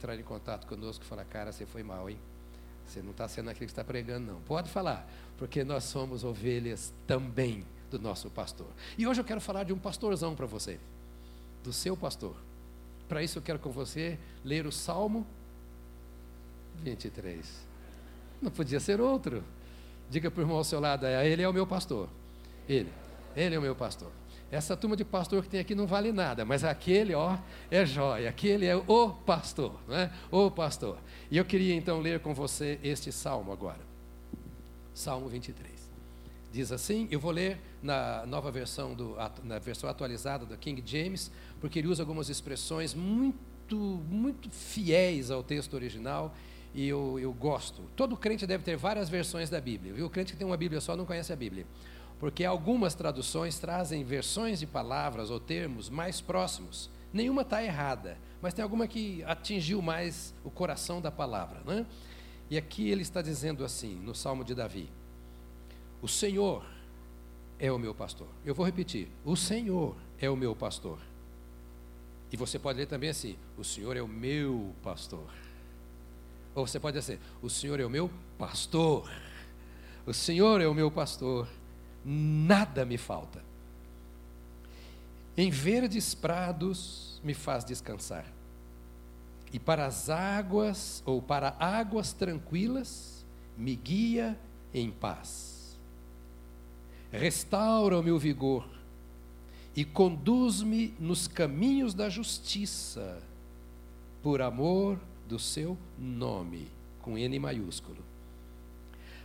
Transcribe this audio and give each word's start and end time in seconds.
entrar 0.00 0.16
em 0.16 0.22
contato 0.22 0.64
conosco 0.68 1.04
e 1.04 1.08
falar, 1.08 1.24
cara, 1.24 1.50
você 1.50 1.66
foi 1.66 1.82
mal, 1.82 2.08
hein? 2.08 2.16
Você 2.86 3.02
não 3.02 3.10
está 3.10 3.26
sendo 3.26 3.50
aquilo 3.50 3.66
que 3.66 3.72
está 3.72 3.82
pregando, 3.82 4.32
não. 4.32 4.40
Pode 4.42 4.70
falar, 4.70 5.04
porque 5.36 5.64
nós 5.64 5.82
somos 5.82 6.22
ovelhas 6.22 6.94
também 7.04 7.66
do 7.90 7.98
nosso 7.98 8.30
pastor. 8.30 8.68
E 8.96 9.08
hoje 9.08 9.20
eu 9.20 9.24
quero 9.24 9.40
falar 9.40 9.64
de 9.64 9.72
um 9.72 9.78
pastorzão 9.78 10.36
para 10.36 10.46
você, 10.46 10.78
do 11.64 11.72
seu 11.72 11.96
pastor. 11.96 12.36
Para 13.08 13.24
isso 13.24 13.38
eu 13.38 13.42
quero 13.42 13.58
com 13.58 13.72
você 13.72 14.16
ler 14.44 14.68
o 14.68 14.70
Salmo 14.70 15.26
23. 16.76 17.66
Não 18.40 18.52
podia 18.52 18.78
ser 18.78 19.00
outro. 19.00 19.42
Diga 20.08 20.30
para 20.30 20.38
o 20.38 20.44
irmão 20.44 20.58
ao 20.58 20.64
seu 20.64 20.78
lado, 20.78 21.06
é, 21.06 21.28
ele 21.28 21.42
é 21.42 21.48
o 21.48 21.52
meu 21.52 21.66
pastor. 21.66 22.08
Ele, 22.68 22.92
ele 23.34 23.56
é 23.56 23.58
o 23.58 23.62
meu 23.62 23.74
pastor. 23.74 24.12
Essa 24.50 24.74
turma 24.74 24.96
de 24.96 25.04
pastor 25.04 25.42
que 25.42 25.48
tem 25.48 25.60
aqui 25.60 25.74
não 25.74 25.86
vale 25.86 26.10
nada, 26.10 26.42
mas 26.44 26.64
aquele, 26.64 27.14
ó, 27.14 27.36
é 27.70 27.84
jóia. 27.84 28.30
Aquele 28.30 28.64
é 28.64 28.74
o 28.74 29.10
pastor, 29.10 29.78
não 29.86 29.94
é? 29.94 30.10
O 30.30 30.50
pastor. 30.50 30.98
E 31.30 31.36
eu 31.36 31.44
queria 31.44 31.74
então 31.74 32.00
ler 32.00 32.20
com 32.20 32.32
você 32.32 32.80
este 32.82 33.12
salmo 33.12 33.52
agora. 33.52 33.80
Salmo 34.94 35.28
23. 35.28 35.70
Diz 36.50 36.72
assim, 36.72 37.06
eu 37.10 37.20
vou 37.20 37.30
ler 37.30 37.60
na 37.82 38.24
nova 38.24 38.50
versão, 38.50 38.94
do, 38.94 39.16
na 39.44 39.58
versão 39.58 39.88
atualizada 39.88 40.46
do 40.46 40.56
King 40.56 40.82
James, 40.84 41.30
porque 41.60 41.78
ele 41.78 41.88
usa 41.88 42.02
algumas 42.02 42.30
expressões 42.30 42.94
muito, 42.94 43.76
muito 43.76 44.48
fiéis 44.50 45.30
ao 45.30 45.42
texto 45.42 45.74
original 45.74 46.34
e 46.74 46.88
eu, 46.88 47.18
eu 47.20 47.34
gosto. 47.34 47.82
Todo 47.94 48.16
crente 48.16 48.46
deve 48.46 48.64
ter 48.64 48.78
várias 48.78 49.10
versões 49.10 49.50
da 49.50 49.60
Bíblia, 49.60 49.92
viu? 49.92 50.06
O 50.06 50.10
crente 50.10 50.32
que 50.32 50.38
tem 50.38 50.46
uma 50.46 50.56
Bíblia 50.56 50.80
só 50.80 50.96
não 50.96 51.04
conhece 51.04 51.34
a 51.34 51.36
Bíblia 51.36 51.66
porque 52.18 52.44
algumas 52.44 52.94
traduções 52.94 53.58
trazem 53.58 54.02
versões 54.02 54.58
de 54.58 54.66
palavras 54.66 55.30
ou 55.30 55.38
termos 55.38 55.88
mais 55.88 56.20
próximos. 56.20 56.90
Nenhuma 57.12 57.42
está 57.42 57.62
errada, 57.62 58.18
mas 58.42 58.52
tem 58.52 58.62
alguma 58.62 58.86
que 58.86 59.22
atingiu 59.24 59.80
mais 59.80 60.34
o 60.44 60.50
coração 60.50 61.00
da 61.00 61.10
palavra. 61.10 61.60
Né? 61.64 61.86
E 62.50 62.58
aqui 62.58 62.90
ele 62.90 63.02
está 63.02 63.22
dizendo 63.22 63.64
assim, 63.64 63.94
no 63.94 64.14
Salmo 64.14 64.44
de 64.44 64.54
Davi: 64.54 64.90
O 66.02 66.08
Senhor 66.08 66.64
é 67.58 67.70
o 67.70 67.78
meu 67.78 67.94
pastor. 67.94 68.28
Eu 68.44 68.54
vou 68.54 68.66
repetir: 68.66 69.08
O 69.24 69.36
Senhor 69.36 69.96
é 70.18 70.28
o 70.28 70.36
meu 70.36 70.56
pastor. 70.56 70.98
E 72.32 72.36
você 72.36 72.58
pode 72.58 72.78
ler 72.78 72.86
também 72.86 73.10
assim: 73.10 73.36
O 73.56 73.64
Senhor 73.64 73.96
é 73.96 74.02
o 74.02 74.08
meu 74.08 74.74
pastor. 74.82 75.28
Ou 76.54 76.66
você 76.66 76.80
pode 76.80 76.98
dizer: 76.98 77.20
O 77.40 77.48
Senhor 77.48 77.78
é 77.78 77.86
o 77.86 77.90
meu 77.90 78.10
pastor. 78.36 79.08
O 80.04 80.12
Senhor 80.12 80.60
é 80.60 80.66
o 80.66 80.74
meu 80.74 80.90
pastor 80.90 81.46
nada 82.04 82.84
me 82.84 82.96
falta. 82.96 83.42
Em 85.36 85.50
verdes 85.50 86.14
prados 86.14 87.20
me 87.22 87.34
faz 87.34 87.64
descansar. 87.64 88.26
E 89.52 89.58
para 89.58 89.86
as 89.86 90.10
águas, 90.10 91.02
ou 91.06 91.22
para 91.22 91.56
águas 91.58 92.12
tranquilas, 92.12 93.24
me 93.56 93.74
guia 93.74 94.38
em 94.74 94.90
paz. 94.90 95.78
Restaura 97.10 97.98
o 97.98 98.02
meu 98.02 98.18
vigor 98.18 98.68
e 99.74 99.84
conduz-me 99.84 100.94
nos 100.98 101.28
caminhos 101.28 101.94
da 101.94 102.08
justiça, 102.08 103.22
por 104.22 104.42
amor 104.42 104.98
do 105.28 105.38
seu 105.38 105.78
nome, 105.96 106.68
com 107.00 107.16
N 107.16 107.38
maiúsculo. 107.38 108.02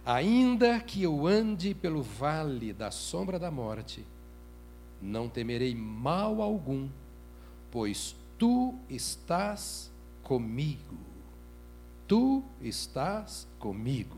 Ainda 0.05 0.79
que 0.81 1.03
eu 1.03 1.25
ande 1.25 1.73
pelo 1.73 2.01
vale 2.01 2.73
da 2.73 2.91
sombra 2.91 3.39
da 3.39 3.49
morte, 3.49 4.05
não 5.01 5.29
temerei 5.29 5.73
mal 5.73 6.41
algum, 6.41 6.89
pois 7.71 8.15
tu 8.37 8.75
estás 8.89 9.89
comigo. 10.21 10.97
Tu 12.07 12.43
estás 12.61 13.47
comigo. 13.59 14.17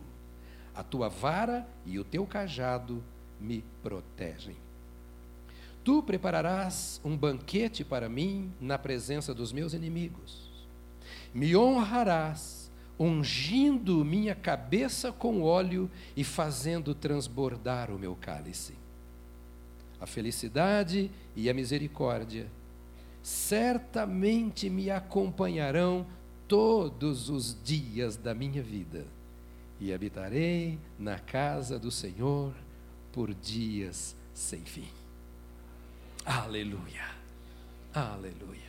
A 0.73 0.83
tua 0.83 1.07
vara 1.07 1.67
e 1.85 1.99
o 1.99 2.03
teu 2.03 2.25
cajado 2.25 3.03
me 3.39 3.63
protegem. 3.83 4.55
Tu 5.83 6.01
prepararás 6.01 6.99
um 7.05 7.15
banquete 7.15 7.85
para 7.85 8.09
mim 8.09 8.51
na 8.59 8.77
presença 8.77 9.35
dos 9.35 9.53
meus 9.53 9.73
inimigos. 9.73 10.49
Me 11.31 11.55
honrarás 11.55 12.64
ungindo 12.99 14.03
minha 14.05 14.33
cabeça 14.33 15.11
com 15.11 15.41
óleo 15.41 15.89
e 16.15 16.23
fazendo 16.23 16.95
transbordar 16.95 17.91
o 17.91 17.99
meu 17.99 18.15
cálice. 18.15 18.73
A 19.99 20.05
felicidade 20.05 21.09
e 21.35 21.49
a 21.49 21.53
misericórdia 21.53 22.47
certamente 23.21 24.69
me 24.69 24.91
acompanharão 24.91 26.05
todos 26.47 27.29
os 27.29 27.57
dias 27.63 28.15
da 28.15 28.35
minha 28.35 28.61
vida, 28.61 29.05
e 29.79 29.91
habitarei 29.91 30.77
na 30.97 31.17
casa 31.17 31.79
do 31.79 31.89
Senhor 31.89 32.53
por 33.11 33.33
dias 33.33 34.15
sem 34.33 34.61
fim. 34.61 34.87
Aleluia, 36.23 37.09
aleluia. 37.93 38.64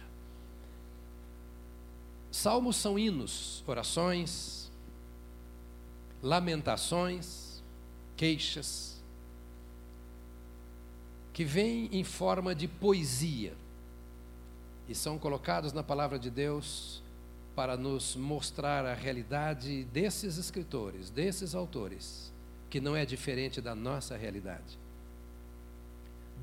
Salmos 2.30 2.76
são 2.76 2.98
hinos, 2.98 3.62
orações, 3.66 4.70
lamentações, 6.22 7.62
queixas, 8.16 9.02
que 11.32 11.44
vêm 11.44 11.88
em 11.92 12.02
forma 12.02 12.54
de 12.54 12.66
poesia 12.66 13.54
e 14.88 14.94
são 14.94 15.18
colocados 15.18 15.72
na 15.72 15.82
palavra 15.82 16.18
de 16.18 16.30
Deus 16.30 17.02
para 17.54 17.76
nos 17.76 18.14
mostrar 18.16 18.84
a 18.84 18.94
realidade 18.94 19.84
desses 19.84 20.36
escritores, 20.36 21.10
desses 21.10 21.54
autores, 21.54 22.32
que 22.68 22.80
não 22.80 22.94
é 22.94 23.06
diferente 23.06 23.60
da 23.60 23.74
nossa 23.74 24.16
realidade. 24.16 24.78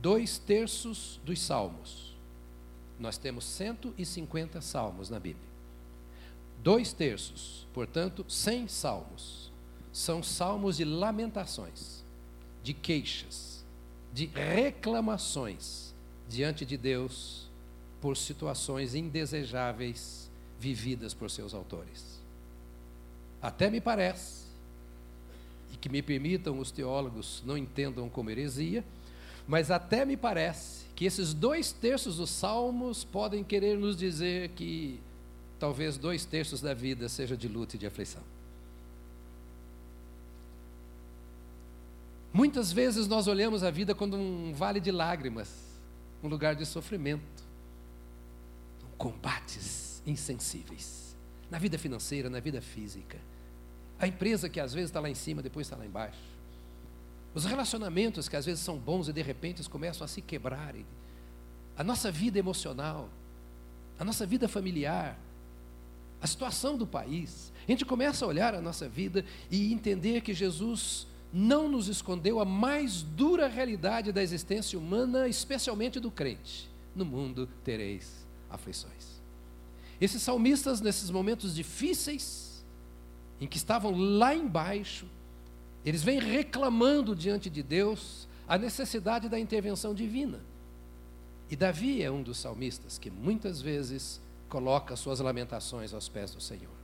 Dois 0.01 0.37
terços 0.37 1.19
dos 1.23 1.39
salmos. 1.39 2.17
Nós 2.99 3.17
temos 3.17 3.45
150 3.45 4.59
salmos 4.61 5.09
na 5.09 5.19
Bíblia. 5.19 5.52
Dois 6.63 6.93
terços, 6.93 7.67
portanto, 7.73 8.25
cem 8.29 8.69
salmos, 8.69 9.51
são 9.91 10.23
salmos 10.23 10.77
de 10.77 10.85
lamentações, 10.85 12.05
de 12.63 12.73
queixas, 12.73 13.65
de 14.13 14.27
reclamações 14.27 15.93
diante 16.29 16.63
de 16.63 16.77
Deus 16.77 17.49
por 17.99 18.15
situações 18.15 18.95
indesejáveis 18.95 20.31
vividas 20.57 21.13
por 21.13 21.29
seus 21.29 21.53
autores. 21.53 22.17
Até 23.41 23.69
me 23.69 23.81
parece, 23.81 24.45
e 25.73 25.75
que 25.75 25.89
me 25.89 26.01
permitam 26.01 26.59
os 26.59 26.71
teólogos 26.71 27.43
não 27.45 27.57
entendam 27.57 28.07
como 28.07 28.29
heresia, 28.29 28.85
mas 29.45 29.69
até 29.69 30.05
me 30.05 30.15
parece 30.15 30.85
que 30.95 31.03
esses 31.03 31.33
dois 31.33 31.73
terços 31.73 32.15
dos 32.15 32.29
salmos 32.29 33.03
podem 33.03 33.43
querer 33.43 33.77
nos 33.77 33.97
dizer 33.97 34.51
que 34.51 35.01
talvez 35.63 35.97
dois 35.97 36.25
terços 36.25 36.59
da 36.59 36.73
vida 36.73 37.07
seja 37.07 37.37
de 37.37 37.47
luta 37.47 37.77
e 37.77 37.79
de 37.79 37.87
aflição. 37.87 38.21
Muitas 42.33 42.73
vezes 42.73 43.07
nós 43.07 43.29
olhamos 43.29 43.63
a 43.63 43.71
vida 43.71 43.95
como 43.95 44.17
um 44.17 44.53
vale 44.53 44.81
de 44.81 44.91
lágrimas, 44.91 45.49
um 46.21 46.27
lugar 46.27 46.53
de 46.53 46.65
sofrimento, 46.65 47.45
combates 48.97 50.03
insensíveis, 50.05 51.15
na 51.49 51.57
vida 51.57 51.77
financeira, 51.77 52.29
na 52.29 52.41
vida 52.41 52.59
física. 52.59 53.17
A 53.97 54.05
empresa 54.05 54.49
que 54.49 54.59
às 54.59 54.73
vezes 54.73 54.89
está 54.89 54.99
lá 54.99 55.09
em 55.09 55.15
cima, 55.15 55.41
depois 55.41 55.65
está 55.65 55.77
lá 55.77 55.85
embaixo. 55.85 56.19
Os 57.33 57.45
relacionamentos 57.45 58.27
que 58.27 58.35
às 58.35 58.45
vezes 58.45 58.61
são 58.61 58.77
bons 58.77 59.07
e 59.07 59.13
de 59.13 59.21
repente 59.21 59.63
começam 59.69 60.03
a 60.03 60.09
se 60.09 60.21
quebrarem. 60.21 60.85
A 61.77 61.85
nossa 61.85 62.11
vida 62.11 62.37
emocional, 62.37 63.09
a 63.97 64.03
nossa 64.03 64.25
vida 64.25 64.49
familiar, 64.49 65.17
a 66.23 66.27
situação 66.27 66.77
do 66.77 66.87
país. 66.87 67.51
A 67.67 67.71
gente 67.71 67.83
começa 67.83 68.23
a 68.23 68.27
olhar 68.29 68.55
a 68.55 68.61
nossa 68.61 68.87
vida 68.87 69.25
e 69.51 69.73
entender 69.73 70.21
que 70.21 70.33
Jesus 70.33 71.05
não 71.33 71.67
nos 71.67 71.89
escondeu 71.89 72.39
a 72.39 72.45
mais 72.45 73.01
dura 73.01 73.49
realidade 73.49 74.09
da 74.13 74.23
existência 74.23 74.79
humana, 74.79 75.27
especialmente 75.27 75.99
do 75.99 76.09
crente. 76.09 76.69
No 76.95 77.03
mundo 77.03 77.49
tereis 77.61 78.25
aflições. 78.49 79.21
Esses 79.99 80.21
salmistas, 80.21 80.79
nesses 80.79 81.09
momentos 81.09 81.53
difíceis, 81.53 82.63
em 83.41 83.45
que 83.45 83.57
estavam 83.57 83.91
lá 83.91 84.33
embaixo, 84.33 85.05
eles 85.83 86.03
vêm 86.03 86.19
reclamando 86.19 87.13
diante 87.13 87.49
de 87.49 87.61
Deus 87.61 88.29
a 88.47 88.57
necessidade 88.57 89.27
da 89.27 89.37
intervenção 89.37 89.93
divina. 89.93 90.39
E 91.49 91.55
Davi 91.57 92.01
é 92.01 92.09
um 92.09 92.23
dos 92.23 92.37
salmistas 92.37 92.97
que 92.97 93.11
muitas 93.11 93.59
vezes 93.59 94.21
coloca 94.53 94.95
suas 94.95 95.19
lamentações 95.19 95.95
aos 95.95 96.07
pés 96.07 96.29
do 96.29 96.39
Senhor. 96.39 96.75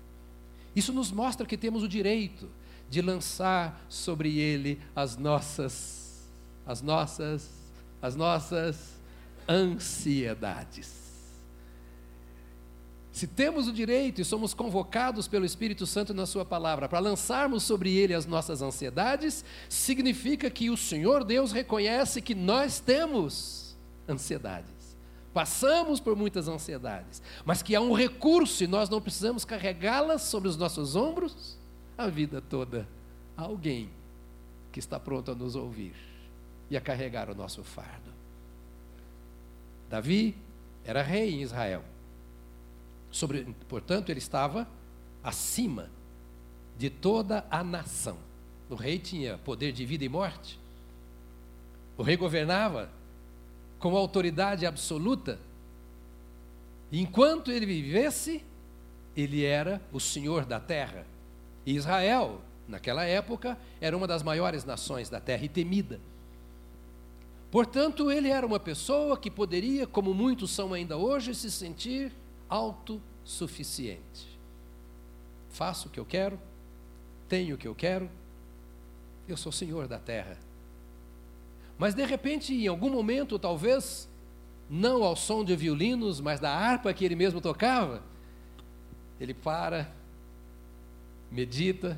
Isso 0.76 0.92
nos 0.92 1.12
mostra 1.12 1.46
que 1.46 1.56
temos 1.56 1.84
o 1.84 1.88
direito 1.88 2.50
de 2.90 3.00
lançar 3.00 3.86
sobre 3.88 4.40
ele 4.40 4.82
as 4.96 5.16
nossas 5.16 6.28
as 6.66 6.82
nossas 6.82 7.48
as 8.02 8.16
nossas 8.16 9.00
ansiedades. 9.48 10.98
Se 13.12 13.28
temos 13.28 13.68
o 13.68 13.74
direito 13.74 14.20
e 14.20 14.26
somos 14.26 14.56
convocados 14.56 15.28
pelo 15.28 15.46
Espírito 15.46 15.86
Santo 15.86 16.12
na 16.12 16.26
Sua 16.26 16.46
palavra 16.46 16.90
para 16.90 16.98
lançarmos 16.98 17.62
sobre 17.62 17.96
Ele 17.96 18.16
as 18.16 18.26
nossas 18.26 18.64
ansiedades, 18.64 19.46
significa 19.68 20.50
que 20.50 20.72
o 20.72 20.78
Senhor 20.78 21.24
Deus 21.24 21.52
reconhece 21.52 22.20
que 22.20 22.34
nós 22.34 22.80
temos 22.80 23.78
ansiedades. 24.08 24.79
Passamos 25.40 26.02
por 26.02 26.18
muitas 26.18 26.50
ansiedades, 26.50 27.22
mas 27.46 27.64
que 27.64 27.74
há 27.74 27.80
um 27.80 27.94
recurso 27.94 28.62
e 28.62 28.68
nós 28.68 28.90
não 28.90 29.00
precisamos 29.00 29.46
carregá-las 29.46 30.24
sobre 30.24 30.50
os 30.50 30.58
nossos 30.58 30.98
ombros 30.98 31.58
a 31.98 32.08
vida 32.08 32.42
toda. 32.42 32.86
Há 33.38 33.44
alguém 33.44 33.90
que 34.70 34.80
está 34.80 35.00
pronto 35.00 35.32
a 35.32 35.36
nos 35.36 35.56
ouvir 35.56 35.96
e 36.70 36.76
a 36.76 36.82
carregar 36.82 37.30
o 37.30 37.36
nosso 37.36 37.64
fardo. 37.64 38.12
Davi 39.90 40.36
era 40.84 41.02
rei 41.02 41.36
em 41.36 41.42
Israel. 41.42 41.86
Sobre, 43.10 43.46
portanto, 43.70 44.10
ele 44.10 44.20
estava 44.20 44.68
acima 45.24 45.90
de 46.78 46.90
toda 46.90 47.46
a 47.50 47.64
nação. 47.64 48.18
O 48.70 48.76
rei 48.76 49.00
tinha 49.00 49.38
poder 49.38 49.72
de 49.72 49.86
vida 49.86 50.04
e 50.04 50.10
morte. 50.10 50.60
O 51.98 52.04
rei 52.04 52.18
governava 52.18 52.90
com 53.80 53.96
autoridade 53.96 54.66
absoluta. 54.66 55.40
Enquanto 56.92 57.52
ele 57.52 57.66
vivesse, 57.66 58.44
ele 59.16 59.44
era 59.44 59.82
o 59.92 60.00
senhor 60.00 60.46
da 60.46 60.60
terra. 60.60 61.06
E 61.66 61.76
Israel, 61.76 62.42
naquela 62.68 63.06
época, 63.06 63.58
era 63.80 63.96
uma 63.96 64.06
das 64.06 64.22
maiores 64.22 64.66
nações 64.66 65.10
da 65.10 65.20
terra 65.20 65.46
e 65.46 65.50
temida. 65.50 66.00
Portanto, 67.52 68.12
ele 68.12 68.30
era 68.30 68.46
uma 68.46 68.60
pessoa 68.60 69.18
que 69.18 69.32
poderia, 69.32 69.88
como 69.88 70.14
muitos 70.14 70.52
são 70.52 70.74
ainda 70.74 70.98
hoje, 70.98 71.34
se 71.34 71.50
sentir 71.50 72.12
autossuficiente. 72.48 74.38
Faço 75.50 75.88
o 75.88 75.92
que 75.92 76.00
eu 76.00 76.06
quero, 76.06 76.40
tenho 77.28 77.56
o 77.56 77.58
que 77.58 77.68
eu 77.68 77.74
quero, 77.74 78.10
eu 79.28 79.36
sou 79.36 79.52
senhor 79.52 79.88
da 79.88 79.98
terra. 79.98 80.38
Mas 81.80 81.96
de 81.96 82.06
repente, 82.06 82.54
em 82.54 82.68
algum 82.68 82.92
momento, 82.92 83.40
talvez, 83.40 84.08
não 84.70 85.04
ao 85.04 85.16
som 85.16 85.44
de 85.44 85.56
violinos, 85.56 86.22
mas 86.22 86.40
da 86.40 86.54
harpa 86.54 86.94
que 86.94 87.04
ele 87.04 87.16
mesmo 87.16 87.42
tocava, 87.42 88.04
ele 89.20 89.34
para, 89.34 89.92
medita, 91.32 91.98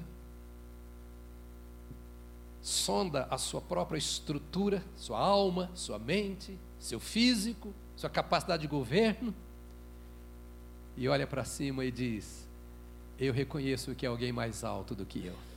sonda 2.62 3.28
a 3.30 3.38
sua 3.38 3.60
própria 3.60 3.98
estrutura, 3.98 4.84
sua 4.96 5.20
alma, 5.20 5.70
sua 5.74 5.98
mente, 5.98 6.58
seu 6.80 7.00
físico, 7.00 7.74
sua 7.96 8.10
capacidade 8.10 8.62
de 8.62 8.68
governo 8.68 9.34
e 10.96 11.08
olha 11.08 11.26
para 11.26 11.44
cima 11.44 11.84
e 11.84 11.92
diz: 11.92 12.48
Eu 13.18 13.34
reconheço 13.34 13.96
que 13.96 14.06
é 14.06 14.10
alguém 14.10 14.32
mais 14.32 14.64
alto 14.64 14.94
do 14.94 15.06
que 15.06 15.26
eu. 15.26 15.51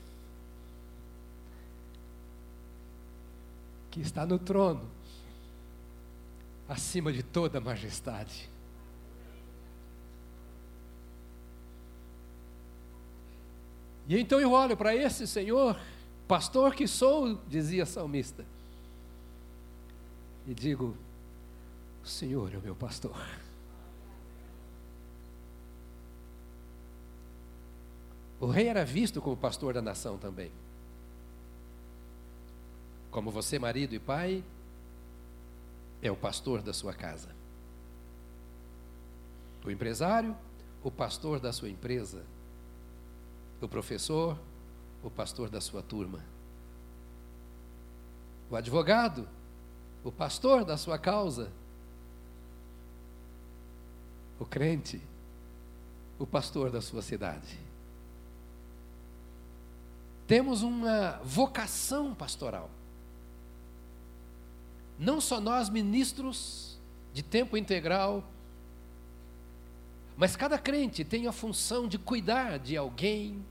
Que 3.95 4.01
está 4.01 4.27
no 4.27 4.41
trono, 4.41 4.91
acima 6.69 7.13
de 7.13 7.23
toda 7.23 7.61
majestade. 7.61 8.51
E 14.09 14.19
então 14.19 14.41
eu 14.41 14.51
olho 14.51 14.77
para 14.77 14.97
esse 14.97 15.29
Senhor, 15.29 15.81
pastor 16.27 16.75
que 16.75 16.89
sou, 16.89 17.37
dizia 17.47 17.87
salmista, 17.87 18.45
e 20.45 20.53
digo: 20.53 20.97
O 22.03 22.09
Senhor 22.09 22.53
é 22.53 22.59
o 22.59 22.63
meu 22.63 22.75
pastor. 22.75 23.15
O 28.41 28.47
rei 28.49 28.67
era 28.67 28.85
visto 28.85 29.23
como 29.23 29.37
pastor 29.37 29.73
da 29.73 29.81
nação 29.81 30.19
também. 30.19 30.51
Como 33.15 33.31
você, 33.31 33.61
marido 33.61 33.95
e 33.95 34.01
pai, 34.01 34.43
é 36.03 36.11
o 36.11 36.17
pastor 36.17 36.61
da 36.61 36.73
sua 36.73 36.93
casa. 36.93 37.29
O 39.65 39.71
empresário, 39.71 40.37
o 40.83 40.91
pastor 40.91 41.39
da 41.39 41.53
sua 41.53 41.71
empresa. 41.71 42.25
O 43.63 43.69
professor, 43.69 44.37
o 45.01 45.09
pastor 45.09 45.49
da 45.49 45.61
sua 45.61 45.81
turma. 45.81 46.25
O 48.51 48.57
advogado, 48.57 49.29
o 50.03 50.11
pastor 50.11 50.65
da 50.65 50.77
sua 50.77 50.99
causa. 50.99 51.53
O 54.41 54.45
crente, 54.45 55.01
o 56.19 56.27
pastor 56.27 56.69
da 56.69 56.81
sua 56.81 57.01
cidade. 57.01 57.61
Temos 60.27 60.63
uma 60.63 61.21
vocação 61.23 62.13
pastoral. 62.13 62.69
Não 64.99 65.21
só 65.21 65.41
nós, 65.41 65.69
ministros 65.69 66.79
de 67.13 67.23
tempo 67.23 67.57
integral, 67.57 68.25
mas 70.17 70.37
cada 70.37 70.59
crente 70.59 71.05
tem 71.05 71.27
a 71.27 71.33
função 71.33 71.89
de 71.89 71.99
cuidar 71.99 72.59
de 72.59 72.77
alguém, 72.77 73.45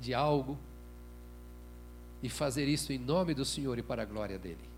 de 0.00 0.14
algo, 0.14 0.58
e 2.22 2.28
fazer 2.28 2.68
isso 2.68 2.92
em 2.92 2.98
nome 2.98 3.34
do 3.34 3.44
Senhor 3.44 3.78
e 3.78 3.82
para 3.82 4.02
a 4.02 4.04
glória 4.04 4.38
dele. 4.38 4.70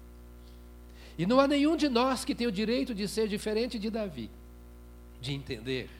E 1.18 1.26
não 1.26 1.38
há 1.38 1.46
nenhum 1.46 1.76
de 1.76 1.88
nós 1.88 2.24
que 2.24 2.34
tem 2.34 2.46
o 2.46 2.52
direito 2.52 2.94
de 2.94 3.06
ser 3.06 3.28
diferente 3.28 3.78
de 3.78 3.90
Davi, 3.90 4.30
de 5.20 5.32
entender 5.32 5.90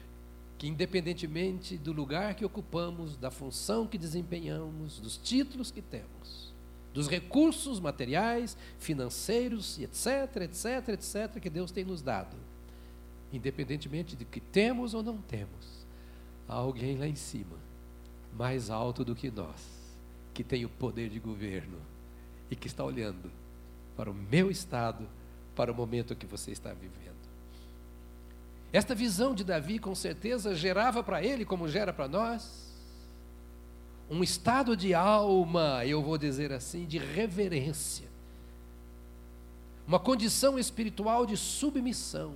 que, 0.57 0.67
independentemente 0.67 1.77
do 1.77 1.91
lugar 1.91 2.33
que 2.33 2.43
ocupamos, 2.43 3.15
da 3.15 3.29
função 3.29 3.85
que 3.85 3.97
desempenhamos, 3.97 4.99
dos 4.99 5.17
títulos 5.17 5.71
que 5.71 5.81
temos, 5.81 6.44
dos 6.95 7.09
recursos 7.09 7.77
materiais, 7.81 8.57
financeiros, 8.79 9.77
etc., 9.77 10.43
etc., 10.43 10.89
etc., 10.93 11.41
que 11.41 11.49
Deus 11.49 11.69
tem 11.69 11.83
nos 11.83 12.01
dado, 12.01 12.37
independentemente 13.33 14.15
de 14.15 14.23
que 14.23 14.39
temos 14.39 14.93
ou 14.93 15.03
não 15.03 15.17
temos, 15.17 15.85
há 16.47 16.53
alguém 16.53 16.97
lá 16.97 17.05
em 17.05 17.15
cima, 17.15 17.57
mais 18.33 18.69
alto 18.69 19.03
do 19.03 19.13
que 19.13 19.29
nós, 19.29 19.61
que 20.33 20.41
tem 20.41 20.63
o 20.63 20.69
poder 20.69 21.09
de 21.09 21.19
governo 21.19 21.79
e 22.49 22.55
que 22.55 22.67
está 22.67 22.81
olhando 22.81 23.29
para 23.97 24.09
o 24.09 24.13
meu 24.13 24.49
estado, 24.49 25.05
para 25.53 25.73
o 25.73 25.75
momento 25.75 26.15
que 26.15 26.25
você 26.25 26.51
está 26.51 26.71
vivendo. 26.71 26.95
Esta 28.71 28.95
visão 28.95 29.35
de 29.35 29.43
Davi, 29.43 29.79
com 29.79 29.93
certeza, 29.93 30.55
gerava 30.55 31.03
para 31.03 31.21
ele, 31.21 31.43
como 31.43 31.67
gera 31.67 31.91
para 31.91 32.07
nós, 32.07 32.64
um 34.09 34.23
estado 34.23 34.77
de 34.77 34.93
alma, 34.93 35.83
eu 35.85 36.01
vou 36.01 36.17
dizer 36.17 36.51
assim, 36.51 36.85
de 36.85 36.97
reverência, 36.97 38.05
uma 39.87 39.99
condição 39.99 40.57
espiritual 40.57 41.25
de 41.25 41.37
submissão. 41.37 42.33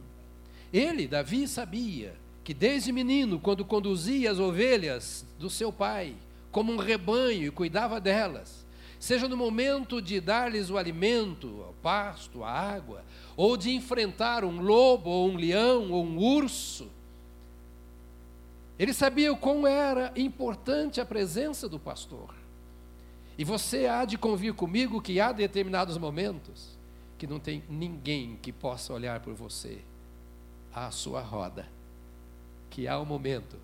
Ele, 0.71 1.07
Davi, 1.07 1.47
sabia 1.47 2.13
que 2.43 2.53
desde 2.53 2.91
menino, 2.91 3.39
quando 3.39 3.65
conduzia 3.65 4.31
as 4.31 4.39
ovelhas 4.39 5.25
do 5.37 5.49
seu 5.49 5.71
pai, 5.71 6.15
como 6.51 6.71
um 6.71 6.77
rebanho 6.77 7.47
e 7.47 7.51
cuidava 7.51 7.99
delas, 7.99 8.65
seja 8.99 9.27
no 9.27 9.37
momento 9.37 10.01
de 10.01 10.19
dar-lhes 10.19 10.69
o 10.69 10.77
alimento, 10.77 11.47
o 11.47 11.73
pasto, 11.81 12.43
a 12.43 12.51
água, 12.51 13.03
ou 13.37 13.55
de 13.55 13.71
enfrentar 13.71 14.43
um 14.43 14.61
lobo, 14.61 15.09
ou 15.09 15.29
um 15.29 15.37
leão, 15.37 15.91
ou 15.91 16.03
um 16.03 16.17
urso. 16.17 16.87
Ele 18.79 18.93
sabia 18.93 19.31
o 19.33 19.37
quão 19.37 19.67
era 19.67 20.13
importante 20.15 21.01
a 21.01 21.05
presença 21.05 21.67
do 21.67 21.77
pastor. 21.77 22.33
E 23.37 23.43
você 23.43 23.87
há 23.87 24.05
de 24.05 24.17
convir 24.17 24.53
comigo 24.53 25.01
que 25.01 25.19
há 25.19 25.33
determinados 25.33 25.97
momentos 25.97 26.79
que 27.17 27.27
não 27.27 27.39
tem 27.41 27.61
ninguém 27.69 28.37
que 28.41 28.53
possa 28.53 28.93
olhar 28.93 29.19
por 29.19 29.33
você 29.33 29.81
à 30.73 30.89
sua 30.91 31.21
roda. 31.21 31.67
Que 32.69 32.87
há 32.87 32.97
um 32.97 33.05
momento 33.05 33.57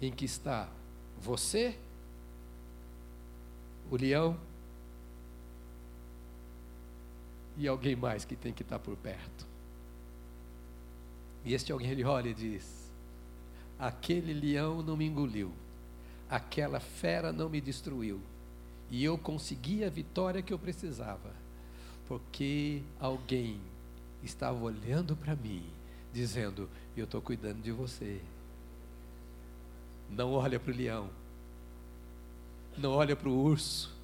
em 0.00 0.10
que 0.10 0.24
está 0.24 0.70
você, 1.20 1.76
o 3.90 3.96
leão 3.96 4.38
e 7.58 7.68
alguém 7.68 7.94
mais 7.94 8.24
que 8.24 8.34
tem 8.34 8.54
que 8.54 8.62
estar 8.62 8.78
por 8.78 8.96
perto. 8.96 9.46
E 11.44 11.52
este 11.52 11.70
alguém 11.72 11.90
ele 11.90 12.04
olha 12.04 12.30
e 12.30 12.34
diz: 12.34 12.79
Aquele 13.80 14.34
leão 14.34 14.82
não 14.82 14.96
me 14.96 15.06
engoliu, 15.06 15.52
aquela 16.28 16.78
fera 16.78 17.32
não 17.32 17.48
me 17.48 17.60
destruiu, 17.60 18.20
e 18.90 19.02
eu 19.02 19.16
consegui 19.16 19.84
a 19.84 19.88
vitória 19.88 20.42
que 20.42 20.52
eu 20.52 20.58
precisava, 20.58 21.32
porque 22.06 22.82
alguém 23.00 23.58
estava 24.22 24.62
olhando 24.62 25.16
para 25.16 25.34
mim, 25.34 25.64
dizendo: 26.12 26.68
Eu 26.96 27.04
estou 27.04 27.22
cuidando 27.22 27.62
de 27.62 27.72
você. 27.72 28.20
Não 30.10 30.32
olha 30.32 30.58
para 30.58 30.72
o 30.72 30.76
leão, 30.76 31.08
não 32.76 32.90
olha 32.90 33.16
para 33.16 33.28
o 33.28 33.42
urso, 33.42 33.96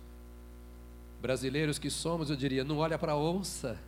Brasileiros 1.20 1.78
que 1.78 1.90
somos, 1.90 2.30
eu 2.30 2.36
diria, 2.36 2.62
não 2.62 2.78
olha 2.78 2.98
para 2.98 3.12
a 3.12 3.16
onça, 3.16 3.78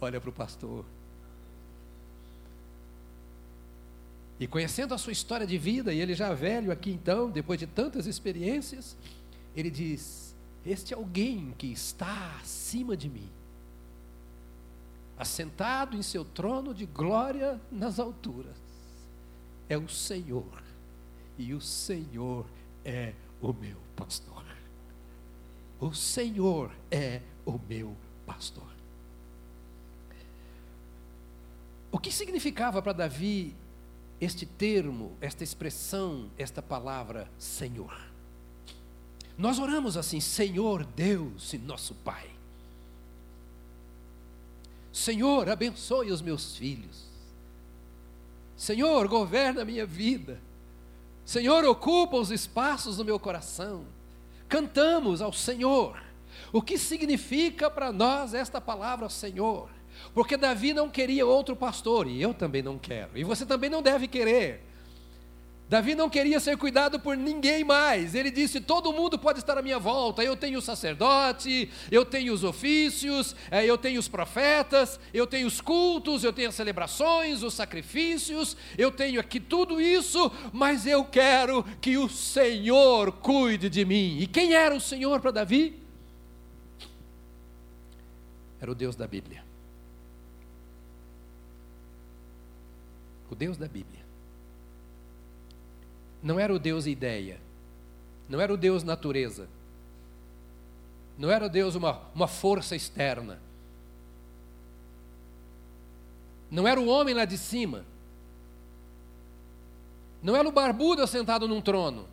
olha 0.00 0.20
para 0.20 0.30
o 0.30 0.32
pastor. 0.32 0.84
E 4.38 4.46
conhecendo 4.46 4.92
a 4.92 4.98
sua 4.98 5.12
história 5.12 5.46
de 5.46 5.56
vida, 5.56 5.92
e 5.92 6.00
ele 6.00 6.14
já 6.14 6.32
velho 6.34 6.70
aqui 6.70 6.90
então, 6.90 7.30
depois 7.30 7.58
de 7.58 7.66
tantas 7.66 8.06
experiências, 8.06 8.96
ele 9.54 9.70
diz: 9.70 10.36
Este 10.64 10.92
alguém 10.92 11.54
que 11.56 11.68
está 11.68 12.36
acima 12.42 12.96
de 12.96 13.08
mim, 13.08 13.30
assentado 15.16 15.96
em 15.96 16.02
seu 16.02 16.24
trono 16.24 16.74
de 16.74 16.84
glória 16.84 17.58
nas 17.72 17.98
alturas, 17.98 18.58
é 19.68 19.78
o 19.78 19.88
Senhor, 19.88 20.62
e 21.38 21.54
o 21.54 21.60
Senhor 21.60 22.46
é 22.84 23.14
o 23.40 23.54
meu 23.54 23.78
pastor. 23.96 24.44
O 25.80 25.94
Senhor 25.94 26.70
é 26.90 27.20
o 27.44 27.58
meu 27.68 27.96
pastor. 28.26 28.68
O 31.90 31.98
que 31.98 32.12
significava 32.12 32.82
para 32.82 32.92
Davi 32.92 33.54
este 34.20 34.46
termo, 34.46 35.16
esta 35.20 35.44
expressão, 35.44 36.30
esta 36.38 36.62
palavra 36.62 37.30
Senhor? 37.38 37.96
Nós 39.36 39.58
oramos 39.58 39.96
assim, 39.96 40.20
Senhor 40.20 40.84
Deus 40.84 41.52
e 41.52 41.58
nosso 41.58 41.94
Pai. 41.96 42.30
Senhor, 44.92 45.48
abençoe 45.50 46.10
os 46.10 46.22
meus 46.22 46.56
filhos. 46.56 47.04
Senhor, 48.56 49.06
governa 49.08 49.60
a 49.60 49.64
minha 49.64 49.84
vida. 49.84 50.40
Senhor, 51.24 51.64
ocupa 51.66 52.16
os 52.16 52.30
espaços 52.30 52.96
do 52.96 53.04
meu 53.04 53.20
coração. 53.20 53.84
Cantamos 54.48 55.20
ao 55.20 55.32
Senhor. 55.32 56.02
O 56.52 56.62
que 56.62 56.78
significa 56.78 57.70
para 57.70 57.92
nós 57.92 58.32
esta 58.32 58.60
palavra 58.60 59.08
Senhor? 59.10 59.68
Porque 60.14 60.36
Davi 60.36 60.72
não 60.72 60.88
queria 60.88 61.26
outro 61.26 61.54
pastor, 61.54 62.06
e 62.06 62.20
eu 62.20 62.32
também 62.32 62.62
não 62.62 62.78
quero, 62.78 63.10
e 63.14 63.24
você 63.24 63.44
também 63.44 63.70
não 63.70 63.82
deve 63.82 64.08
querer. 64.08 64.66
Davi 65.68 65.96
não 65.96 66.08
queria 66.08 66.38
ser 66.38 66.56
cuidado 66.56 67.00
por 67.00 67.16
ninguém 67.16 67.64
mais. 67.64 68.14
Ele 68.14 68.30
disse: 68.30 68.60
todo 68.60 68.92
mundo 68.92 69.18
pode 69.18 69.40
estar 69.40 69.58
à 69.58 69.62
minha 69.62 69.80
volta. 69.80 70.22
Eu 70.22 70.36
tenho 70.36 70.60
o 70.60 70.62
sacerdote, 70.62 71.68
eu 71.90 72.04
tenho 72.04 72.32
os 72.32 72.44
ofícios, 72.44 73.34
eh, 73.50 73.66
eu 73.66 73.76
tenho 73.76 73.98
os 73.98 74.06
profetas, 74.06 75.00
eu 75.12 75.26
tenho 75.26 75.46
os 75.48 75.60
cultos, 75.60 76.22
eu 76.22 76.32
tenho 76.32 76.50
as 76.50 76.54
celebrações, 76.54 77.42
os 77.42 77.54
sacrifícios, 77.54 78.56
eu 78.78 78.92
tenho 78.92 79.18
aqui 79.18 79.40
tudo 79.40 79.80
isso, 79.80 80.30
mas 80.52 80.86
eu 80.86 81.04
quero 81.04 81.64
que 81.80 81.98
o 81.98 82.08
Senhor 82.08 83.10
cuide 83.10 83.68
de 83.68 83.84
mim. 83.84 84.18
E 84.20 84.26
quem 84.28 84.54
era 84.54 84.74
o 84.74 84.80
Senhor 84.80 85.20
para 85.20 85.32
Davi? 85.32 85.82
Era 88.60 88.70
o 88.70 88.74
Deus 88.74 88.94
da 88.94 89.08
Bíblia. 89.08 89.45
O 93.30 93.34
Deus 93.34 93.56
da 93.56 93.66
Bíblia. 93.66 94.04
Não 96.22 96.40
era 96.40 96.52
o 96.52 96.58
Deus 96.58 96.86
ideia, 96.86 97.38
não 98.28 98.40
era 98.40 98.52
o 98.52 98.56
Deus 98.56 98.82
natureza, 98.82 99.48
não 101.16 101.30
era 101.30 101.46
o 101.46 101.48
Deus 101.48 101.74
uma, 101.74 102.02
uma 102.14 102.26
força 102.26 102.74
externa, 102.74 103.40
não 106.50 106.66
era 106.66 106.80
o 106.80 106.88
homem 106.88 107.14
lá 107.14 107.24
de 107.24 107.38
cima, 107.38 107.84
não 110.22 110.34
era 110.34 110.48
o 110.48 110.52
barbudo 110.52 111.02
assentado 111.02 111.46
num 111.46 111.60
trono. 111.60 112.08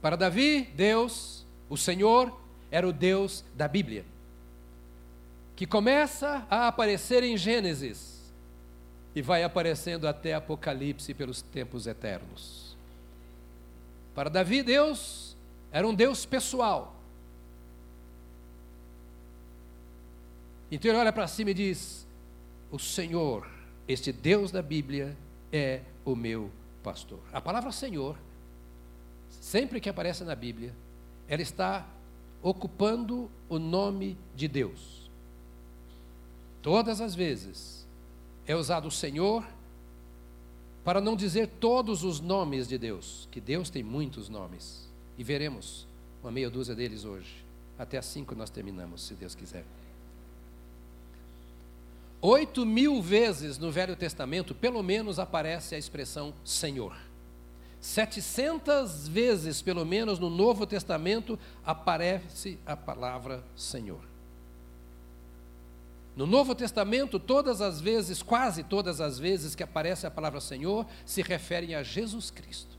Para 0.00 0.16
Davi, 0.16 0.62
Deus, 0.74 1.46
o 1.68 1.76
Senhor, 1.76 2.36
era 2.68 2.88
o 2.88 2.92
Deus 2.92 3.44
da 3.54 3.68
Bíblia, 3.68 4.04
que 5.54 5.66
começa 5.66 6.44
a 6.50 6.66
aparecer 6.66 7.22
em 7.22 7.36
Gênesis 7.36 8.11
e 9.14 9.20
vai 9.20 9.44
aparecendo 9.44 10.08
até 10.08 10.34
Apocalipse 10.34 11.12
pelos 11.14 11.42
tempos 11.42 11.86
eternos. 11.86 12.76
Para 14.14 14.30
Davi, 14.30 14.62
Deus 14.62 15.36
era 15.70 15.86
um 15.86 15.94
Deus 15.94 16.24
pessoal. 16.26 16.94
Então 20.70 20.90
ele 20.90 20.98
olha 20.98 21.12
para 21.12 21.26
cima 21.26 21.50
e 21.50 21.54
diz: 21.54 22.06
O 22.70 22.78
Senhor, 22.78 23.46
este 23.86 24.12
Deus 24.12 24.50
da 24.50 24.62
Bíblia, 24.62 25.16
é 25.52 25.80
o 26.04 26.16
meu 26.16 26.50
pastor. 26.82 27.20
A 27.32 27.40
palavra 27.40 27.70
Senhor, 27.72 28.16
sempre 29.28 29.80
que 29.80 29.88
aparece 29.88 30.24
na 30.24 30.34
Bíblia, 30.34 30.74
ela 31.28 31.42
está 31.42 31.86
ocupando 32.42 33.30
o 33.48 33.58
nome 33.58 34.16
de 34.34 34.48
Deus. 34.48 35.10
Todas 36.60 37.00
as 37.00 37.14
vezes 37.14 37.81
é 38.46 38.54
usado 38.56 38.88
o 38.88 38.90
Senhor 38.90 39.44
para 40.84 41.00
não 41.00 41.14
dizer 41.14 41.46
todos 41.60 42.02
os 42.02 42.20
nomes 42.20 42.68
de 42.68 42.76
Deus, 42.76 43.28
que 43.30 43.40
Deus 43.40 43.70
tem 43.70 43.82
muitos 43.82 44.28
nomes. 44.28 44.90
E 45.16 45.22
veremos 45.22 45.86
uma 46.22 46.32
meia 46.32 46.50
dúzia 46.50 46.74
deles 46.74 47.04
hoje. 47.04 47.44
Até 47.78 47.98
às 47.98 48.06
cinco 48.06 48.34
nós 48.34 48.50
terminamos, 48.50 49.02
se 49.02 49.14
Deus 49.14 49.34
quiser. 49.34 49.64
Oito 52.20 52.64
mil 52.64 53.02
vezes 53.02 53.58
no 53.58 53.70
Velho 53.70 53.96
Testamento, 53.96 54.54
pelo 54.54 54.82
menos, 54.82 55.18
aparece 55.18 55.74
a 55.74 55.78
expressão 55.78 56.32
Senhor. 56.44 56.96
Setecentas 57.80 59.08
vezes, 59.08 59.60
pelo 59.60 59.84
menos, 59.84 60.20
no 60.20 60.30
Novo 60.30 60.64
Testamento, 60.64 61.36
aparece 61.64 62.58
a 62.64 62.76
palavra 62.76 63.42
Senhor. 63.56 64.11
No 66.14 66.26
Novo 66.26 66.54
Testamento, 66.54 67.18
todas 67.18 67.60
as 67.60 67.80
vezes, 67.80 68.22
quase 68.22 68.62
todas 68.62 69.00
as 69.00 69.18
vezes 69.18 69.54
que 69.54 69.62
aparece 69.62 70.06
a 70.06 70.10
palavra 70.10 70.40
Senhor, 70.40 70.86
se 71.06 71.22
referem 71.22 71.74
a 71.74 71.82
Jesus 71.82 72.30
Cristo. 72.30 72.76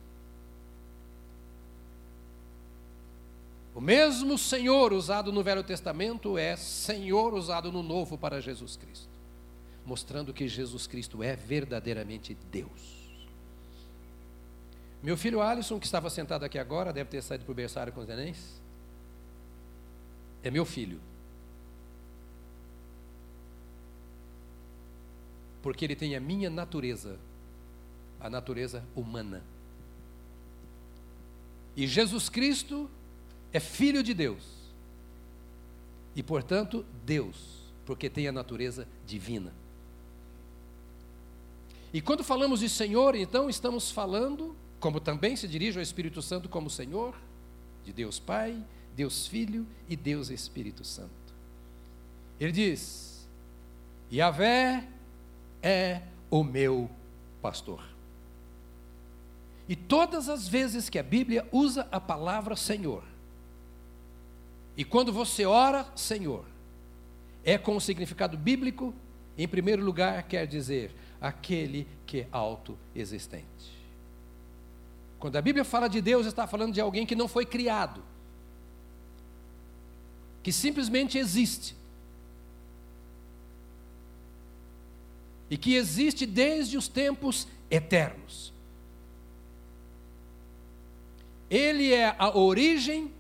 O 3.73 3.81
mesmo 3.81 4.37
Senhor 4.37 4.93
usado 4.93 5.31
no 5.31 5.41
Velho 5.41 5.63
Testamento 5.63 6.37
é 6.37 6.55
Senhor 6.55 7.33
usado 7.33 7.71
no 7.71 7.81
Novo 7.81 8.19
para 8.19 8.39
Jesus 8.39 8.77
Cristo, 8.77 9.09
mostrando 9.83 10.31
que 10.31 10.47
Jesus 10.47 10.85
Cristo 10.85 11.23
é 11.23 11.35
verdadeiramente 11.35 12.37
Deus. 12.51 13.03
Meu 15.01 15.17
filho 15.17 15.41
Alisson, 15.41 15.79
que 15.79 15.87
estava 15.87 16.07
sentado 16.09 16.45
aqui 16.45 16.59
agora, 16.59 16.93
deve 16.93 17.09
ter 17.09 17.23
saído 17.23 17.45
para 17.45 17.51
o 17.51 17.55
berçário 17.55 17.91
com 17.91 18.01
os 18.01 18.07
nenéns, 18.07 18.61
é 20.43 20.51
meu 20.51 20.65
filho. 20.65 21.01
Porque 25.63 25.86
ele 25.86 25.96
tem 25.96 26.13
a 26.13 26.20
minha 26.20 26.50
natureza, 26.50 27.17
a 28.20 28.29
natureza 28.29 28.84
humana. 28.93 29.41
E 31.75 31.88
Jesus 31.88 32.27
Cristo 32.27 32.89
é 33.53 33.62
filho 33.62 34.03
de 34.03 34.13
Deus. 34.13 34.43
E, 36.15 36.22
portanto, 36.22 36.86
Deus, 37.05 37.62
porque 37.86 38.10
tem 38.10 38.27
a 38.27 38.32
natureza 38.32 38.86
divina. 39.08 39.53
E 41.93 42.01
quando 42.01 42.24
falamos 42.24 42.60
de 42.60 42.67
Senhor, 42.67 43.15
então 43.15 43.50
estamos 43.50 43.89
falando, 43.89 44.55
como 44.82 45.00
também 45.00 45.36
se 45.38 45.48
dirige 45.48 45.77
ao 45.79 45.84
Espírito 45.84 46.22
Santo 46.22 46.50
como 46.50 46.70
Senhor, 46.70 47.15
de 47.86 47.93
Deus 47.93 48.20
Pai, 48.20 48.62
Deus 48.96 49.25
Filho 49.25 49.65
e 49.88 49.96
Deus 49.96 50.29
Espírito 50.29 50.84
Santo. 50.84 51.10
Ele 52.39 52.51
diz: 52.51 53.27
Yahvé 54.12 54.88
é 55.63 56.01
o 56.29 56.43
meu 56.43 56.89
pastor. 57.41 57.82
E 59.67 59.75
todas 59.75 60.27
as 60.27 60.48
vezes 60.48 60.89
que 60.89 61.00
a 61.00 61.03
Bíblia 61.03 61.48
usa 61.51 61.88
a 61.89 62.00
palavra 62.00 62.55
Senhor, 62.55 63.03
e 64.75 64.84
quando 64.84 65.13
você 65.13 65.46
ora 65.46 65.88
Senhor, 65.96 66.43
é 67.46 67.58
com 67.58 67.77
o 67.77 67.82
significado 67.82 68.38
bíblico, 68.38 68.93
em 69.38 69.48
primeiro 69.48 69.84
lugar 69.84 70.24
quer 70.24 70.46
dizer 70.46 70.93
aquele 71.22 71.88
que 72.05 72.22
é 72.22 72.27
autoexistente. 72.32 73.74
Quando 75.20 75.38
a 75.38 75.41
Bíblia 75.41 75.63
fala 75.63 75.88
de 75.88 76.01
Deus, 76.01 76.25
está 76.25 76.46
falando 76.46 76.74
de 76.74 76.82
alguém 76.82 77.05
que 77.05 77.15
não 77.15 77.29
foi 77.29 77.46
criado, 77.46 78.03
que 80.41 80.51
simplesmente 80.51 81.17
existe. 81.17 81.77
E 85.53 85.57
que 85.57 85.75
existe 85.75 86.25
desde 86.25 86.75
os 86.75 86.88
tempos 86.88 87.48
eternos. 87.69 88.51
Ele 91.48 91.93
é 91.93 92.15
a 92.17 92.36
origem 92.36 93.13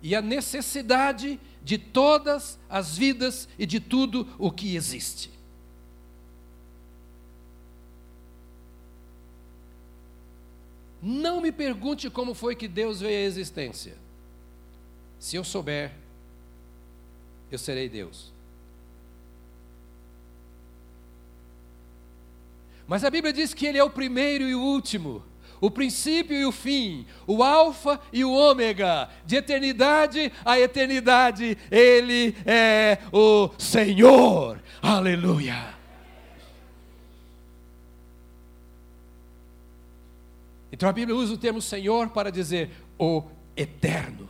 e 0.00 0.14
a 0.14 0.22
necessidade 0.22 1.40
de 1.60 1.78
todas 1.78 2.56
as 2.70 2.96
vidas 2.96 3.48
e 3.58 3.66
de 3.66 3.80
tudo 3.80 4.32
o 4.38 4.52
que 4.52 4.76
existe. 4.76 5.28
Não 11.02 11.40
me 11.40 11.50
pergunte 11.50 12.08
como 12.08 12.32
foi 12.32 12.54
que 12.54 12.68
Deus 12.68 13.00
veio 13.00 13.24
à 13.24 13.26
existência. 13.26 13.96
Se 15.18 15.34
eu 15.34 15.42
souber, 15.42 15.92
eu 17.50 17.58
serei 17.58 17.88
Deus. 17.88 18.31
Mas 22.86 23.04
a 23.04 23.10
Bíblia 23.10 23.32
diz 23.32 23.54
que 23.54 23.66
Ele 23.66 23.78
é 23.78 23.84
o 23.84 23.90
primeiro 23.90 24.48
e 24.48 24.54
o 24.54 24.60
último, 24.60 25.24
o 25.60 25.70
princípio 25.70 26.36
e 26.36 26.44
o 26.44 26.50
fim, 26.50 27.06
o 27.26 27.42
Alfa 27.42 28.00
e 28.12 28.24
o 28.24 28.32
Ômega, 28.32 29.08
de 29.24 29.36
eternidade 29.36 30.32
a 30.44 30.58
eternidade, 30.58 31.56
Ele 31.70 32.34
é 32.44 32.98
o 33.12 33.48
Senhor. 33.58 34.60
Aleluia. 34.82 35.72
Então 40.72 40.88
a 40.88 40.92
Bíblia 40.92 41.16
usa 41.16 41.34
o 41.34 41.38
termo 41.38 41.62
Senhor 41.62 42.08
para 42.08 42.32
dizer 42.32 42.70
o 42.98 43.22
eterno, 43.56 44.28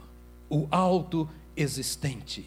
o 0.51 0.67
alto 0.71 1.27
existente, 1.57 2.45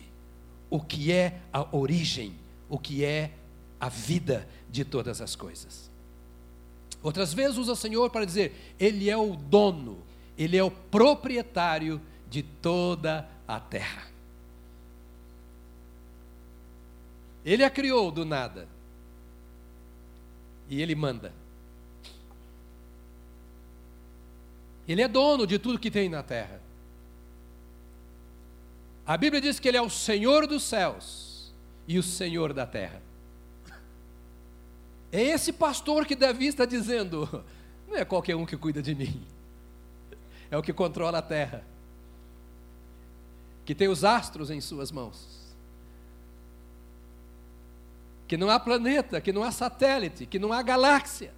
o 0.69 0.79
que 0.79 1.11
é 1.11 1.39
a 1.51 1.75
origem, 1.75 2.35
o 2.69 2.77
que 2.77 3.03
é 3.03 3.31
a 3.79 3.89
vida 3.89 4.47
de 4.69 4.83
todas 4.85 5.21
as 5.21 5.35
coisas. 5.35 5.84
Outras 7.05 7.35
vezes 7.35 7.59
usa 7.59 7.75
Senhor 7.75 8.09
para 8.09 8.25
dizer, 8.25 8.73
Ele 8.79 9.11
é 9.11 9.15
o 9.15 9.35
dono, 9.35 10.03
Ele 10.35 10.57
é 10.57 10.63
o 10.63 10.71
proprietário 10.71 12.01
de 12.27 12.41
toda 12.41 13.29
a 13.47 13.59
terra. 13.59 14.07
Ele 17.45 17.63
a 17.63 17.69
criou 17.69 18.09
do 18.09 18.25
nada. 18.25 18.67
E 20.67 20.81
Ele 20.81 20.95
manda. 20.95 21.31
Ele 24.87 25.03
é 25.03 25.07
dono 25.07 25.45
de 25.45 25.59
tudo 25.59 25.77
que 25.77 25.91
tem 25.91 26.09
na 26.09 26.23
terra. 26.23 26.59
A 29.05 29.15
Bíblia 29.15 29.39
diz 29.39 29.59
que 29.59 29.67
Ele 29.67 29.77
é 29.77 29.81
o 29.81 29.91
Senhor 29.91 30.47
dos 30.47 30.63
céus 30.63 31.53
e 31.87 31.99
o 31.99 32.03
Senhor 32.03 32.51
da 32.51 32.65
terra. 32.65 33.04
É 35.11 35.21
esse 35.21 35.53
pastor 35.53 36.05
que 36.05 36.15
Davi 36.15 36.47
está 36.47 36.65
dizendo: 36.65 37.43
não 37.87 37.95
é 37.95 38.05
qualquer 38.05 38.35
um 38.35 38.45
que 38.45 38.57
cuida 38.57 38.81
de 38.81 38.93
mim, 38.95 39.25
é 40.49 40.57
o 40.57 40.63
que 40.63 40.73
controla 40.73 41.19
a 41.19 41.21
terra, 41.21 41.65
que 43.65 43.75
tem 43.75 43.87
os 43.87 44.03
astros 44.03 44.49
em 44.49 44.61
suas 44.61 44.91
mãos, 44.91 45.55
que 48.27 48.37
não 48.37 48.49
há 48.49 48.59
planeta, 48.59 49.21
que 49.21 49.31
não 49.31 49.43
há 49.43 49.51
satélite, 49.51 50.25
que 50.25 50.39
não 50.39 50.51
há 50.51 50.61
galáxia 50.61 51.33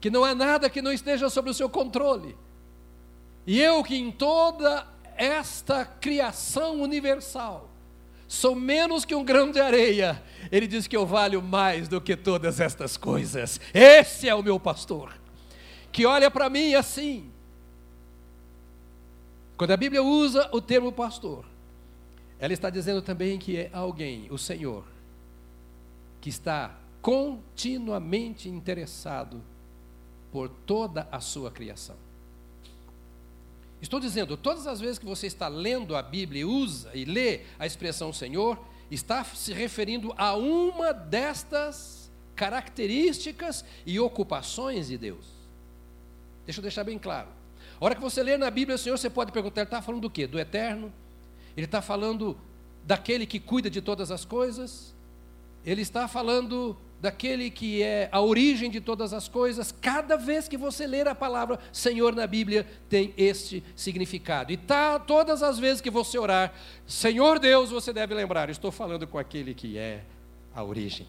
que 0.00 0.10
não 0.10 0.24
há 0.24 0.34
nada 0.34 0.70
que 0.70 0.80
não 0.80 0.92
esteja 0.92 1.28
sob 1.28 1.50
o 1.50 1.54
seu 1.54 1.68
controle. 1.68 2.36
E 3.46 3.60
eu 3.60 3.84
que 3.84 3.94
em 3.94 4.10
toda 4.10 4.86
esta 5.16 5.84
criação 5.84 6.80
universal 6.80 7.69
sou 8.30 8.54
menos 8.54 9.04
que 9.04 9.12
um 9.12 9.24
grão 9.24 9.50
de 9.50 9.60
areia, 9.60 10.22
ele 10.52 10.68
diz 10.68 10.86
que 10.86 10.96
eu 10.96 11.04
valho 11.04 11.42
mais 11.42 11.88
do 11.88 12.00
que 12.00 12.16
todas 12.16 12.60
estas 12.60 12.96
coisas. 12.96 13.60
Esse 13.74 14.28
é 14.28 14.34
o 14.36 14.40
meu 14.42 14.60
pastor, 14.60 15.12
que 15.90 16.06
olha 16.06 16.30
para 16.30 16.48
mim 16.48 16.74
assim. 16.74 17.28
Quando 19.56 19.72
a 19.72 19.76
Bíblia 19.76 20.00
usa 20.00 20.48
o 20.52 20.60
termo 20.60 20.92
pastor, 20.92 21.44
ela 22.38 22.52
está 22.52 22.70
dizendo 22.70 23.02
também 23.02 23.36
que 23.36 23.56
é 23.56 23.70
alguém, 23.72 24.28
o 24.30 24.38
Senhor, 24.38 24.84
que 26.20 26.28
está 26.28 26.78
continuamente 27.02 28.48
interessado 28.48 29.42
por 30.30 30.48
toda 30.48 31.08
a 31.10 31.18
sua 31.18 31.50
criação. 31.50 31.96
Estou 33.80 33.98
dizendo, 33.98 34.36
todas 34.36 34.66
as 34.66 34.80
vezes 34.80 34.98
que 34.98 35.06
você 35.06 35.26
está 35.26 35.48
lendo 35.48 35.96
a 35.96 36.02
Bíblia 36.02 36.42
e 36.42 36.44
usa 36.44 36.90
e 36.94 37.04
lê 37.04 37.40
a 37.58 37.66
expressão 37.66 38.12
Senhor, 38.12 38.58
está 38.90 39.24
se 39.24 39.52
referindo 39.52 40.12
a 40.18 40.34
uma 40.34 40.92
destas 40.92 42.10
características 42.34 43.64
e 43.86 43.98
ocupações 43.98 44.88
de 44.88 44.98
Deus. 44.98 45.26
Deixa 46.44 46.60
eu 46.60 46.62
deixar 46.62 46.84
bem 46.84 46.98
claro. 46.98 47.28
A 47.80 47.84
hora 47.84 47.94
que 47.94 48.00
você 48.00 48.22
lê 48.22 48.36
na 48.36 48.50
Bíblia 48.50 48.74
o 48.74 48.78
Senhor, 48.78 48.98
você 48.98 49.08
pode 49.08 49.32
perguntar, 49.32 49.62
ele 49.62 49.68
está 49.68 49.80
falando 49.80 50.02
do 50.02 50.10
quê? 50.10 50.26
Do 50.26 50.38
eterno? 50.38 50.92
Ele 51.56 51.66
está 51.66 51.80
falando 51.80 52.36
daquele 52.84 53.26
que 53.26 53.40
cuida 53.40 53.70
de 53.70 53.80
todas 53.80 54.10
as 54.10 54.24
coisas? 54.24 54.94
Ele 55.64 55.82
está 55.82 56.06
falando 56.08 56.76
daquele 57.00 57.50
que 57.50 57.82
é 57.82 58.08
a 58.12 58.20
origem 58.20 58.70
de 58.70 58.80
todas 58.80 59.12
as 59.12 59.28
coisas, 59.28 59.72
cada 59.72 60.16
vez 60.16 60.46
que 60.48 60.56
você 60.56 60.86
ler 60.86 61.08
a 61.08 61.14
palavra 61.14 61.58
Senhor 61.72 62.14
na 62.14 62.26
Bíblia, 62.26 62.66
tem 62.88 63.14
este 63.16 63.62
significado. 63.74 64.52
E 64.52 64.56
tá, 64.56 64.98
todas 64.98 65.42
as 65.42 65.58
vezes 65.58 65.80
que 65.80 65.90
você 65.90 66.18
orar, 66.18 66.52
Senhor 66.86 67.38
Deus, 67.38 67.70
você 67.70 67.92
deve 67.92 68.14
lembrar, 68.14 68.50
estou 68.50 68.70
falando 68.70 69.06
com 69.06 69.18
aquele 69.18 69.54
que 69.54 69.78
é 69.78 70.02
a 70.54 70.62
origem. 70.62 71.06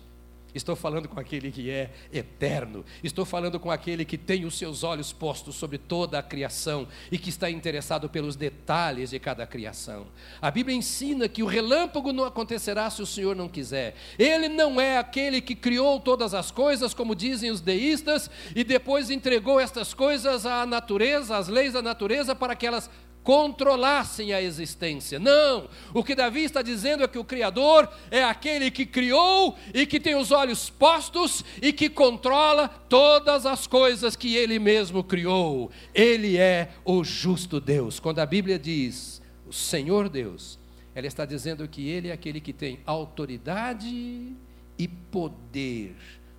Estou 0.53 0.75
falando 0.75 1.07
com 1.07 1.19
aquele 1.19 1.51
que 1.51 1.69
é 1.69 1.91
eterno. 2.11 2.85
Estou 3.03 3.25
falando 3.25 3.59
com 3.59 3.71
aquele 3.71 4.03
que 4.05 4.17
tem 4.17 4.45
os 4.45 4.57
seus 4.57 4.83
olhos 4.83 5.13
postos 5.13 5.55
sobre 5.55 5.77
toda 5.77 6.19
a 6.19 6.23
criação 6.23 6.87
e 7.11 7.17
que 7.17 7.29
está 7.29 7.49
interessado 7.49 8.09
pelos 8.09 8.35
detalhes 8.35 9.11
de 9.11 9.19
cada 9.19 9.45
criação. 9.47 10.07
A 10.41 10.51
Bíblia 10.51 10.75
ensina 10.75 11.29
que 11.29 11.43
o 11.43 11.47
relâmpago 11.47 12.11
não 12.11 12.25
acontecerá 12.25 12.89
se 12.89 13.01
o 13.01 13.05
Senhor 13.05 13.35
não 13.35 13.47
quiser. 13.47 13.95
Ele 14.17 14.49
não 14.49 14.79
é 14.79 14.97
aquele 14.97 15.41
que 15.41 15.55
criou 15.55 15.99
todas 15.99 16.33
as 16.33 16.51
coisas, 16.51 16.93
como 16.93 17.15
dizem 17.15 17.51
os 17.51 17.61
deístas, 17.61 18.29
e 18.55 18.63
depois 18.63 19.09
entregou 19.09 19.59
estas 19.59 19.93
coisas 19.93 20.45
à 20.45 20.65
natureza, 20.65 21.37
às 21.37 21.47
leis 21.47 21.73
da 21.73 21.81
natureza, 21.81 22.35
para 22.35 22.55
que 22.55 22.67
elas 22.67 22.89
controlassem 23.23 24.33
a 24.33 24.41
existência. 24.41 25.19
Não! 25.19 25.69
O 25.93 26.03
que 26.03 26.15
Davi 26.15 26.43
está 26.43 26.61
dizendo 26.61 27.03
é 27.03 27.07
que 27.07 27.19
o 27.19 27.23
Criador 27.23 27.89
é 28.09 28.23
aquele 28.23 28.71
que 28.71 28.85
criou 28.85 29.57
e 29.73 29.85
que 29.85 29.99
tem 29.99 30.15
os 30.15 30.31
olhos 30.31 30.69
postos 30.69 31.43
e 31.61 31.71
que 31.71 31.89
controla 31.89 32.67
todas 32.67 33.45
as 33.45 33.67
coisas 33.67 34.15
que 34.15 34.35
ele 34.35 34.57
mesmo 34.59 35.03
criou. 35.03 35.71
Ele 35.93 36.37
é 36.37 36.71
o 36.83 37.03
justo 37.03 37.59
Deus. 37.59 37.99
Quando 37.99 38.19
a 38.19 38.25
Bíblia 38.25 38.57
diz 38.57 39.21
o 39.47 39.53
Senhor 39.53 40.09
Deus, 40.09 40.59
ela 40.95 41.07
está 41.07 41.25
dizendo 41.25 41.67
que 41.67 41.87
ele 41.87 42.09
é 42.09 42.13
aquele 42.13 42.41
que 42.41 42.51
tem 42.51 42.79
autoridade 42.85 44.35
e 44.77 44.87
poder 44.87 45.95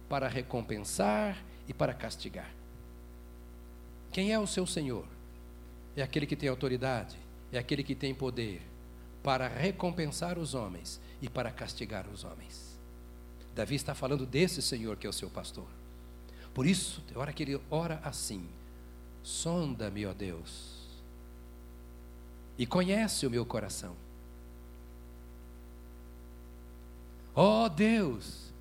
para 0.09 0.29
recompensar 0.29 1.39
e 1.67 1.73
para 1.73 1.95
castigar. 1.95 2.51
Quem 4.11 4.33
é 4.33 4.39
o 4.39 4.47
seu 4.47 4.67
Senhor? 4.67 5.07
É 5.97 6.03
aquele 6.03 6.27
que 6.27 6.37
tem 6.37 6.49
autoridade, 6.49 7.17
é 7.53 7.59
aquele 7.59 7.83
que 7.83 7.95
tem 7.95 8.15
poder 8.15 8.63
para 9.23 9.47
recompensar 9.49 10.39
os 10.39 10.55
homens 10.55 11.01
e 11.21 11.29
para 11.29 11.51
castigar 11.51 12.09
os 12.09 12.25
homens. 12.25 12.79
Davi 13.55 13.75
está 13.75 13.95
falando 13.95 14.27
desse 14.27 14.63
Senhor 14.63 14.97
que 14.97 15.07
é 15.07 15.11
o 15.11 15.13
seu 15.13 15.29
pastor. 15.29 15.67
Por 16.55 16.67
isso, 16.67 17.03
a 17.15 17.19
hora 17.19 17.33
que 17.33 17.43
ele 17.43 17.61
ora 17.71 18.01
assim: 18.03 18.47
sonda-me, 19.23 20.07
ó 20.07 20.13
Deus, 20.13 20.83
e 22.59 22.67
conhece 22.67 23.27
o 23.27 23.31
meu 23.31 23.45
coração. 23.45 23.95
Ó 27.35 27.69
Deus, 27.69 28.53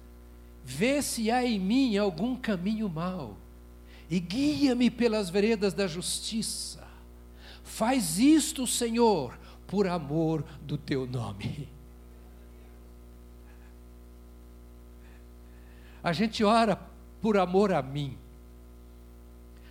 vê 0.63 1.01
se 1.01 1.29
há 1.29 1.43
em 1.43 1.59
mim 1.59 1.97
algum 1.97 2.35
caminho 2.35 2.87
mau 2.87 3.37
e 4.09 4.19
guia-me 4.19 4.89
pelas 4.89 5.29
veredas 5.29 5.73
da 5.73 5.87
justiça 5.87 6.80
Faz 7.71 8.19
isto, 8.19 8.67
Senhor, 8.67 9.39
por 9.65 9.87
amor 9.87 10.43
do 10.61 10.77
teu 10.77 11.07
nome. 11.07 11.69
A 16.03 16.11
gente 16.11 16.43
ora 16.43 16.77
por 17.21 17.37
amor 17.37 17.71
a 17.71 17.81
mim. 17.81 18.17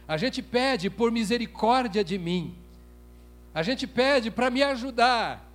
A 0.09 0.17
gente 0.17 0.41
pede 0.41 0.89
por 0.89 1.13
misericórdia 1.13 2.03
de 2.03 2.19
mim. 2.19 2.57
A 3.53 3.63
gente 3.63 3.87
pede 3.87 4.31
para 4.31 4.49
me 4.49 4.63
ajudar. 4.63 5.50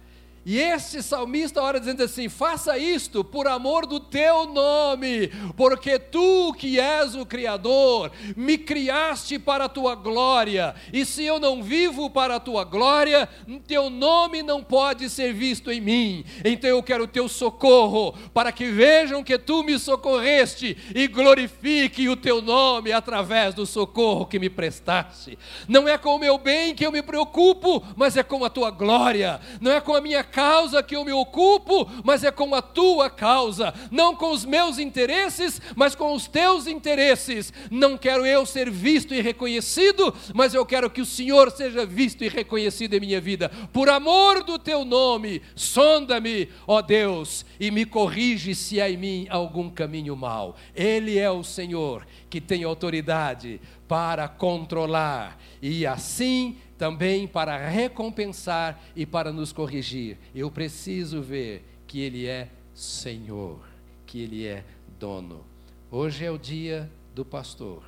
E 0.45 0.59
esse 0.59 1.01
salmista 1.01 1.59
ora 1.59 1.79
dizendo 1.79 2.03
assim: 2.03 2.29
faça 2.29 2.77
isto 2.77 3.23
por 3.23 3.47
amor 3.47 3.87
do 3.87 3.99
teu 3.99 4.45
nome, 4.45 5.29
porque 5.57 5.97
tu 5.97 6.53
que 6.53 6.79
és 6.79 7.15
o 7.15 7.25
Criador, 7.25 8.11
me 8.37 8.55
criaste 8.55 9.39
para 9.39 9.65
a 9.65 9.69
tua 9.69 9.95
glória, 9.95 10.75
e 10.93 11.03
se 11.03 11.23
eu 11.23 11.39
não 11.39 11.63
vivo 11.63 12.11
para 12.11 12.35
a 12.35 12.39
tua 12.39 12.63
glória, 12.63 13.27
teu 13.67 13.89
nome 13.89 14.43
não 14.43 14.63
pode 14.63 15.09
ser 15.09 15.33
visto 15.33 15.71
em 15.71 15.81
mim. 15.81 16.25
Então 16.43 16.69
eu 16.69 16.83
quero 16.83 17.05
o 17.05 17.07
teu 17.07 17.27
socorro, 17.27 18.13
para 18.31 18.51
que 18.51 18.65
vejam 18.65 19.23
que 19.23 19.39
tu 19.39 19.63
me 19.63 19.79
socorreste 19.79 20.77
e 20.93 21.07
glorifique 21.07 22.07
o 22.07 22.15
teu 22.15 22.41
nome 22.41 22.91
através 22.91 23.55
do 23.55 23.65
socorro 23.65 24.27
que 24.27 24.37
me 24.37 24.49
prestaste. 24.49 25.39
Não 25.67 25.87
é 25.87 25.97
com 25.97 26.15
o 26.15 26.19
meu 26.19 26.37
bem 26.37 26.75
que 26.75 26.85
eu 26.85 26.91
me 26.91 27.01
preocupo, 27.01 27.83
mas 27.95 28.15
é 28.15 28.21
com 28.21 28.45
a 28.45 28.49
tua 28.49 28.69
glória, 28.69 29.41
não 29.59 29.71
é 29.71 29.81
com 29.81 29.95
a 29.95 30.01
minha 30.01 30.23
causa 30.35 30.83
que 30.83 30.97
eu 30.97 31.05
me 31.05 31.13
ocupo, 31.13 31.89
mas 32.03 32.21
é 32.25 32.29
com 32.29 32.53
a 32.53 32.61
tua 32.61 33.09
causa, 33.09 33.73
não 33.89 34.13
com 34.13 34.31
os 34.31 34.43
meus 34.43 34.77
interesses, 34.77 35.61
mas 35.77 35.95
com 35.95 36.13
os 36.13 36.27
teus 36.27 36.67
interesses. 36.67 37.53
Não 37.71 37.97
quero 37.97 38.25
eu 38.25 38.45
ser 38.45 38.69
visto 38.69 39.13
e 39.13 39.21
reconhecido, 39.21 40.13
mas 40.33 40.53
eu 40.53 40.65
quero 40.65 40.89
que 40.89 40.99
o 40.99 41.05
Senhor 41.05 41.49
seja 41.51 41.85
visto 41.85 42.21
e 42.21 42.27
reconhecido 42.27 42.95
em 42.95 42.99
minha 42.99 43.21
vida. 43.21 43.47
Por 43.71 43.87
amor 43.87 44.43
do 44.43 44.59
teu 44.59 44.83
nome, 44.83 45.41
sonda-me, 45.55 46.49
ó 46.67 46.81
Deus, 46.81 47.45
e 47.57 47.71
me 47.71 47.85
corrige 47.85 48.53
se 48.53 48.81
há 48.81 48.89
em 48.89 48.97
mim 48.97 49.27
algum 49.29 49.69
caminho 49.69 50.17
mau. 50.17 50.57
Ele 50.75 51.17
é 51.17 51.31
o 51.31 51.45
Senhor 51.45 52.05
que 52.29 52.41
tem 52.41 52.65
autoridade 52.65 53.61
para 53.87 54.27
controlar 54.27 55.39
e 55.61 55.85
assim 55.85 56.57
também 56.77 57.27
para 57.27 57.57
recompensar 57.67 58.81
e 58.95 59.05
para 59.05 59.31
nos 59.31 59.51
corrigir. 59.51 60.17
Eu 60.33 60.51
preciso 60.51 61.21
ver 61.21 61.63
que 61.87 62.01
Ele 62.01 62.27
é 62.27 62.49
Senhor, 62.73 63.59
que 64.05 64.21
Ele 64.21 64.45
é 64.45 64.63
dono. 64.99 65.43
Hoje 65.89 66.25
é 66.25 66.31
o 66.31 66.37
dia 66.37 66.89
do 67.13 67.23
pastor, 67.23 67.83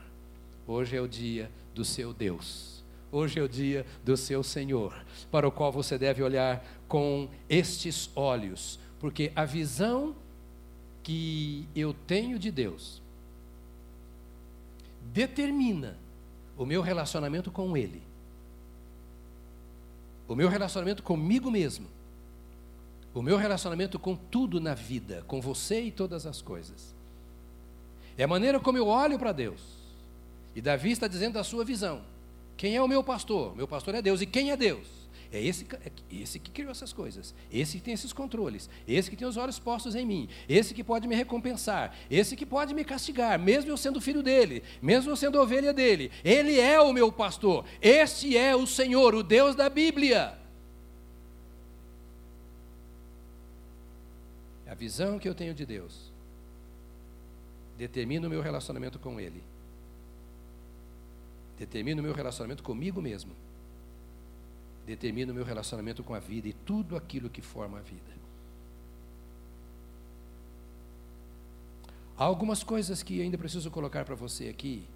hoje 0.65 0.95
é 0.95 1.02
o 1.02 1.08
dia 1.08 1.52
do 1.76 1.84
seu 1.84 2.13
Deus, 2.13 2.84
hoje 3.12 3.39
é 3.39 3.43
o 3.43 3.50
dia 3.50 3.86
do 4.06 4.15
seu 4.15 4.41
Senhor, 4.43 4.93
para 5.30 5.47
o 5.47 5.52
qual 5.52 5.71
você 5.71 5.97
deve 5.97 6.23
olhar 6.23 6.65
com 6.88 7.30
estes 7.50 8.10
olhos, 8.15 8.80
porque 9.00 9.32
a 9.36 9.43
visão 9.43 10.15
que 11.04 11.67
eu 11.76 11.93
tenho 11.93 12.39
de 12.39 12.52
Deus 12.52 13.02
determina 15.13 15.97
o 16.58 16.65
meu 16.65 16.82
relacionamento 16.82 17.52
com 17.52 17.76
Ele 17.76 18.07
o 20.27 20.35
meu 20.35 20.49
relacionamento 20.49 21.01
comigo 21.03 21.49
mesmo, 21.49 21.87
o 23.13 23.21
meu 23.21 23.37
relacionamento 23.37 23.97
com 23.97 24.15
tudo 24.15 24.59
na 24.59 24.73
vida, 24.75 25.23
com 25.27 25.41
você 25.41 25.81
e 25.81 25.91
todas 25.91 26.25
as 26.25 26.41
coisas. 26.41 26.93
É 28.17 28.23
a 28.23 28.27
maneira 28.27 28.59
como 28.59 28.77
eu 28.77 28.87
olho 28.87 29.17
para 29.17 29.31
Deus. 29.31 29.61
E 30.55 30.61
Davi 30.61 30.91
está 30.91 31.07
dizendo 31.07 31.37
a 31.37 31.43
sua 31.43 31.63
visão. 31.63 32.01
Quem 32.55 32.75
é 32.75 32.81
o 32.81 32.87
meu 32.87 33.03
pastor? 33.03 33.55
Meu 33.55 33.67
pastor 33.67 33.93
é 33.93 34.01
Deus. 34.01 34.21
E 34.21 34.25
quem 34.25 34.49
é 34.51 34.57
Deus? 34.57 34.96
É 35.31 35.41
esse, 35.43 35.67
é 35.83 35.91
esse 36.09 36.39
que 36.39 36.51
criou 36.51 36.71
essas 36.71 36.93
coisas, 36.93 37.35
esse 37.51 37.77
que 37.77 37.83
tem 37.83 37.93
esses 37.93 38.13
controles, 38.13 38.69
esse 38.87 39.09
que 39.09 39.15
tem 39.17 39.27
os 39.27 39.35
olhos 39.35 39.59
postos 39.59 39.93
em 39.93 40.05
mim, 40.05 40.29
esse 40.47 40.73
que 40.73 40.83
pode 40.83 41.07
me 41.07 41.15
recompensar, 41.15 41.93
esse 42.09 42.35
que 42.35 42.45
pode 42.45 42.73
me 42.73 42.85
castigar, 42.85 43.37
mesmo 43.37 43.69
eu 43.69 43.77
sendo 43.77 43.99
filho 43.99 44.23
dele, 44.23 44.63
mesmo 44.81 45.11
eu 45.11 45.17
sendo 45.17 45.39
ovelha 45.39 45.73
dele. 45.73 46.11
Ele 46.23 46.59
é 46.59 46.79
o 46.79 46.93
meu 46.93 47.11
pastor, 47.11 47.65
este 47.81 48.37
é 48.37 48.55
o 48.55 48.65
Senhor, 48.65 49.13
o 49.13 49.23
Deus 49.23 49.53
da 49.53 49.69
Bíblia. 49.69 50.37
A 54.65 54.73
visão 54.73 55.19
que 55.19 55.27
eu 55.27 55.35
tenho 55.35 55.53
de 55.53 55.65
Deus 55.65 56.11
determina 57.77 58.27
o 58.27 58.29
meu 58.29 58.41
relacionamento 58.41 58.97
com 58.97 59.19
Ele, 59.19 59.43
determina 61.59 61.99
o 61.99 62.03
meu 62.03 62.13
relacionamento 62.13 62.63
comigo 62.63 63.01
mesmo 63.01 63.46
determina 64.88 65.34
o 65.34 65.36
meu 65.36 65.43
relacionamento 65.43 66.02
com 66.02 66.15
a 66.15 66.19
vida 66.19 66.47
e 66.47 66.54
tudo 66.54 66.95
aquilo 66.95 67.30
que 67.30 67.41
forma 67.41 67.80
a 67.80 67.82
vida. 67.82 68.15
Há 72.17 72.23
algumas 72.23 72.63
coisas 72.63 73.04
que 73.04 73.21
ainda 73.21 73.38
preciso 73.38 73.69
colocar 73.69 74.06
para 74.06 74.15
você 74.15 74.47
aqui, 74.47 74.88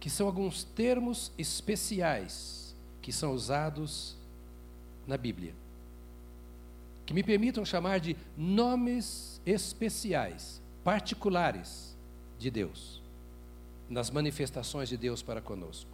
que 0.00 0.08
são 0.08 0.26
alguns 0.26 0.64
termos 0.64 1.30
especiais 1.36 2.74
que 3.02 3.12
são 3.12 3.32
usados 3.32 4.16
na 5.06 5.18
Bíblia, 5.18 5.54
que 7.04 7.12
me 7.12 7.22
permitam 7.22 7.64
chamar 7.64 8.00
de 8.00 8.16
nomes 8.36 9.40
especiais, 9.44 10.62
particulares 10.82 11.96
de 12.38 12.50
Deus, 12.50 13.02
nas 13.88 14.10
manifestações 14.10 14.88
de 14.88 14.96
Deus 14.96 15.22
para 15.22 15.42
conosco. 15.42 15.90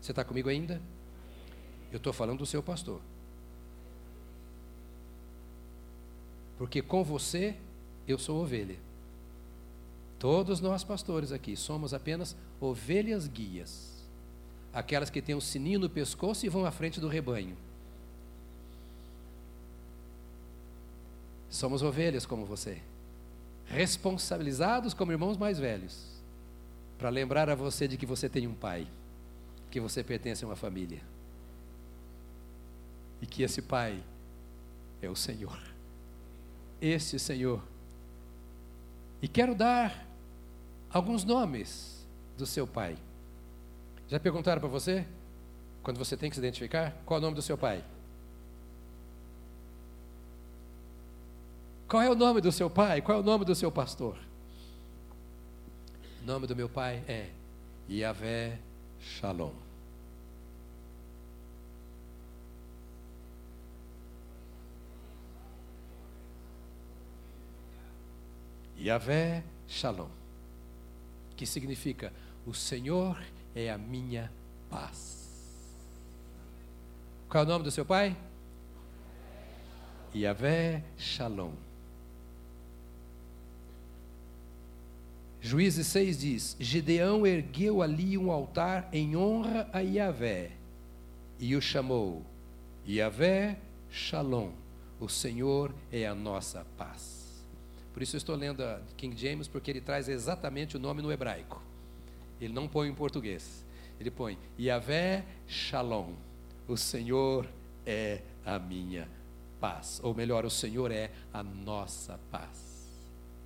Você 0.00 0.12
está 0.12 0.24
comigo 0.24 0.48
ainda? 0.48 0.80
Eu 1.90 1.96
estou 1.96 2.12
falando 2.12 2.38
do 2.38 2.46
seu 2.46 2.62
pastor. 2.62 3.00
Porque 6.56 6.80
com 6.80 7.02
você 7.02 7.56
eu 8.06 8.18
sou 8.18 8.42
ovelha. 8.42 8.76
Todos 10.18 10.60
nós 10.60 10.84
pastores 10.84 11.32
aqui 11.32 11.56
somos 11.56 11.94
apenas 11.94 12.36
ovelhas 12.60 13.26
guias. 13.26 14.04
Aquelas 14.72 15.10
que 15.10 15.22
têm 15.22 15.34
o 15.34 15.40
sininho 15.40 15.80
no 15.80 15.90
pescoço 15.90 16.46
e 16.46 16.48
vão 16.48 16.64
à 16.64 16.70
frente 16.70 17.00
do 17.00 17.08
rebanho. 17.08 17.56
Somos 21.48 21.82
ovelhas 21.82 22.24
como 22.24 22.44
você. 22.44 22.80
Responsabilizados 23.66 24.94
como 24.94 25.10
irmãos 25.10 25.36
mais 25.36 25.58
velhos. 25.58 26.06
Para 26.98 27.08
lembrar 27.08 27.48
a 27.50 27.54
você 27.54 27.88
de 27.88 27.96
que 27.96 28.06
você 28.06 28.28
tem 28.28 28.46
um 28.46 28.54
pai. 28.54 28.86
Que 29.70 29.80
você 29.80 30.04
pertence 30.04 30.44
a 30.44 30.46
uma 30.46 30.56
família 30.56 31.00
e 33.20 33.26
que 33.26 33.42
esse 33.42 33.62
Pai 33.62 34.02
é 35.02 35.08
o 35.08 35.16
Senhor. 35.16 35.58
Esse 36.80 37.18
Senhor. 37.18 37.62
E 39.20 39.28
quero 39.28 39.54
dar 39.54 40.06
alguns 40.90 41.24
nomes 41.24 42.06
do 42.36 42.46
seu 42.46 42.66
Pai. 42.66 42.96
Já 44.08 44.18
perguntaram 44.18 44.60
para 44.60 44.68
você? 44.68 45.06
Quando 45.82 45.98
você 45.98 46.16
tem 46.16 46.28
que 46.28 46.36
se 46.36 46.40
identificar? 46.40 46.92
Qual 47.06 47.18
é 47.18 47.20
o 47.20 47.22
nome 47.22 47.36
do 47.36 47.42
seu 47.42 47.56
pai? 47.56 47.82
Qual 51.88 52.02
é 52.02 52.10
o 52.10 52.14
nome 52.14 52.40
do 52.40 52.52
seu 52.52 52.68
pai? 52.68 53.00
Qual 53.00 53.18
é 53.18 53.20
o 53.20 53.24
nome 53.24 53.44
do 53.44 53.54
seu 53.54 53.72
pastor? 53.72 54.16
O 56.22 56.26
nome 56.26 56.46
do 56.46 56.54
meu 56.54 56.68
pai 56.68 57.02
é 57.08 57.30
Yahvé 57.88 58.58
Shalom. 59.00 59.69
Yahvé 68.80 69.44
Shalom, 69.68 70.08
que 71.36 71.44
significa 71.44 72.12
o 72.46 72.54
Senhor 72.54 73.22
é 73.54 73.70
a 73.70 73.76
minha 73.76 74.32
paz. 74.70 75.20
Qual 77.28 77.44
é 77.44 77.46
o 77.46 77.48
nome 77.48 77.64
do 77.64 77.70
seu 77.70 77.84
pai? 77.84 78.16
Yahvé 80.14 80.82
Shalom. 80.96 81.52
Juízes 85.42 85.86
6 85.88 86.18
diz: 86.18 86.56
Gideão 86.58 87.26
ergueu 87.26 87.82
ali 87.82 88.16
um 88.16 88.30
altar 88.30 88.88
em 88.92 89.14
honra 89.14 89.68
a 89.74 89.80
Yahvé 89.80 90.52
e 91.38 91.54
o 91.54 91.60
chamou 91.60 92.24
Yahvé 92.88 93.58
Shalom. 93.90 94.52
O 94.98 95.08
Senhor 95.08 95.74
é 95.92 96.06
a 96.06 96.14
nossa 96.14 96.66
paz. 96.76 97.19
Por 97.92 98.02
isso 98.02 98.16
eu 98.16 98.18
estou 98.18 98.36
lendo 98.36 98.62
a 98.62 98.80
King 98.96 99.16
James, 99.16 99.48
porque 99.48 99.70
ele 99.70 99.80
traz 99.80 100.08
exatamente 100.08 100.76
o 100.76 100.80
nome 100.80 101.02
no 101.02 101.10
hebraico. 101.10 101.62
Ele 102.40 102.52
não 102.52 102.68
põe 102.68 102.88
em 102.88 102.94
português. 102.94 103.64
Ele 103.98 104.10
põe 104.10 104.38
Yahvé 104.58 105.24
Shalom. 105.46 106.14
O 106.66 106.76
Senhor 106.76 107.46
é 107.84 108.22
a 108.44 108.58
minha 108.58 109.08
paz. 109.60 110.00
Ou 110.02 110.14
melhor, 110.14 110.44
o 110.44 110.50
Senhor 110.50 110.90
é 110.90 111.10
a 111.32 111.42
nossa 111.42 112.18
paz. 112.30 112.70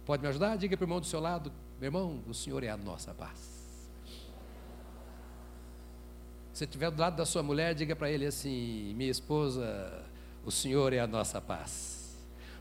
Pode 0.04 0.22
me 0.22 0.28
ajudar? 0.28 0.57
Diga 0.57 0.76
para 0.76 0.85
o 0.85 0.87
irmão 0.87 1.00
do 1.00 1.07
seu 1.07 1.18
lado, 1.18 1.50
meu 1.80 1.88
irmão, 1.88 2.22
o 2.28 2.35
Senhor 2.35 2.62
é 2.62 2.68
a 2.68 2.76
nossa 2.76 3.12
paz. 3.14 3.54
Se 6.52 6.64
estiver 6.64 6.90
do 6.90 7.00
lado 7.00 7.16
da 7.16 7.26
sua 7.26 7.42
mulher, 7.42 7.74
diga 7.74 7.96
para 7.96 8.09
ele 8.09 8.26
assim: 8.26 8.94
minha 8.94 9.11
esposa, 9.11 10.04
o 10.44 10.52
Senhor 10.52 10.92
é 10.92 11.00
a 11.00 11.07
nossa 11.07 11.40
paz. 11.40 12.04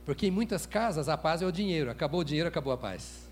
Porque 0.06 0.28
em 0.28 0.32
muitas 0.32 0.66
casas 0.66 1.08
a 1.08 1.18
paz 1.18 1.42
é 1.42 1.46
o 1.46 1.52
dinheiro. 1.52 1.89
Acabou 1.89 2.22
o 2.22 2.24
dinheiro, 2.24 2.50
acabou 2.50 2.74
a 2.74 2.78
paz. 2.78 3.32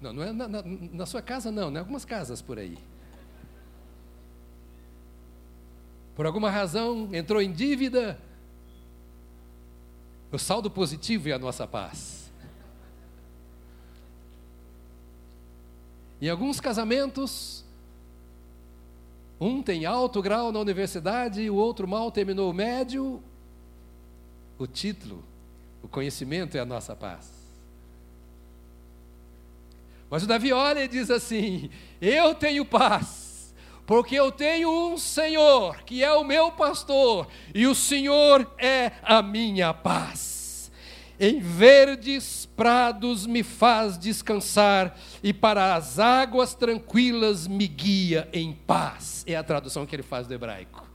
Não, 0.00 0.12
não 0.12 0.22
é 0.22 0.32
na, 0.32 0.48
na, 0.48 0.62
na 0.64 1.06
sua 1.06 1.22
casa 1.22 1.50
não, 1.50 1.70
em 1.70 1.78
algumas 1.78 2.04
casas 2.04 2.42
por 2.42 2.58
aí. 2.58 2.78
Por 6.14 6.26
alguma 6.26 6.50
razão 6.50 7.08
entrou 7.12 7.40
em 7.40 7.52
dívida. 7.52 8.18
O 10.32 10.38
saldo 10.38 10.70
positivo 10.70 11.28
é 11.28 11.32
a 11.32 11.38
nossa 11.38 11.66
paz. 11.66 12.32
Em 16.20 16.28
alguns 16.28 16.58
casamentos, 16.58 17.64
um 19.38 19.62
tem 19.62 19.84
alto 19.84 20.22
grau 20.22 20.50
na 20.50 20.58
universidade, 20.58 21.48
o 21.50 21.54
outro 21.54 21.86
mal 21.86 22.10
terminou 22.10 22.50
o 22.50 22.54
médio, 22.54 23.22
o 24.58 24.66
título, 24.66 25.24
o 25.82 25.88
conhecimento 25.88 26.56
é 26.56 26.60
a 26.60 26.64
nossa 26.64 26.94
paz. 26.94 27.30
Mas 30.08 30.22
o 30.22 30.26
Davi 30.26 30.52
olha 30.52 30.84
e 30.84 30.88
diz 30.88 31.10
assim: 31.10 31.70
Eu 32.00 32.34
tenho 32.34 32.64
paz. 32.64 33.24
porque 33.86 34.16
eu 34.16 34.32
tenho 34.32 34.68
um 34.68 34.98
Senhor, 34.98 35.76
que 35.84 36.02
é 36.02 36.12
o 36.12 36.24
meu 36.24 36.50
pastor, 36.50 37.28
e 37.54 37.66
o 37.66 37.74
Senhor 37.74 38.52
é 38.58 38.92
a 39.02 39.22
minha 39.22 39.72
paz. 39.72 40.72
Em 41.18 41.38
verdes 41.40 42.44
prados 42.44 43.26
me 43.26 43.42
faz 43.42 43.96
descansar, 43.96 44.98
e 45.22 45.32
para 45.32 45.74
as 45.74 45.98
águas 45.98 46.52
tranquilas 46.52 47.46
me 47.46 47.66
guia 47.68 48.28
em 48.32 48.52
paz. 48.52 49.24
É 49.26 49.36
a 49.36 49.44
tradução 49.44 49.86
que 49.86 49.94
ele 49.94 50.02
faz 50.02 50.26
do 50.26 50.34
hebraico. 50.34 50.85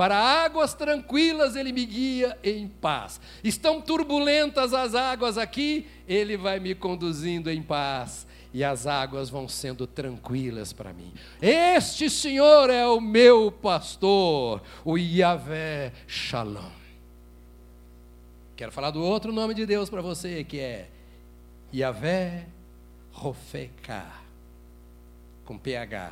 Para 0.00 0.16
águas 0.16 0.72
tranquilas 0.72 1.56
ele 1.56 1.72
me 1.72 1.84
guia 1.84 2.38
em 2.42 2.66
paz. 2.66 3.20
Estão 3.44 3.82
turbulentas 3.82 4.72
as 4.72 4.94
águas 4.94 5.36
aqui, 5.36 5.86
ele 6.08 6.38
vai 6.38 6.58
me 6.58 6.74
conduzindo 6.74 7.50
em 7.50 7.62
paz 7.62 8.26
e 8.50 8.64
as 8.64 8.86
águas 8.86 9.28
vão 9.28 9.46
sendo 9.46 9.86
tranquilas 9.86 10.72
para 10.72 10.94
mim. 10.94 11.12
Este 11.42 12.08
Senhor 12.08 12.70
é 12.70 12.86
o 12.86 12.98
meu 12.98 13.52
pastor, 13.52 14.62
o 14.86 14.96
Yahvé 14.96 15.92
Shalom. 16.06 16.72
Quero 18.56 18.72
falar 18.72 18.92
do 18.92 19.02
outro 19.02 19.34
nome 19.34 19.52
de 19.52 19.66
Deus 19.66 19.90
para 19.90 20.00
você, 20.00 20.42
que 20.44 20.60
é 20.60 20.88
Yahvé 21.74 22.46
Rofeka, 23.12 24.06
com 25.44 25.58
PH 25.58 26.10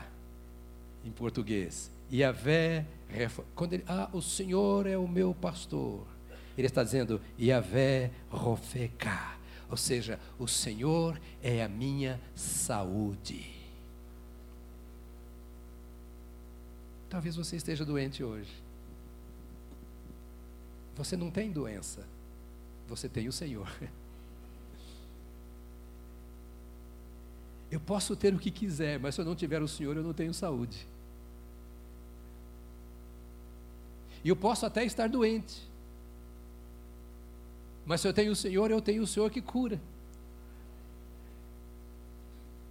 em 1.06 1.10
português. 1.10 1.90
Yahvé 2.12 2.84
quando 3.54 3.72
ele, 3.72 3.84
ah, 3.86 4.08
o 4.12 4.20
Senhor 4.20 4.86
é 4.86 4.96
o 4.96 5.08
meu 5.08 5.34
pastor, 5.34 6.06
ele 6.56 6.66
está 6.66 6.82
dizendo, 6.82 7.20
Yahvé 7.40 8.10
Rofeka, 8.28 9.38
ou 9.70 9.76
seja, 9.76 10.18
o 10.38 10.46
Senhor 10.46 11.20
é 11.42 11.62
a 11.62 11.68
minha 11.68 12.20
saúde. 12.34 13.58
Talvez 17.08 17.36
você 17.36 17.56
esteja 17.56 17.84
doente 17.84 18.22
hoje. 18.22 18.52
Você 20.96 21.16
não 21.16 21.30
tem 21.30 21.50
doença, 21.50 22.06
você 22.86 23.08
tem 23.08 23.28
o 23.28 23.32
Senhor. 23.32 23.70
Eu 27.70 27.78
posso 27.78 28.16
ter 28.16 28.34
o 28.34 28.38
que 28.38 28.50
quiser, 28.50 28.98
mas 28.98 29.14
se 29.14 29.20
eu 29.20 29.26
não 29.26 29.36
tiver 29.36 29.60
o 29.60 29.68
Senhor, 29.68 29.94
eu 29.94 30.02
não 30.02 30.14
tenho 30.14 30.32
saúde. 30.32 30.88
E 34.28 34.30
eu 34.30 34.36
posso 34.36 34.66
até 34.66 34.84
estar 34.84 35.08
doente. 35.08 35.66
Mas 37.86 38.02
se 38.02 38.06
eu 38.06 38.12
tenho 38.12 38.30
o 38.30 38.36
Senhor, 38.36 38.70
eu 38.70 38.78
tenho 38.78 39.02
o 39.02 39.06
Senhor 39.06 39.30
que 39.30 39.40
cura. 39.40 39.80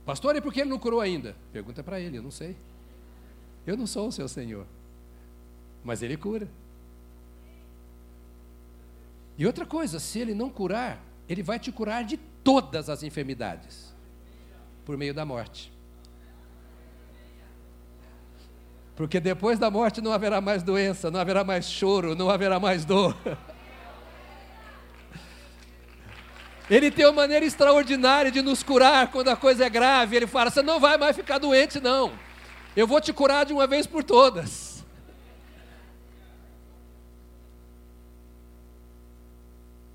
Pastor, 0.05 0.35
e 0.35 0.41
por 0.41 0.53
que 0.53 0.61
ele 0.61 0.69
não 0.69 0.77
curou 0.77 1.01
ainda? 1.01 1.35
Pergunta 1.51 1.83
para 1.83 1.99
ele, 1.99 2.19
eu 2.19 2.21
não 2.21 2.29
sei. 2.29 2.55
Eu 3.65 3.75
não 3.75 3.87
sou 3.87 4.07
o 4.07 4.11
seu 4.11 4.27
Senhor. 4.27 4.67
Mas 5.83 6.03
ele 6.03 6.15
cura. 6.15 6.47
E 9.35 9.43
outra 9.47 9.65
coisa, 9.65 9.99
se 9.99 10.19
ele 10.19 10.35
não 10.35 10.51
curar, 10.51 11.03
ele 11.27 11.41
vai 11.41 11.57
te 11.57 11.71
curar 11.71 12.03
de 12.03 12.17
todas 12.43 12.87
as 12.87 13.01
enfermidades 13.01 13.95
por 14.85 14.95
meio 14.95 15.11
da 15.11 15.25
morte. 15.25 15.73
Porque 18.97 19.19
depois 19.19 19.59
da 19.59 19.69
morte 19.69 20.01
não 20.01 20.11
haverá 20.11 20.41
mais 20.41 20.63
doença, 20.63 21.11
não 21.11 21.19
haverá 21.19 21.43
mais 21.43 21.69
choro, 21.69 22.15
não 22.15 22.31
haverá 22.31 22.59
mais 22.59 22.83
dor. 22.83 23.15
Ele 26.67 26.89
tem 26.89 27.05
uma 27.05 27.13
maneira 27.13 27.45
extraordinária 27.45 28.31
de 28.31 28.41
nos 28.41 28.63
curar 28.63 29.11
quando 29.11 29.29
a 29.29 29.35
coisa 29.35 29.67
é 29.67 29.69
grave. 29.69 30.15
Ele 30.15 30.25
fala: 30.25 30.49
você 30.49 30.63
não 30.63 30.79
vai 30.79 30.97
mais 30.97 31.15
ficar 31.15 31.37
doente, 31.37 31.79
não. 31.79 32.11
Eu 32.75 32.87
vou 32.87 32.99
te 32.99 33.13
curar 33.13 33.45
de 33.45 33.53
uma 33.53 33.67
vez 33.67 33.85
por 33.85 34.03
todas. 34.03 34.83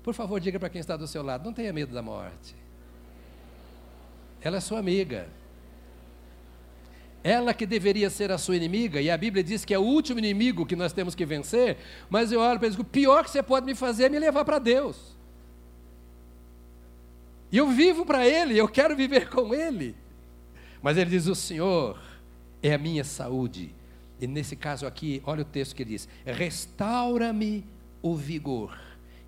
Por 0.01 0.13
favor, 0.13 0.39
diga 0.39 0.57
para 0.57 0.69
quem 0.69 0.79
está 0.79 0.95
do 0.95 1.07
seu 1.07 1.21
lado: 1.21 1.43
não 1.43 1.51
tenha 1.51 1.73
medo 1.73 1.93
da 1.93 2.01
morte. 2.01 2.55
Ela 4.41 4.55
é 4.57 4.61
sua 4.61 4.79
amiga. 4.79 5.27
Ela 7.23 7.53
que 7.53 7.65
deveria 7.65 8.09
ser 8.09 8.31
a 8.31 8.37
sua 8.37 8.57
inimiga, 8.57 8.99
e 8.99 9.09
a 9.09 9.17
Bíblia 9.17 9.43
diz 9.43 9.63
que 9.63 9.73
é 9.73 9.79
o 9.79 9.83
último 9.83 10.19
inimigo 10.19 10.65
que 10.65 10.75
nós 10.75 10.91
temos 10.91 11.15
que 11.15 11.25
vencer, 11.25 11.77
mas 12.09 12.31
eu 12.31 12.41
olho 12.41 12.59
para 12.59 12.67
ele 12.67 12.75
e 12.75 12.77
digo: 12.77 12.87
o 12.87 12.91
pior 12.91 13.23
que 13.23 13.31
você 13.31 13.41
pode 13.41 13.65
me 13.65 13.73
fazer 13.73 14.05
é 14.05 14.09
me 14.09 14.19
levar 14.19 14.43
para 14.43 14.59
Deus. 14.59 15.13
E 17.53 17.57
eu 17.57 17.69
vivo 17.69 18.03
para 18.03 18.27
Ele, 18.27 18.57
eu 18.57 18.67
quero 18.67 18.95
viver 18.95 19.29
com 19.29 19.53
Ele. 19.53 19.95
Mas 20.81 20.97
ele 20.97 21.11
diz: 21.11 21.27
O 21.27 21.35
Senhor 21.35 22.01
é 22.61 22.73
a 22.73 22.77
minha 22.77 23.03
saúde. 23.03 23.73
E 24.19 24.27
nesse 24.27 24.55
caso 24.55 24.85
aqui, 24.85 25.21
olha 25.23 25.43
o 25.43 25.45
texto 25.45 25.75
que 25.75 25.83
ele 25.83 25.91
diz: 25.91 26.09
Restaura-me 26.25 27.63
o 28.01 28.15
vigor 28.15 28.77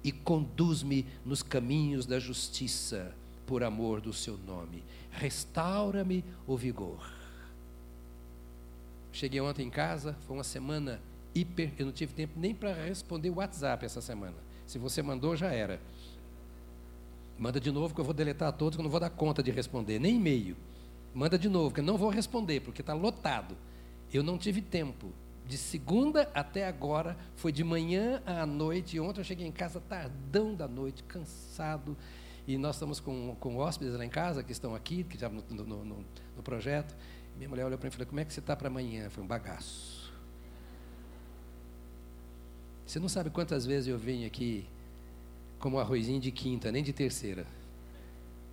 e 0.03 0.11
conduz-me 0.11 1.05
nos 1.23 1.41
caminhos 1.41 2.05
da 2.05 2.19
justiça, 2.19 3.13
por 3.45 3.63
amor 3.63 4.01
do 4.01 4.11
seu 4.11 4.37
nome. 4.37 4.83
Restaura-me 5.11 6.25
o 6.45 6.57
vigor. 6.57 7.14
Cheguei 9.15 9.39
ontem 9.39 9.65
em 9.65 9.69
casa, 9.69 10.13
foi 10.27 10.35
uma 10.35 10.43
semana 10.43 10.99
hiper. 11.33 11.71
Eu 11.79 11.85
não 11.85 11.93
tive 11.93 12.13
tempo 12.13 12.33
nem 12.37 12.53
para 12.53 12.73
responder 12.73 13.29
o 13.29 13.35
WhatsApp 13.35 13.85
essa 13.85 14.01
semana. 14.01 14.35
Se 14.67 14.77
você 14.77 15.01
mandou, 15.01 15.37
já 15.37 15.53
era. 15.53 15.79
Manda 17.39 17.57
de 17.57 17.71
novo, 17.71 17.95
que 17.95 18.01
eu 18.01 18.03
vou 18.03 18.13
deletar 18.13 18.51
todos, 18.51 18.75
que 18.75 18.81
eu 18.81 18.83
não 18.83 18.91
vou 18.91 18.99
dar 18.99 19.09
conta 19.09 19.41
de 19.41 19.51
responder, 19.51 19.99
nem 19.99 20.17
e-mail. 20.17 20.57
Manda 21.13 21.39
de 21.39 21.47
novo, 21.47 21.73
que 21.73 21.79
eu 21.79 21.83
não 21.85 21.97
vou 21.97 22.09
responder, 22.09 22.59
porque 22.59 22.81
está 22.81 22.93
lotado. 22.93 23.55
Eu 24.13 24.21
não 24.21 24.37
tive 24.37 24.61
tempo. 24.61 25.13
De 25.47 25.57
segunda 25.57 26.29
até 26.33 26.67
agora, 26.67 27.15
foi 27.37 27.53
de 27.53 27.63
manhã 27.63 28.21
à 28.25 28.45
noite. 28.45 28.97
E 28.97 28.99
ontem 28.99 29.21
eu 29.21 29.23
cheguei 29.23 29.47
em 29.47 29.51
casa 29.51 29.79
tardão 29.79 30.53
da 30.53 30.67
noite, 30.67 31.03
cansado. 31.03 31.95
E 32.45 32.57
nós 32.57 32.75
estamos 32.75 32.99
com, 32.99 33.33
com 33.39 33.55
hóspedes 33.55 33.93
lá 33.95 34.03
em 34.03 34.09
casa, 34.09 34.43
que 34.43 34.51
estão 34.51 34.75
aqui, 34.75 35.05
que 35.05 35.17
já 35.17 35.29
no, 35.29 35.41
no, 35.51 35.85
no, 35.85 36.05
no 36.35 36.43
projeto. 36.43 36.93
Minha 37.37 37.49
mulher 37.49 37.65
olhou 37.65 37.77
para 37.77 37.87
mim 37.87 37.89
e 37.89 37.97
falou: 37.97 38.07
Como 38.07 38.19
é 38.19 38.25
que 38.25 38.33
você 38.33 38.39
está 38.39 38.55
para 38.55 38.67
amanhã? 38.67 39.09
Foi 39.09 39.23
um 39.23 39.27
bagaço. 39.27 40.13
Você 42.85 42.99
não 42.99 43.09
sabe 43.09 43.29
quantas 43.29 43.65
vezes 43.65 43.87
eu 43.87 43.97
venho 43.97 44.27
aqui 44.27 44.67
como 45.59 45.79
arrozinho 45.79 46.19
de 46.19 46.31
quinta, 46.31 46.71
nem 46.71 46.83
de 46.83 46.93
terceira, 46.93 47.45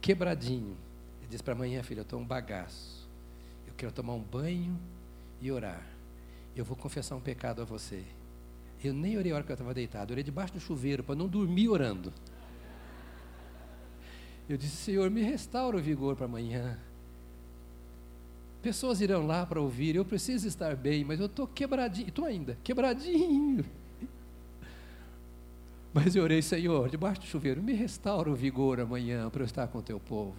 quebradinho. 0.00 0.76
Ele 1.20 1.28
disse 1.28 1.42
para 1.42 1.52
amanhã, 1.52 1.82
filha, 1.82 2.00
eu 2.00 2.02
estou 2.02 2.18
um 2.18 2.24
bagaço. 2.24 3.08
Eu 3.66 3.74
quero 3.76 3.92
tomar 3.92 4.14
um 4.14 4.22
banho 4.22 4.78
e 5.40 5.52
orar. 5.52 5.86
Eu 6.56 6.64
vou 6.64 6.76
confessar 6.76 7.14
um 7.16 7.20
pecado 7.20 7.60
a 7.60 7.64
você. 7.64 8.02
Eu 8.82 8.92
nem 8.92 9.16
orei 9.16 9.30
a 9.30 9.36
hora 9.36 9.44
que 9.44 9.52
eu 9.52 9.54
estava 9.54 9.72
deitado, 9.72 10.10
eu 10.10 10.14
orei 10.14 10.24
debaixo 10.24 10.54
do 10.54 10.60
chuveiro 10.60 11.04
para 11.04 11.14
não 11.14 11.28
dormir 11.28 11.68
orando. 11.68 12.12
Eu 14.48 14.56
disse, 14.56 14.76
Senhor, 14.76 15.08
me 15.08 15.22
restaura 15.22 15.76
o 15.76 15.80
vigor 15.80 16.16
para 16.16 16.26
amanhã. 16.26 16.78
Pessoas 18.62 19.00
irão 19.00 19.26
lá 19.26 19.44
para 19.44 19.60
ouvir, 19.60 19.96
eu 19.96 20.04
preciso 20.04 20.46
estar 20.46 20.76
bem, 20.76 21.04
mas 21.04 21.18
eu 21.18 21.26
estou 21.26 21.48
quebradinho, 21.48 22.08
estou 22.08 22.24
ainda, 22.24 22.56
quebradinho. 22.62 23.64
Mas 25.92 26.16
eu 26.16 26.22
orei, 26.22 26.40
Senhor, 26.40 26.88
debaixo 26.88 27.20
do 27.20 27.26
chuveiro, 27.26 27.62
me 27.62 27.74
restaura 27.74 28.30
o 28.30 28.34
vigor 28.34 28.80
amanhã 28.80 29.28
para 29.28 29.42
eu 29.42 29.44
estar 29.44 29.66
com 29.66 29.76
o 29.76 29.82
teu 29.82 30.00
povo. 30.00 30.34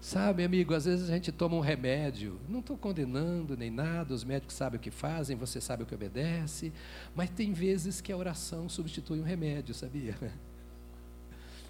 Sabe, 0.00 0.44
amigo, 0.44 0.72
às 0.72 0.84
vezes 0.84 1.10
a 1.10 1.12
gente 1.12 1.32
toma 1.32 1.56
um 1.56 1.60
remédio, 1.60 2.38
não 2.48 2.60
estou 2.60 2.76
condenando 2.76 3.56
nem 3.56 3.70
nada, 3.70 4.14
os 4.14 4.22
médicos 4.22 4.54
sabem 4.54 4.78
o 4.78 4.80
que 4.80 4.90
fazem, 4.90 5.36
você 5.36 5.60
sabe 5.60 5.82
o 5.82 5.86
que 5.86 5.94
obedece, 5.94 6.72
mas 7.12 7.28
tem 7.30 7.52
vezes 7.52 8.00
que 8.00 8.12
a 8.12 8.16
oração 8.16 8.68
substitui 8.68 9.18
um 9.18 9.24
remédio, 9.24 9.74
sabia? 9.74 10.14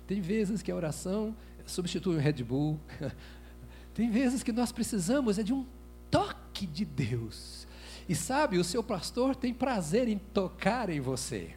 Tem 0.07 0.21
vezes 0.21 0.63
que 0.63 0.71
a 0.71 0.77
oração 0.77 1.35
substitui 1.65 2.15
um 2.15 2.21
Red 2.21 2.45
Bull, 2.45 2.79
tem 3.97 4.11
vezes 4.11 4.43
que 4.43 4.53
nós 4.53 4.71
precisamos 4.71 5.39
é 5.39 5.43
de 5.43 5.55
um 5.55 5.65
toque 6.11 6.67
de 6.67 6.85
Deus. 6.85 7.67
E 8.07 8.15
sabe, 8.15 8.59
o 8.59 8.65
seu 8.65 8.83
pastor 8.83 9.35
tem 9.35 9.55
prazer 9.55 10.07
em 10.07 10.19
tocar 10.19 10.91
em 10.91 11.01
você. 11.01 11.55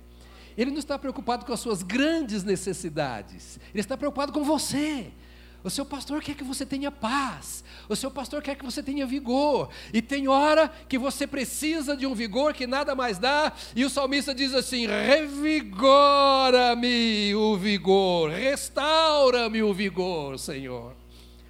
Ele 0.58 0.72
não 0.72 0.80
está 0.80 0.98
preocupado 0.98 1.46
com 1.46 1.52
as 1.52 1.60
suas 1.60 1.84
grandes 1.84 2.42
necessidades, 2.46 3.60
ele 3.74 3.82
está 3.82 3.98
preocupado 3.98 4.32
com 4.32 4.46
você. 4.46 5.12
O 5.62 5.70
seu 5.70 5.84
pastor 5.84 6.22
quer 6.22 6.36
que 6.36 6.44
você 6.46 6.66
tenha 6.66 6.90
paz. 6.90 7.66
O 7.90 7.96
seu 7.96 8.10
pastor 8.10 8.42
quer 8.42 8.56
que 8.56 8.64
você 8.64 8.82
tenha 8.82 9.06
vigor. 9.06 9.70
E 9.94 10.02
tem 10.02 10.30
hora 10.30 10.72
que 10.88 10.98
você 10.98 11.28
precisa 11.28 11.98
de 11.98 12.08
um 12.08 12.16
vigor 12.16 12.54
que 12.54 12.66
nada 12.66 12.96
mais 12.96 13.18
dá. 13.18 13.52
E 13.76 13.84
o 13.84 13.90
salmista 13.90 14.34
diz 14.34 14.54
assim: 14.54 14.88
revigora-me 14.88 15.76
o 17.36 17.58
vigor, 17.58 18.30
restaura-me 18.30 19.62
o 19.62 19.74
vigor, 19.74 20.40
Senhor. 20.40 20.99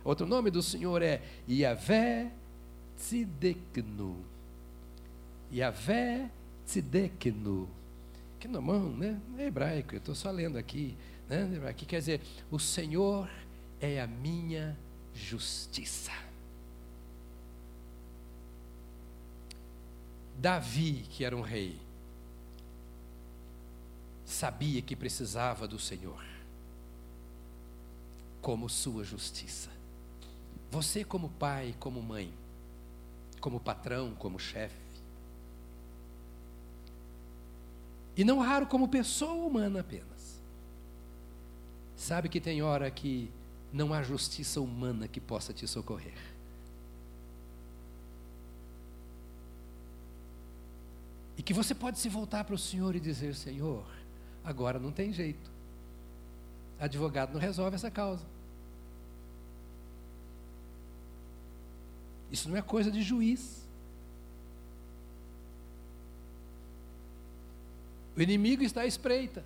Outro 0.03 0.25
nome 0.25 0.49
do 0.49 0.62
Senhor 0.62 1.01
é 1.01 1.21
Yahvé 1.47 2.31
Tzideknu. 2.97 4.23
Yahvé 5.53 6.29
Tzideknu. 6.65 7.69
Que 8.39 8.47
nomão, 8.47 8.89
né? 8.91 9.19
É 9.38 9.47
hebraico, 9.47 9.95
eu 9.95 9.99
estou 9.99 10.15
só 10.15 10.31
lendo 10.31 10.57
aqui. 10.57 10.95
Né? 11.27 11.62
Aqui 11.67 11.85
quer 11.85 11.99
dizer, 11.99 12.21
o 12.49 12.57
Senhor 12.57 13.29
é 13.81 14.01
a 14.01 14.07
minha 14.07 14.77
justiça. 15.13 16.12
Davi, 20.38 21.05
que 21.09 21.25
era 21.25 21.35
um 21.35 21.41
rei, 21.41 21.77
sabia 24.25 24.81
que 24.81 24.95
precisava 24.95 25.67
do 25.67 25.77
Senhor 25.77 26.23
como 28.41 28.69
sua 28.69 29.03
justiça. 29.03 29.68
Você, 30.71 31.03
como 31.03 31.29
pai, 31.29 31.75
como 31.79 32.01
mãe, 32.01 32.34
como 33.41 33.60
patrão, 33.60 34.13
como 34.15 34.39
chefe, 34.39 34.89
e 38.15 38.23
não 38.25 38.39
raro 38.39 38.67
como 38.67 38.89
pessoa 38.89 39.45
humana 39.45 39.79
apenas, 39.79 40.41
sabe 41.95 42.27
que 42.27 42.41
tem 42.41 42.62
hora 42.62 42.91
que 42.91 43.32
não 43.71 43.93
há 43.93 44.03
justiça 44.03 44.60
humana 44.60 45.08
que 45.08 45.21
possa 45.21 45.53
te 45.53 45.65
socorrer. 45.65 46.17
E 51.38 51.41
que 51.41 51.53
você 51.53 51.73
pode 51.73 51.97
se 51.97 52.10
voltar 52.10 52.43
para 52.43 52.55
o 52.55 52.58
Senhor 52.58 52.93
e 52.93 52.99
dizer: 52.99 53.34
Senhor, 53.34 53.86
agora 54.43 54.77
não 54.77 54.91
tem 54.91 55.13
jeito. 55.13 55.49
Advogado 56.77 57.32
não 57.32 57.39
resolve 57.39 57.75
essa 57.75 57.89
causa. 57.89 58.25
Isso 62.31 62.49
não 62.49 62.55
é 62.55 62.61
coisa 62.61 62.91
de 62.91 63.01
juiz. 63.01 63.67
O 68.15 68.21
inimigo 68.21 68.63
está 68.63 68.81
à 68.81 68.85
espreita. 68.85 69.43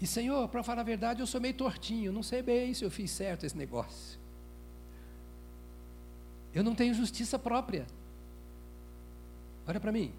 E 0.00 0.06
Senhor, 0.06 0.48
para 0.48 0.62
falar 0.62 0.80
a 0.80 0.84
verdade, 0.84 1.20
eu 1.20 1.26
sou 1.26 1.40
meio 1.40 1.54
tortinho, 1.54 2.12
não 2.12 2.22
sei 2.22 2.42
bem 2.42 2.74
se 2.74 2.84
eu 2.84 2.90
fiz 2.90 3.10
certo 3.10 3.46
esse 3.46 3.56
negócio. 3.56 4.18
Eu 6.54 6.62
não 6.62 6.74
tenho 6.74 6.92
justiça 6.92 7.38
própria. 7.38 7.86
Olha 9.66 9.80
para 9.80 9.92
mim. 9.92 10.12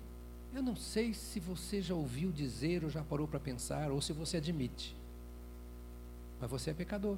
Eu 0.53 0.61
não 0.61 0.75
sei 0.75 1.13
se 1.13 1.39
você 1.39 1.81
já 1.81 1.95
ouviu 1.95 2.31
dizer 2.31 2.83
ou 2.83 2.89
já 2.89 3.03
parou 3.03 3.27
para 3.27 3.39
pensar, 3.39 3.91
ou 3.91 4.01
se 4.01 4.13
você 4.13 4.37
admite. 4.37 4.95
Mas 6.39 6.49
você 6.49 6.69
é 6.69 6.73
pecador. 6.73 7.17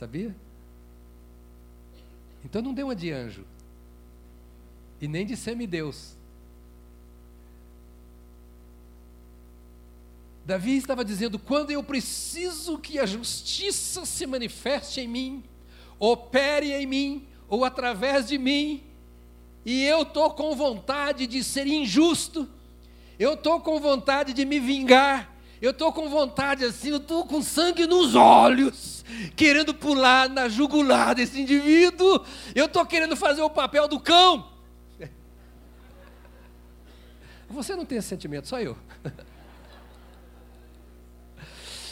Sabia? 0.00 0.34
Então 2.42 2.62
não 2.62 2.72
dê 2.72 2.82
uma 2.82 2.96
de 2.96 3.10
anjo. 3.10 3.44
E 4.98 5.06
nem 5.06 5.26
de 5.26 5.36
semideus. 5.36 6.16
Davi 10.46 10.74
estava 10.78 11.04
dizendo: 11.04 11.38
quando 11.38 11.70
eu 11.70 11.84
preciso 11.84 12.78
que 12.78 12.98
a 12.98 13.04
justiça 13.04 14.06
se 14.06 14.26
manifeste 14.26 15.02
em 15.02 15.06
mim, 15.06 15.44
opere 15.98 16.72
em 16.72 16.86
mim, 16.86 17.26
ou 17.46 17.62
através 17.62 18.26
de 18.26 18.38
mim, 18.38 18.82
e 19.66 19.84
eu 19.84 20.00
estou 20.00 20.30
com 20.30 20.56
vontade 20.56 21.26
de 21.26 21.44
ser 21.44 21.66
injusto, 21.66 22.48
eu 23.18 23.34
estou 23.34 23.60
com 23.60 23.78
vontade 23.78 24.32
de 24.32 24.46
me 24.46 24.58
vingar, 24.58 25.29
eu 25.60 25.72
estou 25.72 25.92
com 25.92 26.08
vontade 26.08 26.64
assim, 26.64 26.90
eu 26.90 26.96
estou 26.96 27.26
com 27.26 27.42
sangue 27.42 27.86
nos 27.86 28.14
olhos, 28.14 29.04
querendo 29.36 29.74
pular 29.74 30.28
na 30.28 30.48
jugular 30.48 31.14
desse 31.14 31.40
indivíduo, 31.40 32.24
eu 32.54 32.64
estou 32.64 32.86
querendo 32.86 33.14
fazer 33.14 33.42
o 33.42 33.50
papel 33.50 33.86
do 33.86 34.00
cão. 34.00 34.50
Você 37.50 37.76
não 37.76 37.84
tem 37.84 37.98
esse 37.98 38.08
sentimento, 38.08 38.48
só 38.48 38.60
eu. 38.60 38.76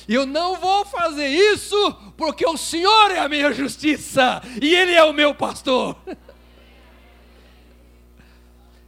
Eu 0.08 0.24
não 0.24 0.56
vou 0.56 0.86
fazer 0.86 1.28
isso 1.28 1.76
porque 2.16 2.46
o 2.46 2.56
Senhor 2.56 3.10
é 3.10 3.18
a 3.18 3.28
minha 3.28 3.52
justiça 3.52 4.40
e 4.60 4.74
Ele 4.74 4.92
é 4.92 5.04
o 5.04 5.12
meu 5.12 5.34
pastor. 5.34 5.94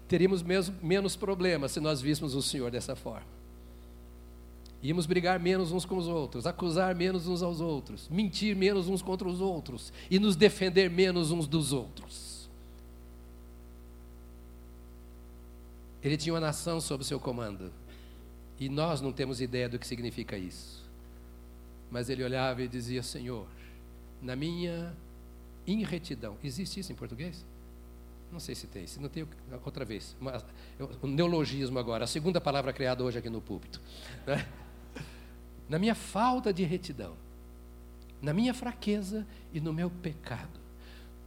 Teríamos 0.09 0.43
mesmo, 0.43 0.75
menos 0.83 1.17
problemas 1.17 1.73
se 1.73 1.81
nós 1.81 2.01
víssemos 2.01 2.35
o 2.35 2.41
Senhor 2.41 2.71
dessa 2.71 2.97
forma. 2.97 3.40
Íamos 4.83 5.05
brigar 5.05 5.39
menos 5.39 5.73
uns 5.73 5.85
com 5.85 5.97
os 5.99 6.09
outros, 6.09 6.47
acusar 6.47 6.95
menos 6.95 7.27
uns 7.27 7.43
aos 7.43 7.61
outros, 7.61 8.09
mentir 8.09 8.57
menos 8.57 8.89
uns 8.89 9.03
contra 9.03 9.29
os 9.29 9.41
outros 9.41 9.93
e 10.11 10.19
nos 10.19 10.37
defender 10.37 10.89
menos 10.89 11.31
uns 11.31 11.47
dos 11.47 11.73
outros. 11.73 12.49
Ele 16.03 16.17
tinha 16.17 16.33
uma 16.33 16.41
nação 16.41 16.81
sob 16.81 17.05
seu 17.05 17.21
comando 17.21 17.71
e 18.59 18.71
nós 18.71 19.03
não 19.03 19.13
temos 19.13 19.41
ideia 19.41 19.69
do 19.69 19.79
que 19.79 19.87
significa 19.87 20.39
isso. 20.39 20.83
Mas 21.91 22.09
ele 22.09 22.25
olhava 22.25 22.63
e 22.63 22.69
dizia: 22.69 23.03
Senhor, 23.03 23.47
na 24.23 24.35
minha 24.35 24.97
irretidão. 25.67 26.37
Existe 26.43 26.81
isso 26.81 26.93
em 26.93 26.95
português? 26.95 27.45
Não 28.33 28.39
sei 28.39 28.55
se 28.55 28.67
tem, 28.67 28.87
se 28.87 29.01
não 29.01 29.09
tem, 29.09 29.27
outra 29.65 29.85
vez. 29.85 30.17
o 31.03 31.07
neologismo 31.07 31.79
agora, 31.79 32.05
a 32.05 32.07
segunda 32.07 32.41
palavra 32.41 32.73
criada 32.73 33.03
hoje 33.03 33.19
aqui 33.19 33.29
no 33.29 33.41
púlpito. 33.41 33.81
Né? 34.27 34.47
Na 35.71 35.79
minha 35.79 35.95
falta 35.95 36.53
de 36.53 36.65
retidão, 36.65 37.15
na 38.21 38.35
minha 38.35 38.53
fraqueza 38.53 39.25
e 39.53 39.61
no 39.61 39.73
meu 39.73 39.89
pecado. 39.89 40.59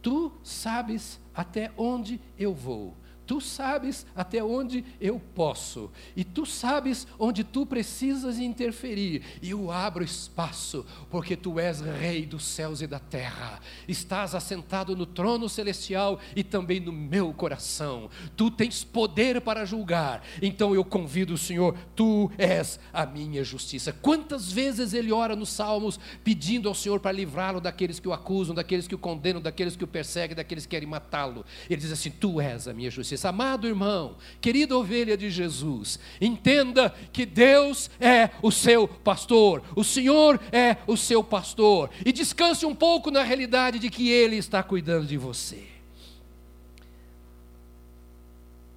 Tu 0.02 0.30
sabes 0.42 1.18
até 1.34 1.72
onde 1.78 2.20
eu 2.38 2.52
vou 2.52 2.94
Tu 3.26 3.40
sabes 3.40 4.06
até 4.14 4.44
onde 4.44 4.84
eu 5.00 5.18
posso, 5.34 5.90
e 6.14 6.22
tu 6.24 6.44
sabes 6.44 7.06
onde 7.18 7.42
tu 7.42 7.64
precisas 7.64 8.38
interferir, 8.38 9.22
e 9.40 9.50
eu 9.50 9.70
abro 9.70 10.04
espaço, 10.04 10.84
porque 11.10 11.34
tu 11.34 11.58
és 11.58 11.80
Rei 11.80 12.26
dos 12.26 12.44
céus 12.44 12.82
e 12.82 12.86
da 12.86 12.98
terra, 12.98 13.60
estás 13.88 14.34
assentado 14.34 14.94
no 14.94 15.06
trono 15.06 15.48
celestial 15.48 16.20
e 16.36 16.44
também 16.44 16.80
no 16.80 16.92
meu 16.92 17.32
coração, 17.32 18.10
tu 18.36 18.50
tens 18.50 18.84
poder 18.84 19.40
para 19.40 19.64
julgar, 19.64 20.22
então 20.42 20.74
eu 20.74 20.84
convido 20.84 21.32
o 21.32 21.38
Senhor, 21.38 21.74
tu 21.96 22.30
és 22.36 22.78
a 22.92 23.06
minha 23.06 23.42
justiça. 23.42 23.90
Quantas 23.90 24.52
vezes 24.52 24.92
ele 24.92 25.12
ora 25.12 25.34
nos 25.34 25.48
Salmos 25.48 25.98
pedindo 26.22 26.68
ao 26.68 26.74
Senhor 26.74 27.00
para 27.00 27.12
livrá-lo 27.12 27.60
daqueles 27.60 27.98
que 27.98 28.08
o 28.08 28.12
acusam, 28.12 28.54
daqueles 28.54 28.86
que 28.86 28.94
o 28.94 28.98
condenam, 28.98 29.40
daqueles 29.40 29.76
que 29.76 29.84
o 29.84 29.88
perseguem, 29.88 30.36
daqueles 30.36 30.66
que 30.66 30.70
querem 30.70 30.88
matá-lo, 30.88 31.44
ele 31.70 31.80
diz 31.80 31.92
assim: 31.92 32.10
Tu 32.10 32.40
és 32.40 32.68
a 32.68 32.74
minha 32.74 32.90
justiça 32.90 33.13
justiça. 33.14 33.28
Amado 33.28 33.66
irmão, 33.66 34.16
querida 34.40 34.76
ovelha 34.76 35.16
de 35.16 35.30
Jesus, 35.30 35.98
entenda 36.20 36.90
que 37.12 37.24
Deus 37.24 37.90
é 38.00 38.30
o 38.42 38.50
seu 38.50 38.86
pastor, 38.86 39.62
o 39.74 39.84
Senhor 39.84 40.40
é 40.52 40.76
o 40.86 40.96
seu 40.96 41.22
pastor, 41.22 41.90
e 42.04 42.12
descanse 42.12 42.66
um 42.66 42.74
pouco 42.74 43.10
na 43.10 43.22
realidade 43.22 43.78
de 43.78 43.88
que 43.88 44.10
Ele 44.10 44.36
está 44.36 44.62
cuidando 44.62 45.06
de 45.06 45.16
você. 45.16 45.64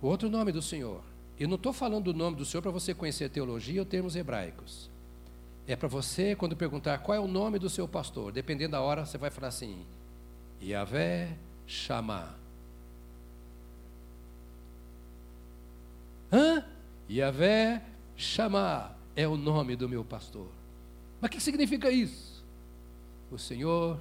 O 0.02 0.08
outro 0.08 0.30
nome 0.30 0.52
do 0.52 0.62
Senhor, 0.62 1.02
eu 1.39 1.47
não 1.47 1.56
estou 1.56 1.73
falando 1.73 2.13
do 2.13 2.17
nome 2.17 2.38
do 2.38 2.45
Senhor 2.45 2.62
para 2.62 2.71
você 2.71 2.93
conhecer 2.93 3.30
teologia 3.30 3.82
ou 3.82 3.86
termos 3.86 4.15
hebraicos. 4.15 4.89
É 5.67 5.76
para 5.76 5.88
você, 5.88 6.36
quando 6.36 6.56
perguntar 6.56 7.00
qual 7.00 7.15
é 7.15 7.19
o 7.19 7.28
nome 7.28 7.60
do 7.60 7.69
seu 7.69 7.88
pastor, 7.88 8.32
dependendo 8.32 8.71
da 8.71 8.82
hora, 8.82 9.06
você 9.06 9.17
vai 9.17 9.30
falar 9.30 9.50
assim: 9.50 9.86
Yahvé 10.63 11.36
Shammah. 11.65 12.46
Hã? 16.31 16.63
Yahvé 17.09 17.81
chamar 18.15 18.99
é 19.15 19.27
o 19.27 19.37
nome 19.37 19.75
do 19.75 19.87
meu 19.87 20.03
pastor. 20.03 20.49
Mas 21.21 21.29
o 21.29 21.31
que 21.31 21.39
significa 21.39 21.89
isso? 21.89 22.45
O 23.31 23.37
Senhor 23.37 23.99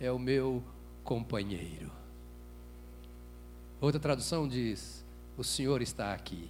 é 0.00 0.10
o 0.10 0.18
meu 0.18 0.62
companheiro. 1.04 1.90
Outra 3.80 4.00
tradução 4.00 4.48
diz: 4.48 5.04
O 5.36 5.44
Senhor 5.44 5.82
está 5.82 6.14
aqui. 6.14 6.48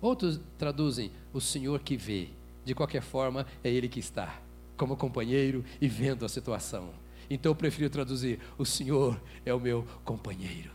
Outros 0.00 0.40
traduzem: 0.58 1.12
O 1.32 1.40
Senhor 1.40 1.80
que 1.80 1.96
vê. 1.96 2.28
De 2.64 2.74
qualquer 2.74 3.00
forma, 3.00 3.46
é 3.64 3.70
Ele 3.70 3.88
que 3.88 4.00
está, 4.00 4.40
como 4.76 4.96
companheiro 4.96 5.64
e 5.80 5.88
vendo 5.88 6.26
a 6.26 6.28
situação. 6.28 6.90
Então 7.30 7.52
eu 7.52 7.56
prefiro 7.56 7.88
traduzir: 7.88 8.40
O 8.58 8.64
Senhor 8.64 9.20
é 9.46 9.54
o 9.54 9.60
meu 9.60 9.86
companheiro. 10.04 10.70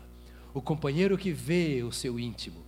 O 0.54 0.62
companheiro 0.62 1.18
que 1.18 1.32
vê 1.32 1.82
o 1.82 1.92
seu 1.92 2.18
íntimo 2.18 2.63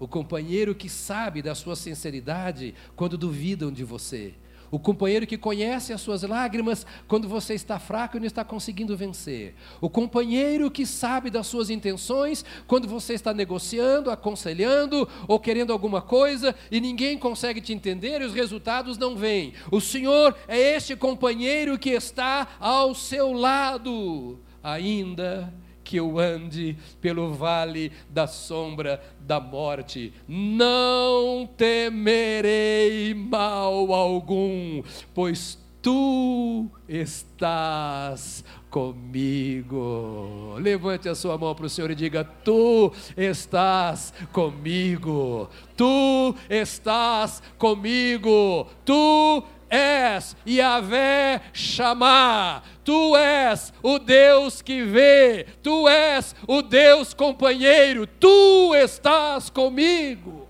o 0.00 0.08
companheiro 0.08 0.74
que 0.74 0.88
sabe 0.88 1.42
da 1.42 1.54
sua 1.54 1.76
sinceridade 1.76 2.74
quando 2.96 3.18
duvidam 3.18 3.70
de 3.70 3.84
você, 3.84 4.34
o 4.70 4.78
companheiro 4.78 5.26
que 5.26 5.36
conhece 5.36 5.92
as 5.92 6.00
suas 6.00 6.22
lágrimas 6.22 6.86
quando 7.08 7.28
você 7.28 7.54
está 7.54 7.78
fraco 7.78 8.16
e 8.16 8.20
não 8.20 8.26
está 8.26 8.44
conseguindo 8.44 8.96
vencer, 8.96 9.54
o 9.80 9.90
companheiro 9.90 10.70
que 10.70 10.86
sabe 10.86 11.28
das 11.28 11.46
suas 11.46 11.68
intenções 11.68 12.44
quando 12.66 12.88
você 12.88 13.12
está 13.12 13.34
negociando, 13.34 14.10
aconselhando 14.10 15.06
ou 15.28 15.38
querendo 15.38 15.72
alguma 15.72 16.00
coisa 16.00 16.54
e 16.70 16.80
ninguém 16.80 17.18
consegue 17.18 17.60
te 17.60 17.72
entender 17.72 18.22
e 18.22 18.24
os 18.24 18.32
resultados 18.32 18.96
não 18.96 19.16
vêm. 19.16 19.52
O 19.70 19.80
Senhor 19.80 20.34
é 20.48 20.76
este 20.76 20.96
companheiro 20.96 21.78
que 21.78 21.90
está 21.90 22.46
ao 22.58 22.94
seu 22.94 23.32
lado, 23.32 24.38
ainda 24.62 25.52
que 25.90 25.96
eu 25.96 26.20
ande 26.20 26.76
pelo 27.00 27.34
vale 27.34 27.90
da 28.08 28.28
sombra 28.28 29.02
da 29.18 29.40
morte, 29.40 30.12
não 30.28 31.48
temerei 31.56 33.12
mal 33.12 33.92
algum, 33.92 34.84
pois 35.12 35.58
Tu 35.82 36.68
estás 36.86 38.44
comigo. 38.68 40.54
Levante 40.58 41.08
a 41.08 41.14
sua 41.14 41.38
mão 41.38 41.54
para 41.54 41.64
o 41.64 41.70
Senhor 41.70 41.90
e 41.90 41.94
diga: 41.94 42.22
Tu 42.22 42.92
estás 43.16 44.12
comigo. 44.30 45.48
Tu 45.74 46.34
estás 46.50 47.42
comigo. 47.56 48.66
Tu 48.84 49.42
és 49.70 50.36
Yahvé 50.44 51.40
chamar. 51.52 52.64
Tu 52.84 53.16
és 53.16 53.72
o 53.82 53.98
Deus 53.98 54.60
que 54.60 54.82
vê. 54.82 55.46
Tu 55.62 55.88
és 55.88 56.34
o 56.46 56.60
Deus 56.60 57.14
companheiro. 57.14 58.06
Tu 58.06 58.74
estás 58.74 59.48
comigo. 59.48 60.48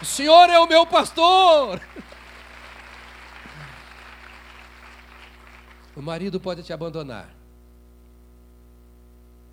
O 0.00 0.04
Senhor 0.04 0.50
é 0.50 0.58
o 0.58 0.66
meu 0.66 0.84
pastor. 0.84 1.80
O 5.94 6.02
marido 6.02 6.40
pode 6.40 6.62
te 6.62 6.72
abandonar. 6.72 7.28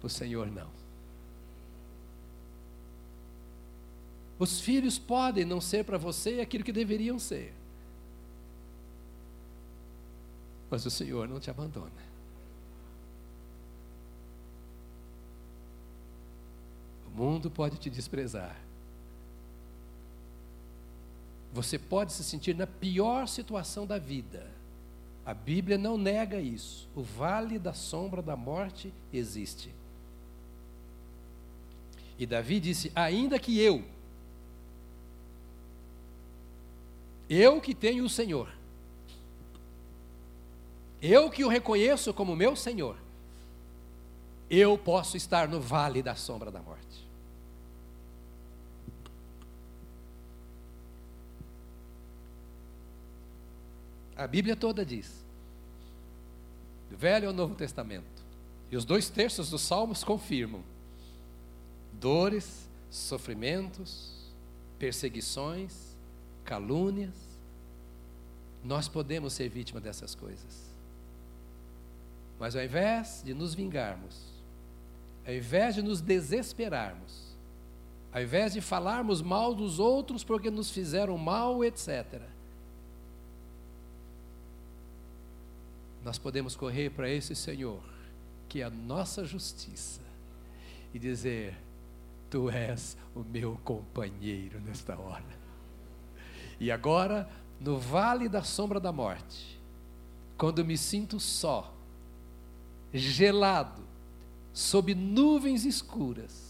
O 0.02 0.10
Senhor 0.10 0.48
não. 0.48 0.79
Os 4.40 4.62
filhos 4.62 4.98
podem 4.98 5.44
não 5.44 5.60
ser 5.60 5.84
para 5.84 5.98
você 5.98 6.40
aquilo 6.40 6.64
que 6.64 6.72
deveriam 6.72 7.20
ser. 7.20 7.54
Mas 10.72 10.86
o 10.86 10.90
Senhor 10.90 11.28
não 11.28 11.42
te 11.42 11.50
abandona. 11.50 11.92
O 17.06 17.10
mundo 17.10 17.52
pode 17.52 17.78
te 17.78 17.90
desprezar. 17.90 18.56
Você 21.52 21.78
pode 21.78 22.14
se 22.14 22.24
sentir 22.24 22.56
na 22.56 22.68
pior 22.68 23.28
situação 23.28 23.86
da 23.86 23.98
vida. 23.98 24.50
A 25.26 25.34
Bíblia 25.34 25.78
não 25.78 25.98
nega 25.98 26.40
isso. 26.40 26.88
O 26.96 27.02
vale 27.02 27.60
da 27.60 27.74
sombra 27.74 28.22
da 28.22 28.38
morte 28.38 28.94
existe. 29.12 29.74
E 32.18 32.26
Davi 32.26 32.60
disse: 32.60 32.92
Ainda 32.96 33.40
que 33.40 33.60
eu, 33.60 33.84
eu 37.30 37.62
que 37.62 37.76
tenho 37.76 38.04
o 38.04 38.10
Senhor, 38.10 38.50
eu 41.02 41.30
que 41.30 41.46
o 41.46 41.48
reconheço 41.48 42.14
como 42.14 42.36
meu 42.36 42.56
Senhor, 42.56 42.98
eu 44.50 44.78
posso 44.78 45.16
estar 45.16 45.48
no 45.48 45.62
vale 45.62 46.02
da 46.02 46.16
sombra 46.16 46.50
da 46.50 46.62
morte. 46.62 47.08
A 54.18 54.28
Bíblia 54.28 54.54
toda 54.54 54.86
diz. 54.86 55.24
Velho 56.92 57.30
ao 57.30 57.34
Novo 57.34 57.56
Testamento. 57.56 58.26
E 58.70 58.76
os 58.76 58.84
dois 58.84 59.10
terços 59.10 59.50
dos 59.50 59.62
Salmos 59.62 60.04
confirmam. 60.04 60.62
Dores, 61.94 62.68
sofrimentos, 62.90 64.34
perseguições, 64.78 65.89
calúnias. 66.50 67.14
Nós 68.64 68.88
podemos 68.88 69.34
ser 69.34 69.50
vítima 69.50 69.80
dessas 69.80 70.16
coisas. 70.16 70.74
Mas 72.40 72.56
ao 72.56 72.64
invés 72.64 73.22
de 73.24 73.36
nos 73.36 73.54
vingarmos, 73.54 74.34
ao 75.28 75.34
invés 75.34 75.76
de 75.76 75.84
nos 75.84 76.02
desesperarmos, 76.02 77.38
ao 78.12 78.22
invés 78.24 78.54
de 78.54 78.62
falarmos 78.62 79.22
mal 79.22 79.54
dos 79.54 79.78
outros 79.78 80.24
porque 80.24 80.50
nos 80.50 80.72
fizeram 80.72 81.16
mal, 81.20 81.64
etc., 81.64 82.20
nós 86.04 86.18
podemos 86.18 86.56
correr 86.56 86.90
para 86.90 87.10
esse 87.10 87.36
Senhor, 87.36 87.84
que 88.48 88.62
é 88.62 88.64
a 88.64 88.70
nossa 88.70 89.24
justiça, 89.24 90.02
e 90.94 90.98
dizer: 90.98 91.56
Tu 92.30 92.50
és 92.50 92.98
o 93.14 93.20
meu 93.20 93.60
companheiro 93.64 94.60
nesta 94.62 94.98
hora. 94.98 95.39
E 96.60 96.72
agora, 96.72 97.30
no 97.60 97.80
vale 97.80 98.28
da 98.28 98.44
sombra 98.44 98.80
da 98.80 98.92
morte, 98.92 99.60
quando 100.38 100.66
me 100.66 100.78
sinto 100.78 101.20
só, 101.20 101.74
gelado, 102.94 103.84
sob 104.54 104.94
nuvens 104.94 105.66
escuras, 105.66 106.50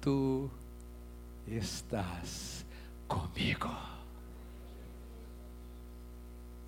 tu 0.00 0.50
estás 1.46 2.64
comigo. 3.06 3.68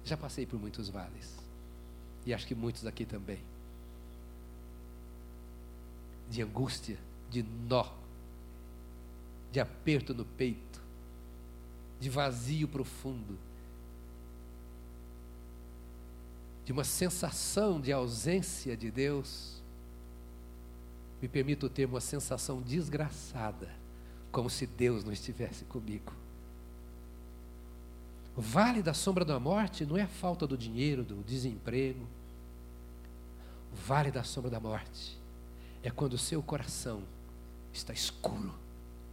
Já 0.04 0.16
passei 0.16 0.46
por 0.46 0.60
muitos 0.60 0.88
vales. 0.88 1.38
E 2.26 2.34
acho 2.34 2.46
que 2.46 2.54
muitos 2.54 2.86
aqui 2.86 3.04
também. 3.04 3.40
De 6.28 6.42
angústia, 6.42 6.98
de 7.30 7.42
nó, 7.42 7.86
de 9.50 9.60
aperto 9.60 10.14
no 10.14 10.24
peito, 10.24 10.69
de 12.00 12.08
vazio 12.08 12.66
profundo, 12.66 13.38
de 16.64 16.72
uma 16.72 16.82
sensação 16.82 17.80
de 17.80 17.92
ausência 17.92 18.76
de 18.76 18.90
Deus. 18.90 19.60
Me 21.20 21.28
permito 21.28 21.68
ter 21.68 21.84
uma 21.84 22.00
sensação 22.00 22.62
desgraçada, 22.62 23.68
como 24.32 24.48
se 24.48 24.66
Deus 24.66 25.04
não 25.04 25.12
estivesse 25.12 25.64
comigo. 25.66 26.12
O 28.34 28.40
vale 28.40 28.82
da 28.82 28.94
sombra 28.94 29.24
da 29.24 29.38
morte 29.38 29.84
não 29.84 29.98
é 29.98 30.02
a 30.02 30.08
falta 30.08 30.46
do 30.46 30.56
dinheiro, 30.56 31.04
do 31.04 31.22
desemprego. 31.22 32.08
O 33.72 33.76
vale 33.76 34.10
da 34.10 34.24
sombra 34.24 34.50
da 34.50 34.58
morte 34.58 35.20
é 35.82 35.90
quando 35.90 36.14
o 36.14 36.18
seu 36.18 36.42
coração 36.42 37.02
está 37.72 37.92
escuro, 37.92 38.54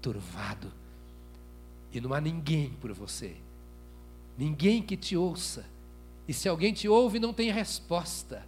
turvado, 0.02 0.72
e 1.98 2.02
não 2.02 2.14
há 2.14 2.22
ninguém 2.22 2.70
por 2.82 2.94
você, 2.94 3.36
ninguém 4.38 4.82
que 4.82 4.96
te 4.96 5.16
ouça. 5.18 5.66
E 6.28 6.34
se 6.34 6.48
alguém 6.50 6.74
te 6.74 6.88
ouve, 6.88 7.20
não 7.20 7.34
tem 7.34 7.52
resposta. 7.52 8.46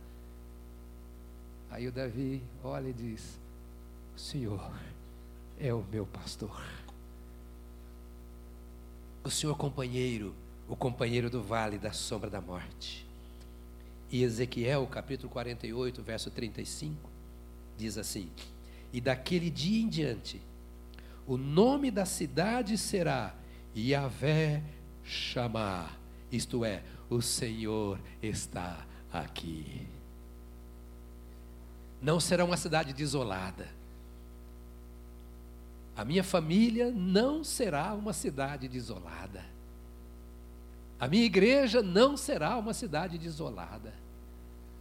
Aí 1.69 1.87
o 1.87 1.91
Davi 1.91 2.41
olha 2.63 2.89
e 2.89 2.93
diz: 2.93 3.39
O 4.15 4.19
Senhor 4.19 4.71
é 5.59 5.73
o 5.73 5.83
meu 5.91 6.05
pastor. 6.05 6.61
O 9.23 9.29
Senhor 9.29 9.55
companheiro 9.55 10.33
o 10.69 10.75
companheiro 10.75 11.31
do 11.31 11.41
vale 11.41 11.79
da 11.79 11.91
sombra 11.91 12.29
da 12.29 12.39
morte. 12.39 13.05
E 14.11 14.21
Ezequiel, 14.21 14.85
capítulo 14.85 15.27
48, 15.29 16.01
verso 16.03 16.29
35, 16.29 16.95
diz 17.75 17.97
assim: 17.97 18.29
E 18.93 19.01
daquele 19.01 19.49
dia 19.49 19.81
em 19.81 19.89
diante, 19.89 20.39
o 21.25 21.37
nome 21.37 21.89
da 21.89 22.05
cidade 22.05 22.77
será 22.77 23.35
Yahvé 23.79 24.63
Chamar, 25.03 25.97
isto 26.31 26.63
é, 26.63 26.83
o 27.09 27.21
Senhor 27.21 27.99
está 28.21 28.85
aqui. 29.11 29.87
Não 32.01 32.19
será 32.19 32.45
uma 32.45 32.57
cidade 32.57 32.93
desolada. 32.93 33.67
A 35.95 36.05
minha 36.05 36.23
família 36.23 36.91
não 36.91 37.43
será 37.43 37.93
uma 37.93 38.13
cidade 38.13 38.67
desolada. 38.67 39.43
A 40.99 41.07
minha 41.07 41.25
igreja 41.25 41.81
não 41.81 42.15
será 42.15 42.57
uma 42.57 42.73
cidade 42.73 43.17
desolada. 43.17 43.93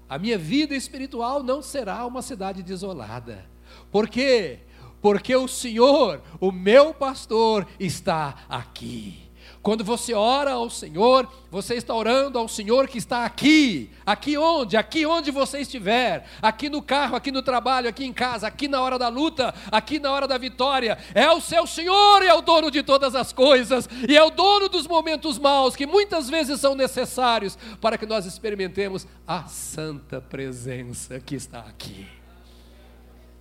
A 0.08 0.18
minha 0.18 0.38
vida 0.38 0.74
espiritual 0.74 1.42
não 1.42 1.62
será 1.62 2.04
uma 2.06 2.22
cidade 2.22 2.62
desolada. 2.62 3.44
Por 3.90 4.08
quê? 4.08 4.60
Porque 5.00 5.34
o 5.34 5.48
Senhor, 5.48 6.20
o 6.40 6.50
meu 6.50 6.92
pastor, 6.92 7.66
está 7.78 8.34
aqui. 8.48 9.28
Quando 9.68 9.84
você 9.84 10.14
ora 10.14 10.52
ao 10.52 10.70
Senhor, 10.70 11.28
você 11.50 11.74
está 11.74 11.94
orando 11.94 12.38
ao 12.38 12.48
Senhor 12.48 12.88
que 12.88 12.96
está 12.96 13.24
aqui. 13.24 13.90
Aqui 14.06 14.38
onde? 14.38 14.76
Aqui 14.76 15.04
onde 15.04 15.30
você 15.30 15.60
estiver. 15.60 16.26
Aqui 16.40 16.68
no 16.70 16.80
carro, 16.80 17.16
aqui 17.16 17.30
no 17.30 17.42
trabalho, 17.42 17.88
aqui 17.88 18.04
em 18.04 18.12
casa, 18.12 18.46
aqui 18.46 18.68
na 18.68 18.80
hora 18.80 18.98
da 18.98 19.08
luta, 19.08 19.54
aqui 19.70 19.98
na 19.98 20.10
hora 20.10 20.28
da 20.28 20.38
vitória. 20.38 20.96
É 21.14 21.30
o 21.30 21.40
seu 21.40 21.66
Senhor 21.66 22.22
e 22.22 22.28
é 22.28 22.34
o 22.34 22.40
dono 22.40 22.70
de 22.70 22.82
todas 22.82 23.14
as 23.14 23.32
coisas. 23.32 23.88
E 24.08 24.16
é 24.16 24.22
o 24.22 24.30
dono 24.30 24.68
dos 24.68 24.86
momentos 24.86 25.38
maus 25.38 25.76
que 25.76 25.86
muitas 25.86 26.30
vezes 26.30 26.60
são 26.60 26.74
necessários 26.74 27.58
para 27.80 27.98
que 27.98 28.06
nós 28.06 28.26
experimentemos 28.26 29.06
a 29.26 29.44
santa 29.44 30.20
presença 30.20 31.20
que 31.20 31.34
está 31.34 31.60
aqui. 31.60 32.17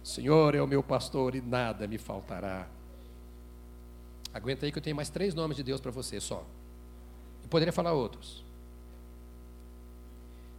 Senhor 0.07 0.55
é 0.55 0.61
o 0.61 0.67
meu 0.67 0.81
pastor 0.81 1.35
e 1.35 1.41
nada 1.41 1.85
me 1.85 1.97
faltará. 1.97 2.65
Aguenta 4.33 4.65
aí 4.65 4.71
que 4.71 4.77
eu 4.77 4.81
tenho 4.81 4.95
mais 4.95 5.09
três 5.09 5.35
nomes 5.35 5.57
de 5.57 5.63
Deus 5.63 5.81
para 5.81 5.91
você 5.91 6.17
só. 6.21 6.47
Eu 7.43 7.49
poderia 7.49 7.73
falar 7.73 7.91
outros. 7.91 8.45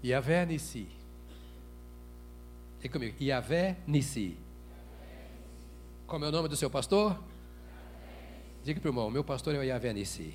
Iavé 0.04 0.44
Nissi. 0.44 0.86
Diga 2.78 2.92
comigo. 2.92 3.16
Iavé 3.22 3.78
Nissi. 3.86 4.36
Como 6.06 6.26
é 6.26 6.28
o 6.28 6.32
nome 6.32 6.50
do 6.50 6.56
seu 6.56 6.68
pastor? 6.68 7.18
Diga 8.62 8.82
para 8.82 8.88
o 8.88 8.90
irmão: 8.90 9.10
meu 9.10 9.24
pastor 9.24 9.54
é 9.54 9.58
o 9.58 9.62
Yahvé 9.62 9.94
Nissi. 9.94 10.34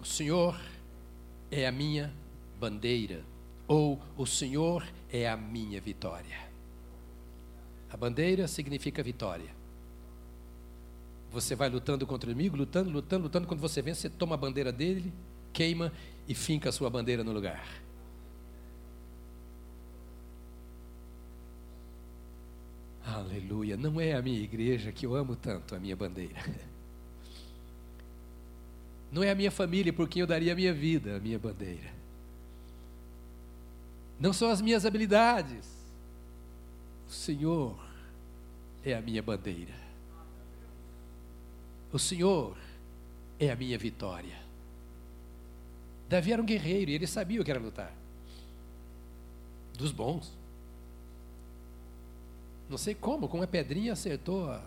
O 0.00 0.04
Senhor 0.04 0.60
é 1.52 1.68
a 1.68 1.70
minha 1.70 2.12
bandeira, 2.58 3.24
ou 3.70 4.00
o 4.16 4.26
Senhor 4.26 4.84
é 5.12 5.28
a 5.28 5.36
minha 5.36 5.80
vitória. 5.80 6.36
A 7.88 7.96
bandeira 7.96 8.48
significa 8.48 9.00
vitória. 9.00 9.48
Você 11.30 11.54
vai 11.54 11.68
lutando 11.68 12.04
contra 12.04 12.28
o 12.28 12.32
inimigo, 12.32 12.56
lutando, 12.56 12.90
lutando, 12.90 13.22
lutando. 13.22 13.46
Quando 13.46 13.60
você 13.60 13.80
vence, 13.80 14.00
você 14.00 14.10
toma 14.10 14.34
a 14.34 14.36
bandeira 14.36 14.72
dele, 14.72 15.12
queima 15.52 15.92
e 16.26 16.34
finca 16.34 16.68
a 16.68 16.72
sua 16.72 16.90
bandeira 16.90 17.22
no 17.22 17.30
lugar. 17.30 17.64
Aleluia. 23.06 23.76
Não 23.76 24.00
é 24.00 24.14
a 24.14 24.22
minha 24.22 24.40
igreja 24.40 24.90
que 24.90 25.06
eu 25.06 25.14
amo 25.14 25.36
tanto, 25.36 25.76
a 25.76 25.78
minha 25.78 25.94
bandeira. 25.94 26.42
Não 29.12 29.22
é 29.22 29.30
a 29.30 29.34
minha 29.34 29.50
família 29.50 29.92
por 29.92 30.08
quem 30.08 30.20
eu 30.20 30.26
daria 30.26 30.52
a 30.52 30.56
minha 30.56 30.72
vida, 30.74 31.16
a 31.16 31.20
minha 31.20 31.38
bandeira. 31.38 31.99
Não 34.20 34.34
são 34.34 34.50
as 34.50 34.60
minhas 34.60 34.84
habilidades. 34.84 35.66
O 37.08 37.10
Senhor 37.10 37.74
é 38.84 38.94
a 38.94 39.00
minha 39.00 39.22
bandeira. 39.22 39.74
O 41.90 41.98
Senhor 41.98 42.56
é 43.38 43.50
a 43.50 43.56
minha 43.56 43.78
vitória. 43.78 44.38
Davi 46.08 46.32
era 46.32 46.42
um 46.42 46.44
guerreiro 46.44 46.90
e 46.90 46.94
ele 46.94 47.06
sabia 47.06 47.40
o 47.40 47.44
que 47.44 47.50
era 47.50 47.58
lutar. 47.58 47.92
Dos 49.78 49.90
bons. 49.90 50.36
Não 52.68 52.76
sei 52.76 52.94
como, 52.94 53.26
com 53.26 53.38
uma 53.38 53.46
pedrinha 53.46 53.94
acertou 53.94 54.50
a 54.50 54.62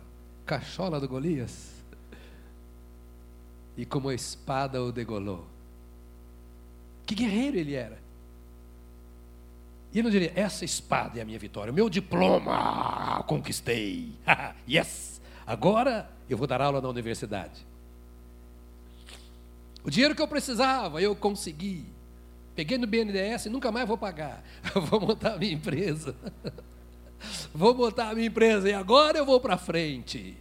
cachola 0.46 1.00
do 1.00 1.08
Golias. 1.08 1.72
E 3.78 3.86
como 3.86 4.10
a 4.10 4.16
espada 4.16 4.82
o 4.82 4.92
degolou. 4.92 5.46
Que 7.06 7.16
guerreiro 7.16 7.58
ele 7.58 7.76
era. 7.76 8.03
E 9.94 10.00
ele 10.00 10.04
não 10.04 10.10
diria, 10.10 10.34
essa 10.36 10.66
espada 10.66 11.20
é 11.20 11.22
a 11.22 11.26
minha 11.26 11.38
vitória, 11.38 11.72
o 11.72 11.74
meu 11.74 11.88
diploma, 11.88 13.24
conquistei. 13.28 14.12
yes! 14.68 15.22
Agora 15.46 16.10
eu 16.28 16.36
vou 16.36 16.48
dar 16.48 16.62
aula 16.62 16.82
na 16.82 16.90
universidade. 16.90 17.64
O 19.84 19.92
dinheiro 19.92 20.16
que 20.16 20.22
eu 20.22 20.28
precisava, 20.28 21.00
eu 21.00 21.16
consegui. 21.16 21.86
Peguei 22.56 22.78
no 22.78 22.88
BNDES 22.88 23.46
e 23.46 23.50
nunca 23.50 23.72
mais 23.72 23.88
vou 23.88 23.98
pagar. 23.98 24.44
Vou 24.90 25.00
montar 25.00 25.34
a 25.34 25.38
minha 25.38 25.54
empresa. 25.54 26.16
vou 27.54 27.74
montar 27.74 28.10
a 28.10 28.16
minha 28.16 28.28
empresa 28.28 28.70
e 28.70 28.74
agora 28.74 29.18
eu 29.18 29.26
vou 29.26 29.40
para 29.40 29.58
frente. 29.58 30.38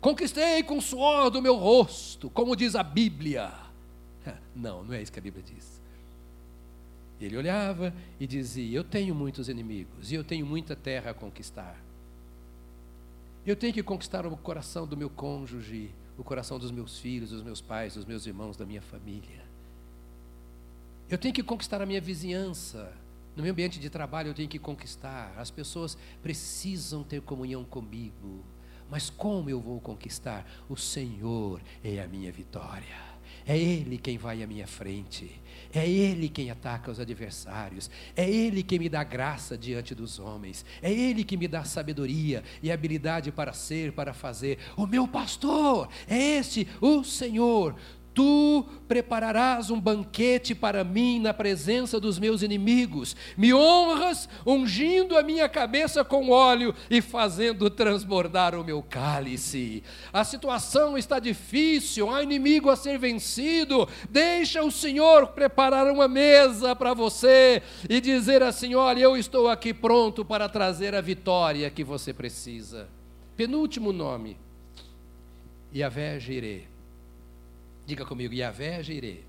Conquistei 0.00 0.62
com 0.62 0.78
o 0.78 0.82
suor 0.82 1.30
do 1.30 1.42
meu 1.42 1.56
rosto, 1.56 2.30
como 2.30 2.54
diz 2.54 2.76
a 2.76 2.82
Bíblia. 2.84 3.52
Não, 4.54 4.84
não 4.84 4.94
é 4.94 5.02
isso 5.02 5.10
que 5.10 5.18
a 5.18 5.22
Bíblia 5.22 5.42
diz. 5.44 5.75
Ele 7.20 7.36
olhava 7.36 7.94
e 8.20 8.26
dizia: 8.26 8.78
Eu 8.78 8.84
tenho 8.84 9.14
muitos 9.14 9.48
inimigos 9.48 10.12
e 10.12 10.14
eu 10.14 10.24
tenho 10.24 10.44
muita 10.44 10.76
terra 10.76 11.10
a 11.10 11.14
conquistar. 11.14 11.82
Eu 13.44 13.56
tenho 13.56 13.72
que 13.72 13.82
conquistar 13.82 14.26
o 14.26 14.36
coração 14.36 14.86
do 14.86 14.96
meu 14.96 15.08
cônjuge, 15.08 15.94
o 16.18 16.24
coração 16.24 16.58
dos 16.58 16.70
meus 16.70 16.98
filhos, 16.98 17.30
dos 17.30 17.42
meus 17.42 17.60
pais, 17.60 17.94
dos 17.94 18.04
meus 18.04 18.26
irmãos, 18.26 18.56
da 18.56 18.66
minha 18.66 18.82
família. 18.82 19.44
Eu 21.08 21.16
tenho 21.16 21.32
que 21.32 21.42
conquistar 21.42 21.80
a 21.80 21.86
minha 21.86 22.00
vizinhança, 22.00 22.92
no 23.36 23.42
meu 23.42 23.52
ambiente 23.52 23.78
de 23.78 23.90
trabalho 23.90 24.30
eu 24.30 24.34
tenho 24.34 24.48
que 24.48 24.58
conquistar. 24.58 25.34
As 25.36 25.50
pessoas 25.50 25.96
precisam 26.22 27.04
ter 27.04 27.20
comunhão 27.20 27.64
comigo. 27.64 28.42
Mas 28.90 29.10
como 29.10 29.50
eu 29.50 29.60
vou 29.60 29.78
conquistar? 29.78 30.48
O 30.70 30.76
Senhor 30.76 31.60
é 31.84 32.00
a 32.00 32.08
minha 32.08 32.32
vitória. 32.32 33.15
É 33.46 33.56
Ele 33.56 33.96
quem 33.96 34.18
vai 34.18 34.42
à 34.42 34.46
minha 34.46 34.66
frente. 34.66 35.40
É 35.72 35.88
Ele 35.88 36.28
quem 36.28 36.50
ataca 36.50 36.90
os 36.90 36.98
adversários. 36.98 37.88
É 38.16 38.28
Ele 38.28 38.62
quem 38.62 38.78
me 38.78 38.88
dá 38.88 39.04
graça 39.04 39.56
diante 39.56 39.94
dos 39.94 40.18
homens. 40.18 40.64
É 40.82 40.90
Ele 40.90 41.22
que 41.22 41.36
me 41.36 41.46
dá 41.46 41.64
sabedoria 41.64 42.42
e 42.62 42.72
habilidade 42.72 43.30
para 43.30 43.52
ser, 43.52 43.92
para 43.92 44.12
fazer. 44.12 44.58
O 44.76 44.86
meu 44.86 45.06
pastor 45.06 45.88
é 46.08 46.18
este, 46.38 46.66
o 46.80 47.04
Senhor. 47.04 47.76
Tu 48.16 48.64
prepararás 48.88 49.70
um 49.70 49.78
banquete 49.78 50.54
para 50.54 50.82
mim 50.82 51.20
na 51.20 51.34
presença 51.34 52.00
dos 52.00 52.18
meus 52.18 52.40
inimigos. 52.40 53.14
Me 53.36 53.52
honras 53.52 54.26
ungindo 54.46 55.18
a 55.18 55.22
minha 55.22 55.46
cabeça 55.50 56.02
com 56.02 56.30
óleo 56.30 56.74
e 56.88 57.02
fazendo 57.02 57.68
transbordar 57.68 58.54
o 58.54 58.64
meu 58.64 58.82
cálice. 58.82 59.82
A 60.10 60.24
situação 60.24 60.96
está 60.96 61.18
difícil, 61.18 62.08
há 62.08 62.22
inimigo 62.22 62.70
a 62.70 62.76
ser 62.76 62.98
vencido. 62.98 63.86
Deixa 64.08 64.64
o 64.64 64.72
Senhor 64.72 65.26
preparar 65.26 65.86
uma 65.90 66.08
mesa 66.08 66.74
para 66.74 66.94
você 66.94 67.62
e 67.86 68.00
dizer 68.00 68.42
assim: 68.42 68.74
Olha, 68.74 69.00
eu 69.00 69.14
estou 69.14 69.46
aqui 69.46 69.74
pronto 69.74 70.24
para 70.24 70.48
trazer 70.48 70.94
a 70.94 71.02
vitória 71.02 71.68
que 71.68 71.84
você 71.84 72.14
precisa. 72.14 72.88
Penúltimo 73.36 73.92
nome: 73.92 74.38
Yahvé 75.74 76.18
Jireh 76.18 76.75
Diga 77.86 78.04
comigo, 78.04 78.34
Yahvé 78.34 78.82
Jireh. 78.82 79.24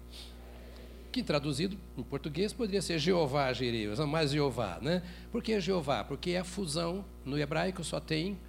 Que 1.12 1.22
traduzido 1.22 1.78
em 1.96 2.02
português 2.02 2.52
poderia 2.52 2.82
ser 2.82 2.98
Jeová 2.98 3.54
Jireh, 3.54 3.88
usamos 3.88 4.12
mais 4.12 4.32
Jeová, 4.32 4.80
né? 4.82 5.04
Por 5.32 5.44
que 5.44 5.60
Jeová? 5.60 6.04
Porque 6.04 6.36
a 6.36 6.44
fusão 6.44 7.06
no 7.24 7.38
hebraico 7.38 7.84
só 7.84 8.00
tem 8.00 8.40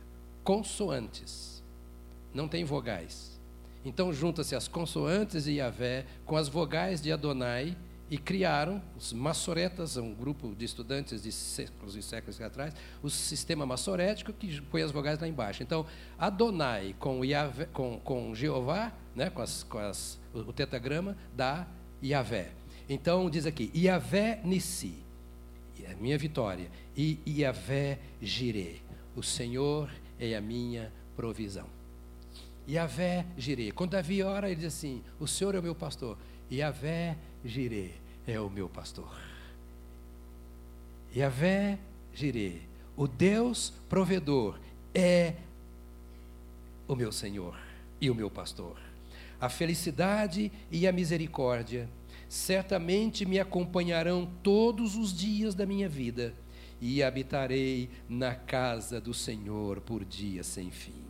consoantes, 0.43 1.63
não 2.33 2.49
tem 2.49 2.65
vogais. 2.65 3.39
Então 3.85 4.13
junta-se 4.13 4.57
as 4.57 4.67
consoantes 4.67 5.45
de 5.45 5.53
Yahvé 5.53 6.07
com 6.25 6.37
as 6.37 6.49
vogais 6.49 7.03
de 7.03 7.13
Adonai 7.13 7.77
e 8.11 8.17
criaram 8.17 8.83
os 8.97 9.13
massoretas, 9.13 9.99
um 9.99 10.15
grupo 10.15 10.55
de 10.55 10.65
estudantes 10.65 11.23
de 11.23 11.31
séculos 11.31 11.95
e 11.95 12.03
séculos 12.03 12.41
atrás, 12.41 12.75
o 13.03 13.11
sistema 13.11 13.67
massorético 13.67 14.33
que 14.33 14.61
põe 14.63 14.83
as 14.83 14.91
vogais 14.91 15.19
lá 15.21 15.29
embaixo. 15.29 15.63
Então, 15.63 15.85
Adonai 16.19 16.95
com, 16.99 17.23
Yahvé, 17.25 17.67
com, 17.67 18.01
com 18.01 18.35
Jeová, 18.35 18.93
né, 19.19 19.29
com, 19.31 19.43
as, 19.43 19.65
com 19.65 19.79
as, 19.79 20.17
o 20.33 20.53
tetagrama, 20.53 21.17
dá 21.37 21.67
Yahvé. 22.03 22.53
Então, 22.89 23.29
diz 23.29 23.47
aqui, 23.47 23.69
Yahvé 23.75 24.41
Nissi, 24.45 24.95
é 25.83 25.91
a 25.91 25.97
minha 25.97 26.17
vitória, 26.17 26.71
e 26.97 27.19
Yahvé 27.27 27.99
Jireh, 28.23 28.81
o 29.17 29.23
Senhor 29.23 29.91
é 30.21 30.37
a 30.37 30.41
minha 30.41 30.93
provisão. 31.17 31.67
Yahvé 32.69 33.27
Jireh. 33.37 33.73
Quando 33.73 33.91
Davi 33.93 34.23
ora, 34.23 34.49
ele 34.49 34.57
diz 34.57 34.67
assim: 34.67 35.03
O 35.19 35.27
Senhor 35.27 35.55
é 35.55 35.59
o 35.59 35.63
meu 35.63 35.75
pastor. 35.75 36.19
Yahvé 36.53 37.17
Jireh 37.45 37.95
é 38.27 38.39
o 38.39 38.49
meu 38.49 38.69
pastor. 38.69 39.11
Yahvé 41.17 41.79
Jireh, 42.15 42.61
o 42.97 43.09
Deus 43.09 43.73
provedor, 43.89 44.61
é 44.95 45.35
o 46.87 46.95
meu 46.95 47.11
Senhor 47.11 47.59
e 48.01 48.11
o 48.11 48.15
meu 48.15 48.31
pastor. 48.31 48.88
A 49.41 49.49
felicidade 49.49 50.51
e 50.71 50.87
a 50.87 50.93
misericórdia 50.93 51.89
certamente 52.29 53.25
me 53.25 53.39
acompanharão 53.39 54.29
todos 54.43 54.97
os 54.97 55.17
dias 55.17 55.55
da 55.55 55.65
minha 55.65 55.89
vida 55.89 56.35
e 56.81 57.03
habitarei 57.03 57.89
na 58.09 58.35
casa 58.35 59.01
do 59.01 59.15
Senhor 59.15 59.81
por 59.81 60.05
dias 60.05 60.47
sem 60.47 60.71
fim. 60.71 61.09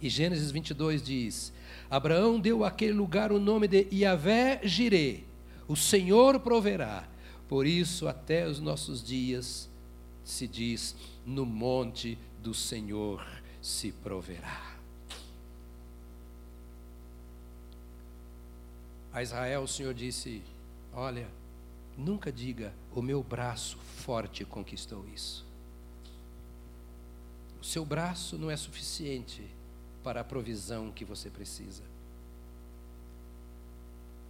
E 0.00 0.08
Gênesis 0.08 0.50
22 0.50 1.02
diz: 1.02 1.52
Abraão 1.90 2.38
deu 2.38 2.64
àquele 2.64 2.92
lugar 2.92 3.32
o 3.32 3.40
nome 3.40 3.66
de 3.66 3.86
Yahvé 3.92 4.60
Jireh, 4.62 5.24
o 5.66 5.76
Senhor 5.76 6.40
proverá. 6.40 7.08
Por 7.48 7.66
isso, 7.66 8.06
até 8.06 8.46
os 8.46 8.60
nossos 8.60 9.02
dias, 9.02 9.68
se 10.22 10.46
diz: 10.46 10.94
no 11.26 11.44
monte 11.44 12.18
do 12.42 12.54
Senhor 12.54 13.26
se 13.60 13.90
proverá. 13.90 14.67
A 19.12 19.22
Israel, 19.22 19.62
o 19.62 19.68
Senhor 19.68 19.94
disse: 19.94 20.42
Olha, 20.92 21.28
nunca 21.96 22.30
diga, 22.30 22.72
o 22.94 23.02
meu 23.02 23.22
braço 23.22 23.78
forte 23.78 24.44
conquistou 24.44 25.06
isso. 25.08 25.46
O 27.60 27.64
seu 27.64 27.84
braço 27.84 28.38
não 28.38 28.50
é 28.50 28.56
suficiente 28.56 29.42
para 30.02 30.20
a 30.20 30.24
provisão 30.24 30.92
que 30.92 31.04
você 31.04 31.28
precisa. 31.28 31.82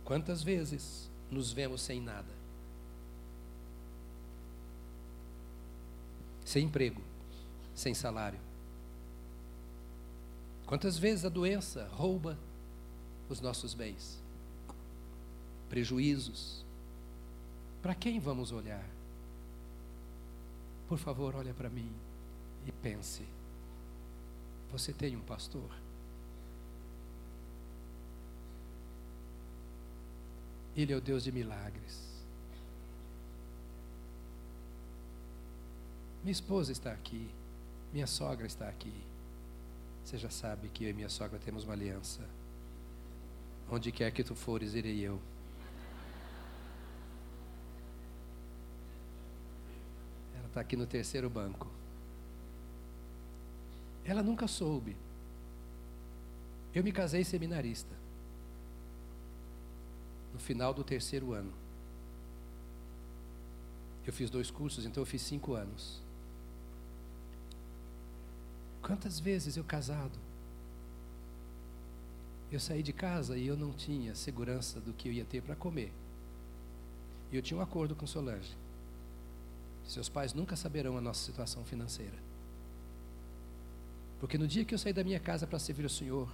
Quantas 0.05 0.43
vezes 0.43 1.11
nos 1.31 1.53
vemos 1.53 1.83
sem 1.83 2.01
nada? 2.01 2.33
Sem 6.45 6.65
emprego, 6.65 7.03
sem 7.75 7.93
salário. 7.93 8.41
Quantas 10.65 10.97
vezes 10.97 11.27
a 11.27 11.29
doença 11.29 11.89
rouba 11.93 12.39
os 13.29 13.41
nossos 13.41 13.75
bens? 13.75 14.19
Prejuízos. 15.69 16.65
Para 17.83 17.95
quem 17.95 18.19
vamos 18.19 18.53
olhar? 18.53 18.85
Por 20.89 20.99
favor, 20.99 21.35
olha 21.37 21.53
para 21.53 21.69
mim 21.69 21.93
e 22.67 22.73
pense 22.73 23.23
Você 24.73 24.93
tem 24.93 25.17
um 25.17 25.21
pastor? 25.21 25.71
Ele 30.77 30.93
é 30.93 30.97
o 30.97 31.01
Deus 31.01 31.25
de 31.25 31.33
milagres. 31.33 32.09
Minha 36.23 36.33
esposa 36.33 36.73
está 36.73 36.93
aqui, 36.93 37.29
minha 37.93 38.07
sogra 38.07 38.47
está 38.47 38.69
aqui. 38.69 38.93
Você 40.05 40.19
já 40.19 40.31
sabe 40.31 40.69
que 40.69 40.85
eu 40.85 40.91
e 40.91 40.93
minha 40.93 41.09
sogra 41.09 41.39
temos 41.39 41.65
uma 41.65 41.73
aliança. 41.73 42.21
Onde 43.71 43.91
quer 43.91 44.11
que 44.11 44.23
tu 44.23 44.35
fores, 44.35 44.75
irei 44.75 45.01
eu. 45.01 45.21
Está 50.49 50.61
aqui 50.61 50.77
no 50.77 50.87
terceiro 50.87 51.31
banco. 51.31 51.69
Ela 54.05 54.23
nunca 54.23 54.47
soube. 54.47 54.97
Eu 56.75 56.83
me 56.83 56.93
casei 56.93 57.25
seminarista. 57.25 57.95
No 60.33 60.39
final 60.39 60.75
do 60.75 60.83
terceiro 60.83 61.33
ano. 61.33 61.53
Eu 64.07 64.13
fiz 64.13 64.31
dois 64.31 64.51
cursos, 64.51 64.87
então 64.87 65.03
eu 65.03 65.07
fiz 65.07 65.23
cinco 65.23 65.55
anos. 65.55 66.03
Quantas 68.81 69.21
vezes 69.21 69.57
eu 69.57 69.65
casado, 69.65 70.19
eu 72.51 72.59
saí 72.59 72.83
de 72.83 72.93
casa 72.93 73.37
e 73.37 73.47
eu 73.47 73.57
não 73.57 73.73
tinha 73.73 74.15
segurança 74.15 74.81
do 74.81 74.95
que 74.95 75.09
eu 75.09 75.13
ia 75.13 75.25
ter 75.25 75.43
para 75.43 75.55
comer. 75.55 75.93
E 77.31 77.37
eu 77.37 77.43
tinha 77.43 77.59
um 77.59 77.63
acordo 77.63 77.95
com 77.95 78.07
Solange. 78.07 78.57
Seus 79.89 80.09
pais 80.09 80.35
nunca 80.35 80.55
saberão 80.55 80.99
a 80.99 81.01
nossa 81.01 81.25
situação 81.25 81.65
financeira. 81.65 82.17
Porque 84.21 84.37
no 84.37 84.47
dia 84.47 84.65
que 84.65 84.75
eu 84.75 84.79
saí 84.79 84.93
da 84.93 85.03
minha 85.03 85.19
casa 85.19 85.47
para 85.47 85.59
servir 85.59 85.87
o 85.87 85.91
Senhor, 85.91 86.29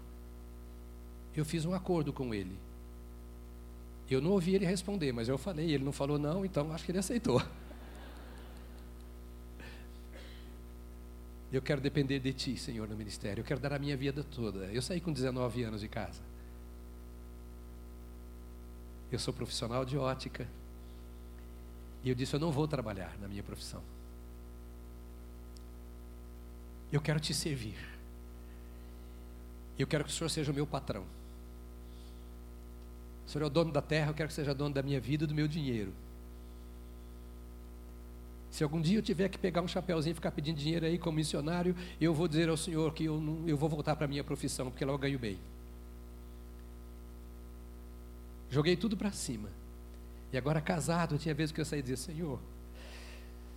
eu 1.37 1.45
fiz 1.45 1.65
um 1.65 1.73
acordo 1.73 2.13
com 2.13 2.35
ele. 2.35 2.59
Eu 4.11 4.21
não 4.21 4.33
ouvi 4.33 4.57
ele 4.57 4.67
responder, 4.67 5.13
mas 5.13 5.29
eu 5.29 5.39
falei, 5.39 5.71
ele 5.71 5.85
não 5.85 5.93
falou 5.93 6.19
não, 6.19 6.45
então 6.45 6.73
acho 6.73 6.85
que 6.85 6.91
ele 6.91 6.99
aceitou. 6.99 7.41
Eu 11.53 11.63
quero 11.63 11.81
depender 11.81 12.19
de 12.19 12.33
Ti, 12.33 12.57
Senhor, 12.57 12.89
no 12.89 12.97
ministério. 12.97 13.41
Eu 13.43 13.45
quero 13.45 13.61
dar 13.61 13.73
a 13.73 13.79
minha 13.79 13.97
vida 13.97 14.25
toda. 14.25 14.65
Eu 14.73 14.83
saí 14.83 15.01
com 15.01 15.13
19 15.13 15.63
anos 15.63 15.81
de 15.81 15.89
casa. 15.89 16.21
Eu 19.13 19.19
sou 19.21 19.33
profissional 19.33 19.85
de 19.85 19.97
ótica. 19.97 20.49
E 22.05 22.11
eu 22.11 22.15
disse: 22.15 22.35
Eu 22.35 22.41
não 22.41 22.53
vou 22.53 22.69
trabalhar 22.69 23.17
na 23.21 23.27
minha 23.27 23.43
profissão. 23.43 23.83
Eu 26.93 27.01
quero 27.01 27.19
te 27.19 27.33
servir. 27.33 27.77
Eu 29.79 29.87
quero 29.87 30.05
que 30.05 30.11
o 30.11 30.13
Senhor 30.13 30.29
seja 30.29 30.53
o 30.53 30.55
meu 30.55 30.67
patrão. 30.67 31.05
O 33.27 33.31
Senhor 33.31 33.45
é 33.45 33.47
o 33.47 33.51
dono 33.51 33.73
da 33.73 33.83
terra, 33.83 34.11
eu 34.11 34.15
quero 34.15 34.29
que 34.29 34.35
seja 34.35 34.55
dono 34.55 34.75
da 34.75 34.83
minha 34.83 35.01
vida 35.01 35.25
e 35.25 35.27
do 35.27 35.35
meu 35.35 35.49
dinheiro. 35.49 35.93
Se 38.51 38.63
algum 38.63 38.81
dia 38.81 38.99
eu 38.99 39.03
tiver 39.03 39.29
que 39.29 39.39
pegar 39.39 39.63
um 39.63 39.67
chapéuzinho 39.67 40.13
e 40.13 40.15
ficar 40.15 40.31
pedindo 40.31 40.57
dinheiro 40.57 40.87
aí 40.87 40.97
como 40.97 41.17
missionário, 41.17 41.75
eu 42.01 42.15
vou 42.15 42.29
dizer 42.29 42.49
ao 42.49 42.57
Senhor 42.57 42.95
que 42.95 43.05
eu, 43.07 43.21
não, 43.21 43.49
eu 43.49 43.57
vou 43.57 43.69
voltar 43.69 43.97
para 43.97 44.05
a 44.05 44.09
minha 44.09 44.23
profissão, 44.23 44.71
porque 44.71 44.85
lá 44.85 44.93
eu 44.93 44.99
ganho 44.99 45.19
bem. 45.19 45.39
Joguei 48.51 48.77
tudo 48.77 48.97
para 48.97 49.11
cima. 49.11 49.49
E 50.35 50.37
agora 50.37 50.61
casado, 50.61 51.17
tinha 51.17 51.33
vezes 51.33 51.53
que 51.53 51.61
eu 51.61 51.65
saí 51.65 51.79
e 51.79 51.83
dizia, 51.83 51.97
Senhor, 51.97 52.41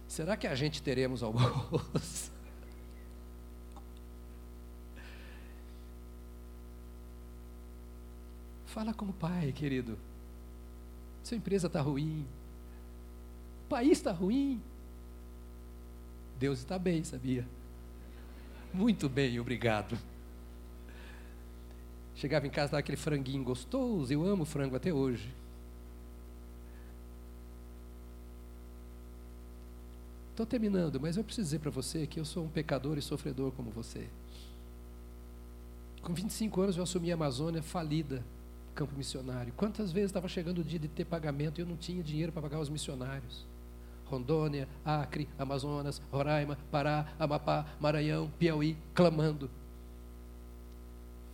será 0.07 0.37
que 0.37 0.45
a 0.45 0.53
gente 0.53 0.79
teremos 0.79 1.23
almoço? 1.23 2.31
Fala 8.67 8.93
como 8.93 9.11
pai, 9.11 9.51
querido. 9.51 9.97
Sua 11.23 11.35
empresa 11.35 11.65
está 11.65 11.81
ruim. 11.81 12.27
O 13.65 13.69
país 13.69 13.93
está 13.93 14.11
ruim. 14.11 14.61
Deus 16.37 16.59
está 16.59 16.77
bem, 16.77 17.03
sabia? 17.03 17.43
Muito 18.71 19.09
bem, 19.09 19.39
obrigado. 19.39 19.97
Chegava 22.13 22.45
em 22.45 22.51
casa, 22.51 22.73
dava 22.73 22.81
aquele 22.81 22.97
franguinho 22.97 23.43
gostoso, 23.43 24.13
eu 24.13 24.23
amo 24.23 24.45
frango 24.45 24.75
até 24.75 24.93
hoje. 24.93 25.33
Estou 30.37 30.45
terminando, 30.45 30.99
mas 31.01 31.17
eu 31.17 31.23
preciso 31.23 31.45
dizer 31.45 31.57
para 31.57 31.71
você 31.71 32.05
que 32.05 32.19
eu 32.19 32.23
sou 32.23 32.45
um 32.45 32.47
pecador 32.47 32.95
e 32.95 33.01
sofredor 33.01 33.51
como 33.53 33.71
você. 33.71 34.07
Com 36.03 36.13
25 36.13 36.61
anos 36.61 36.77
eu 36.77 36.83
assumi 36.83 37.09
a 37.09 37.15
Amazônia 37.15 37.63
falida, 37.63 38.23
campo 38.75 38.95
missionário. 38.95 39.51
Quantas 39.57 39.91
vezes 39.91 40.11
estava 40.11 40.27
chegando 40.27 40.59
o 40.59 40.63
dia 40.63 40.77
de 40.77 40.87
ter 40.87 41.05
pagamento 41.05 41.57
e 41.57 41.63
eu 41.63 41.65
não 41.65 41.75
tinha 41.75 42.03
dinheiro 42.03 42.31
para 42.31 42.43
pagar 42.43 42.59
os 42.59 42.69
missionários? 42.69 43.47
Rondônia, 44.05 44.67
Acre, 44.85 45.27
Amazonas, 45.39 45.99
Roraima, 46.11 46.55
Pará, 46.69 47.07
Amapá, 47.17 47.65
Maranhão, 47.79 48.31
Piauí, 48.37 48.77
clamando. 48.93 49.49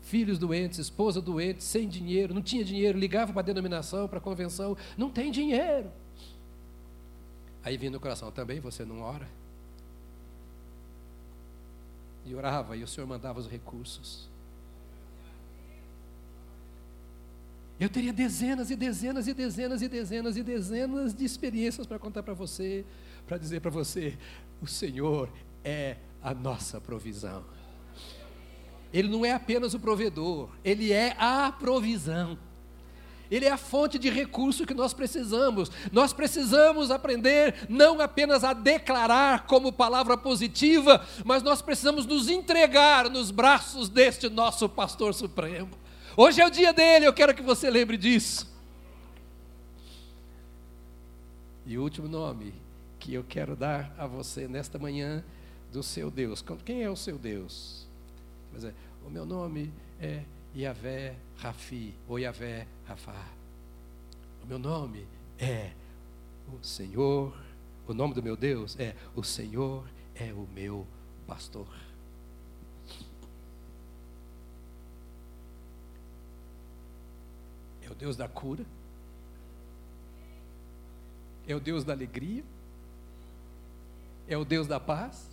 Filhos 0.01 0.39
doentes, 0.39 0.79
esposa 0.79 1.21
doente, 1.21 1.61
sem 1.61 1.89
dinheiro, 1.89 2.33
não 2.33 2.41
tinha 2.41 2.63
dinheiro, 2.63 2.97
ligava 2.97 3.33
para 3.33 3.41
a 3.41 3.45
denominação, 3.45 4.07
para 4.07 4.19
a 4.19 4.21
convenção, 4.21 4.77
não 4.97 5.09
tem 5.09 5.29
dinheiro. 5.29 5.91
Aí 7.63 7.77
vinha 7.77 7.91
no 7.91 7.99
coração, 7.99 8.31
também 8.31 8.59
você 8.59 8.83
não 8.83 9.01
ora? 9.01 9.27
E 12.25 12.35
orava, 12.35 12.75
e 12.75 12.83
o 12.83 12.87
Senhor 12.87 13.07
mandava 13.07 13.39
os 13.39 13.47
recursos. 13.47 14.29
Eu 17.79 17.89
teria 17.89 18.13
dezenas 18.13 18.69
e 18.69 18.75
dezenas 18.75 19.27
e 19.27 19.33
dezenas 19.33 19.81
e 19.81 19.87
dezenas 19.87 20.37
e 20.37 20.43
dezenas 20.43 21.13
de 21.13 21.25
experiências 21.25 21.87
para 21.87 21.99
contar 21.99 22.23
para 22.23 22.33
você, 22.33 22.85
para 23.27 23.37
dizer 23.37 23.61
para 23.61 23.71
você: 23.71 24.17
o 24.61 24.67
Senhor 24.67 25.29
é 25.63 25.97
a 26.21 26.33
nossa 26.33 26.79
provisão. 26.79 27.43
Ele 28.93 29.09
não 29.09 29.25
é 29.25 29.33
apenas 29.33 29.73
o 29.73 29.79
provedor, 29.79 30.49
ele 30.63 30.91
é 30.91 31.15
a 31.17 31.51
provisão. 31.51 32.37
Ele 33.33 33.45
é 33.45 33.51
a 33.51 33.57
fonte 33.57 33.97
de 33.97 34.11
recurso 34.11 34.63
que 34.63 34.75
nós 34.75 34.93
precisamos. 34.93 35.71
Nós 35.91 36.13
precisamos 36.13 36.91
aprender 36.91 37.65
não 37.67 37.99
apenas 37.99 38.43
a 38.43 38.53
declarar 38.53 39.47
como 39.47 39.73
palavra 39.73 40.15
positiva, 40.15 41.03
mas 41.25 41.41
nós 41.41 41.59
precisamos 41.59 42.05
nos 42.05 42.29
entregar 42.29 43.09
nos 43.09 43.31
braços 43.31 43.89
deste 43.89 44.29
nosso 44.29 44.69
pastor 44.69 45.15
supremo. 45.15 45.71
Hoje 46.15 46.41
é 46.41 46.45
o 46.45 46.51
dia 46.51 46.71
dele, 46.71 47.07
eu 47.07 47.13
quero 47.13 47.33
que 47.33 47.41
você 47.41 47.71
lembre 47.71 47.97
disso. 47.97 48.47
E 51.65 51.75
o 51.75 51.81
último 51.81 52.07
nome 52.07 52.53
que 52.99 53.15
eu 53.15 53.23
quero 53.27 53.55
dar 53.55 53.91
a 53.97 54.05
você 54.05 54.47
nesta 54.47 54.77
manhã 54.77 55.23
do 55.71 55.81
seu 55.81 56.11
Deus. 56.11 56.45
Quem 56.63 56.83
é 56.83 56.89
o 56.89 56.95
seu 56.95 57.17
Deus? 57.17 57.87
É, 58.63 58.71
o 59.03 59.09
meu 59.09 59.25
nome 59.25 59.73
é 59.99 60.21
Yahvé 60.55 61.15
Rafi, 61.43 61.93
ou 62.07 62.17
Yahvé 62.17 62.65
Rafá. 62.85 63.27
O 64.41 64.47
meu 64.47 64.57
nome 64.57 65.05
é 65.37 65.73
o 66.47 66.63
Senhor, 66.63 67.35
o 67.85 67.93
nome 67.93 68.13
do 68.13 68.23
meu 68.23 68.37
Deus 68.37 68.79
é 68.79 68.95
o 69.13 69.21
Senhor 69.21 69.85
é 70.15 70.31
o 70.31 70.47
meu 70.53 70.87
pastor. 71.27 71.67
É 77.81 77.91
o 77.91 77.95
Deus 77.95 78.15
da 78.15 78.29
cura. 78.29 78.65
É 81.45 81.53
o 81.53 81.59
Deus 81.59 81.83
da 81.83 81.91
alegria. 81.91 82.45
É 84.29 84.37
o 84.37 84.45
Deus 84.45 84.65
da 84.65 84.79
paz. 84.79 85.29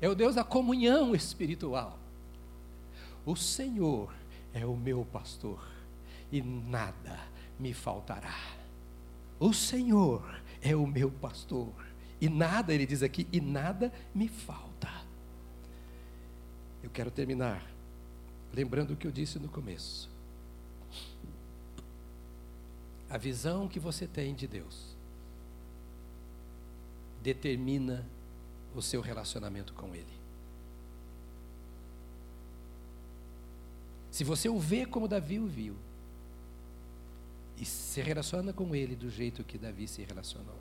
É 0.00 0.08
o 0.08 0.14
Deus 0.14 0.36
da 0.36 0.44
comunhão 0.44 1.12
espiritual. 1.12 1.98
O 3.26 3.34
Senhor 3.34 4.17
é 4.52 4.64
o 4.64 4.76
meu 4.76 5.04
pastor 5.04 5.66
e 6.30 6.42
nada 6.42 7.18
me 7.58 7.72
faltará. 7.72 8.36
O 9.38 9.52
Senhor 9.52 10.40
é 10.60 10.74
o 10.74 10.86
meu 10.86 11.10
pastor 11.10 11.72
e 12.20 12.28
nada, 12.28 12.74
ele 12.74 12.86
diz 12.86 13.02
aqui, 13.02 13.28
e 13.32 13.40
nada 13.40 13.92
me 14.14 14.28
falta. 14.28 14.90
Eu 16.82 16.90
quero 16.90 17.10
terminar 17.10 17.64
lembrando 18.52 18.92
o 18.92 18.96
que 18.96 19.06
eu 19.06 19.12
disse 19.12 19.38
no 19.38 19.48
começo. 19.48 20.10
A 23.08 23.16
visão 23.16 23.68
que 23.68 23.78
você 23.78 24.06
tem 24.06 24.34
de 24.34 24.46
Deus 24.46 24.96
determina 27.22 28.06
o 28.74 28.82
seu 28.82 29.00
relacionamento 29.00 29.72
com 29.74 29.94
Ele. 29.94 30.17
Se 34.18 34.24
você 34.24 34.48
o 34.48 34.58
vê 34.58 34.84
como 34.84 35.06
Davi 35.06 35.38
o 35.38 35.46
viu, 35.46 35.76
e 37.56 37.64
se 37.64 38.00
relaciona 38.00 38.52
com 38.52 38.74
Ele 38.74 38.96
do 38.96 39.08
jeito 39.08 39.44
que 39.44 39.56
Davi 39.56 39.86
se 39.86 40.02
relacionou, 40.02 40.58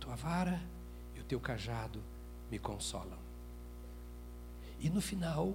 tua 0.00 0.16
vara 0.16 0.58
e 1.14 1.20
o 1.20 1.24
teu 1.24 1.38
cajado 1.38 2.02
me 2.50 2.58
consolam. 2.58 3.18
E 4.80 4.88
no 4.88 5.02
final, 5.02 5.54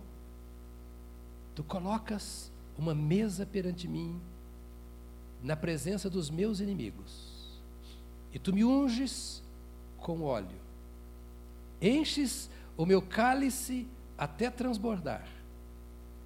tu 1.56 1.64
colocas 1.64 2.52
uma 2.78 2.94
mesa 2.94 3.44
perante 3.44 3.88
mim, 3.88 4.22
na 5.42 5.56
presença 5.56 6.08
dos 6.08 6.30
meus 6.30 6.60
inimigos, 6.60 7.60
e 8.32 8.38
tu 8.38 8.54
me 8.54 8.64
unges 8.64 9.42
com 9.98 10.22
óleo, 10.22 10.62
enches 11.82 12.48
o 12.78 12.86
meu 12.86 13.02
cálice 13.02 13.88
até 14.22 14.52
transbordar. 14.52 15.28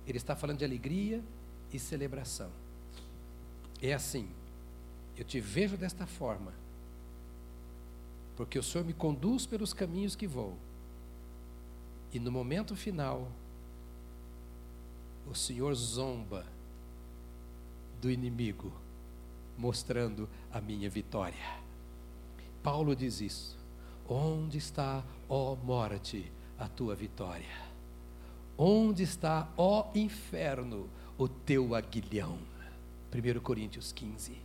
Ele 0.05 0.17
está 0.17 0.35
falando 0.35 0.57
de 0.57 0.65
alegria 0.65 1.23
e 1.71 1.79
celebração. 1.79 2.51
É 3.81 3.93
assim, 3.93 4.27
eu 5.15 5.23
te 5.23 5.39
vejo 5.39 5.77
desta 5.77 6.05
forma, 6.05 6.51
porque 8.35 8.59
o 8.59 8.63
Senhor 8.63 8.83
me 8.83 8.91
conduz 8.91 9.45
pelos 9.45 9.73
caminhos 9.73 10.13
que 10.13 10.27
vou, 10.27 10.57
e 12.11 12.19
no 12.19 12.33
momento 12.33 12.75
final, 12.75 13.31
o 15.25 15.33
Senhor 15.33 15.73
zomba 15.73 16.45
do 18.01 18.11
inimigo, 18.11 18.73
mostrando 19.57 20.27
a 20.51 20.59
minha 20.59 20.89
vitória. 20.89 21.63
Paulo 22.61 22.93
diz 22.93 23.21
isso. 23.21 23.57
Onde 24.05 24.57
está, 24.57 25.01
ó 25.29 25.55
morte, 25.55 26.29
a 26.59 26.67
tua 26.67 26.93
vitória? 26.93 27.74
Onde 28.57 29.03
está, 29.03 29.49
ó 29.57 29.91
inferno, 29.93 30.89
o 31.17 31.27
teu 31.27 31.75
aguilhão? 31.75 32.37
1 33.13 33.39
Coríntios 33.41 33.91
15. 33.91 34.37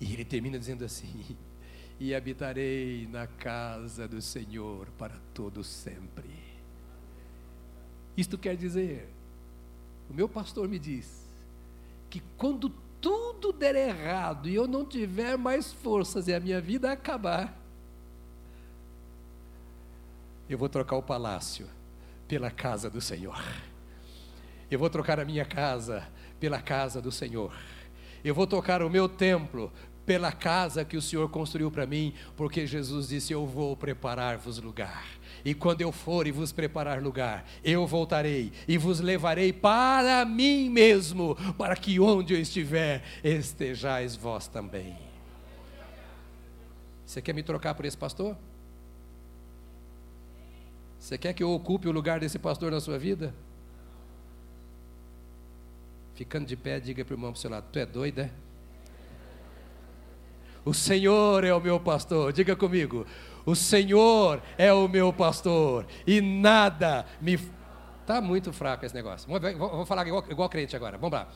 E 0.00 0.12
ele 0.12 0.24
termina 0.24 0.58
dizendo 0.58 0.84
assim: 0.84 1.36
E 2.00 2.14
habitarei 2.14 3.06
na 3.10 3.26
casa 3.26 4.08
do 4.08 4.22
Senhor 4.22 4.86
para 4.98 5.16
todo 5.34 5.62
sempre. 5.62 6.30
Isto 8.16 8.36
quer 8.38 8.56
dizer, 8.56 9.08
o 10.10 10.14
meu 10.14 10.28
pastor 10.28 10.68
me 10.68 10.78
diz, 10.78 11.28
que 12.10 12.20
quando 12.36 12.70
tudo 13.00 13.52
der 13.52 13.76
errado 13.76 14.48
e 14.48 14.54
eu 14.54 14.66
não 14.66 14.84
tiver 14.84 15.36
mais 15.36 15.72
forças 15.72 16.26
e 16.26 16.34
a 16.34 16.40
minha 16.40 16.60
vida 16.60 16.90
acabar, 16.90 17.56
eu 20.48 20.58
vou 20.58 20.68
trocar 20.68 20.96
o 20.96 21.02
palácio 21.02 21.68
pela 22.28 22.50
casa 22.50 22.90
do 22.90 23.00
Senhor. 23.00 23.42
Eu 24.70 24.78
vou 24.78 24.90
trocar 24.90 25.18
a 25.18 25.24
minha 25.24 25.46
casa 25.46 26.06
pela 26.38 26.60
casa 26.60 27.00
do 27.00 27.10
Senhor. 27.10 27.52
Eu 28.22 28.34
vou 28.34 28.46
tocar 28.46 28.82
o 28.82 28.90
meu 28.90 29.08
templo 29.08 29.72
pela 30.04 30.30
casa 30.30 30.84
que 30.84 30.96
o 30.96 31.02
Senhor 31.02 31.28
construiu 31.28 31.70
para 31.70 31.86
mim, 31.86 32.14
porque 32.36 32.66
Jesus 32.66 33.08
disse: 33.08 33.32
Eu 33.32 33.46
vou 33.46 33.76
preparar-vos 33.76 34.58
lugar. 34.58 35.04
E 35.44 35.54
quando 35.54 35.80
eu 35.80 35.92
for 35.92 36.26
e 36.26 36.30
vos 36.30 36.52
preparar 36.52 37.02
lugar, 37.02 37.46
eu 37.64 37.86
voltarei 37.86 38.52
e 38.66 38.76
vos 38.76 39.00
levarei 39.00 39.52
para 39.52 40.24
mim 40.24 40.68
mesmo, 40.68 41.36
para 41.56 41.76
que 41.76 42.00
onde 42.00 42.34
eu 42.34 42.40
estiver, 42.40 43.02
estejais 43.24 44.16
vós 44.16 44.48
também. 44.48 44.96
Você 47.06 47.22
quer 47.22 47.34
me 47.34 47.42
trocar 47.42 47.74
por 47.74 47.86
esse 47.86 47.96
pastor? 47.96 48.36
Você 50.98 51.16
quer 51.16 51.32
que 51.32 51.42
eu 51.42 51.50
ocupe 51.50 51.88
o 51.88 51.92
lugar 51.92 52.20
desse 52.20 52.38
pastor 52.38 52.70
na 52.72 52.80
sua 52.80 52.98
vida? 52.98 53.34
Ficando 56.14 56.46
de 56.46 56.56
pé, 56.56 56.80
diga 56.80 57.04
para 57.04 57.12
o 57.12 57.16
irmão 57.16 57.30
para 57.30 57.38
o 57.38 57.40
seu 57.40 57.50
lado: 57.50 57.66
Tu 57.72 57.78
é 57.78 57.86
doido, 57.86 58.20
é? 58.20 58.30
O 60.64 60.74
Senhor 60.74 61.44
é 61.44 61.54
o 61.54 61.60
meu 61.60 61.78
pastor. 61.78 62.32
Diga 62.32 62.56
comigo: 62.56 63.06
O 63.46 63.54
Senhor 63.54 64.42
é 64.58 64.72
o 64.72 64.88
meu 64.88 65.12
pastor 65.12 65.86
e 66.06 66.20
nada 66.20 67.06
me. 67.20 67.38
Está 68.00 68.20
muito 68.20 68.52
fraco 68.52 68.84
esse 68.84 68.94
negócio. 68.94 69.28
Vamos, 69.28 69.56
vou 69.56 69.86
falar 69.86 70.06
igual, 70.06 70.24
igual 70.28 70.48
crente 70.48 70.74
agora. 70.74 70.98
Vamos 70.98 71.16
lá. 71.16 71.28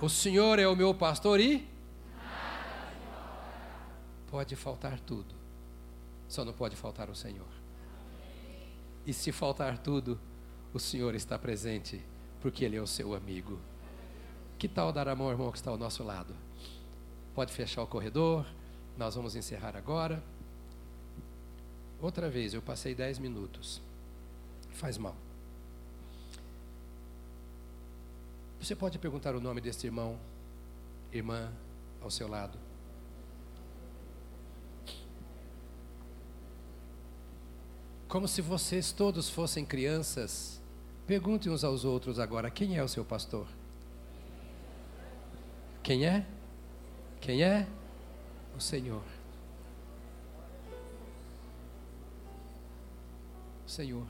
O 0.00 0.08
Senhor 0.08 0.58
é 0.58 0.66
o 0.66 0.74
meu 0.74 0.92
pastor 0.92 1.40
e 1.40 1.71
pode 4.32 4.56
faltar 4.56 4.98
tudo, 4.98 5.34
só 6.26 6.42
não 6.42 6.54
pode 6.54 6.74
faltar 6.74 7.10
o 7.10 7.14
Senhor. 7.14 7.52
E 9.04 9.12
se 9.12 9.30
faltar 9.30 9.76
tudo, 9.76 10.18
o 10.72 10.80
Senhor 10.80 11.14
está 11.14 11.38
presente, 11.38 12.02
porque 12.40 12.64
Ele 12.64 12.76
é 12.76 12.80
o 12.80 12.86
seu 12.86 13.14
amigo. 13.14 13.60
Que 14.58 14.66
tal 14.66 14.90
dar 14.90 15.06
a 15.06 15.14
mão 15.14 15.26
ao 15.26 15.32
irmão 15.32 15.52
que 15.52 15.58
está 15.58 15.70
ao 15.70 15.76
nosso 15.76 16.02
lado? 16.02 16.34
Pode 17.34 17.52
fechar 17.52 17.82
o 17.82 17.86
corredor, 17.86 18.46
nós 18.96 19.14
vamos 19.14 19.36
encerrar 19.36 19.76
agora. 19.76 20.24
Outra 22.00 22.30
vez, 22.30 22.54
eu 22.54 22.62
passei 22.62 22.94
dez 22.94 23.18
minutos. 23.18 23.82
Faz 24.70 24.96
mal. 24.96 25.14
Você 28.58 28.74
pode 28.74 28.98
perguntar 28.98 29.34
o 29.34 29.40
nome 29.42 29.60
deste 29.60 29.86
irmão, 29.86 30.18
irmã, 31.12 31.52
ao 32.00 32.10
seu 32.10 32.26
lado. 32.26 32.71
Como 38.12 38.28
se 38.28 38.42
vocês 38.42 38.92
todos 38.92 39.30
fossem 39.30 39.64
crianças, 39.64 40.60
perguntem 41.06 41.50
uns 41.50 41.64
aos 41.64 41.82
outros 41.82 42.18
agora: 42.18 42.50
quem 42.50 42.76
é 42.76 42.84
o 42.84 42.86
seu 42.86 43.06
pastor? 43.06 43.46
Quem 45.82 46.04
é? 46.04 46.26
Quem 47.22 47.42
é? 47.42 47.66
O 48.54 48.60
Senhor. 48.60 49.02
O 53.64 53.70
Senhor. 53.70 54.06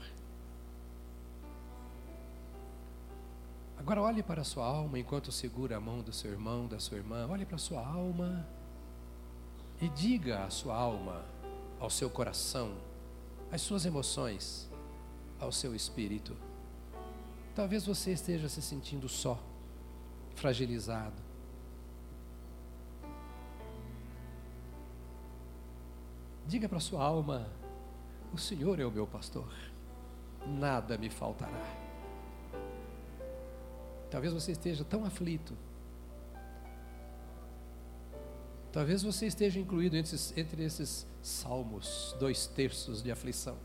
Agora 3.78 4.02
olhe 4.02 4.20
para 4.24 4.40
a 4.40 4.44
sua 4.44 4.66
alma 4.66 4.98
enquanto 4.98 5.30
segura 5.30 5.76
a 5.76 5.80
mão 5.80 6.00
do 6.00 6.12
seu 6.12 6.32
irmão, 6.32 6.66
da 6.66 6.80
sua 6.80 6.98
irmã. 6.98 7.28
Olhe 7.30 7.46
para 7.46 7.54
a 7.54 7.60
sua 7.60 7.86
alma 7.86 8.44
e 9.80 9.88
diga 9.90 10.42
à 10.42 10.50
sua 10.50 10.74
alma, 10.74 11.24
ao 11.78 11.88
seu 11.88 12.10
coração, 12.10 12.74
as 13.52 13.60
suas 13.60 13.84
emoções 13.84 14.66
ao 15.38 15.52
seu 15.52 15.74
espírito. 15.74 16.34
Talvez 17.54 17.84
você 17.84 18.12
esteja 18.12 18.48
se 18.48 18.62
sentindo 18.62 19.10
só, 19.10 19.38
fragilizado. 20.34 21.20
Diga 26.46 26.66
para 26.66 26.80
sua 26.80 27.04
alma: 27.04 27.46
O 28.32 28.38
Senhor 28.38 28.80
é 28.80 28.86
o 28.86 28.90
meu 28.90 29.06
pastor, 29.06 29.52
nada 30.46 30.96
me 30.96 31.10
faltará. 31.10 31.82
Talvez 34.10 34.32
você 34.32 34.52
esteja 34.52 34.82
tão 34.82 35.04
aflito. 35.04 35.54
Talvez 38.72 39.02
você 39.02 39.26
esteja 39.26 39.60
incluído 39.60 39.96
entre 39.96 40.14
esses, 40.14 40.36
entre 40.36 40.64
esses 40.64 41.06
salmos, 41.22 42.14
dois 42.18 42.46
terços 42.46 43.02
de 43.02 43.10
aflição. 43.10 43.56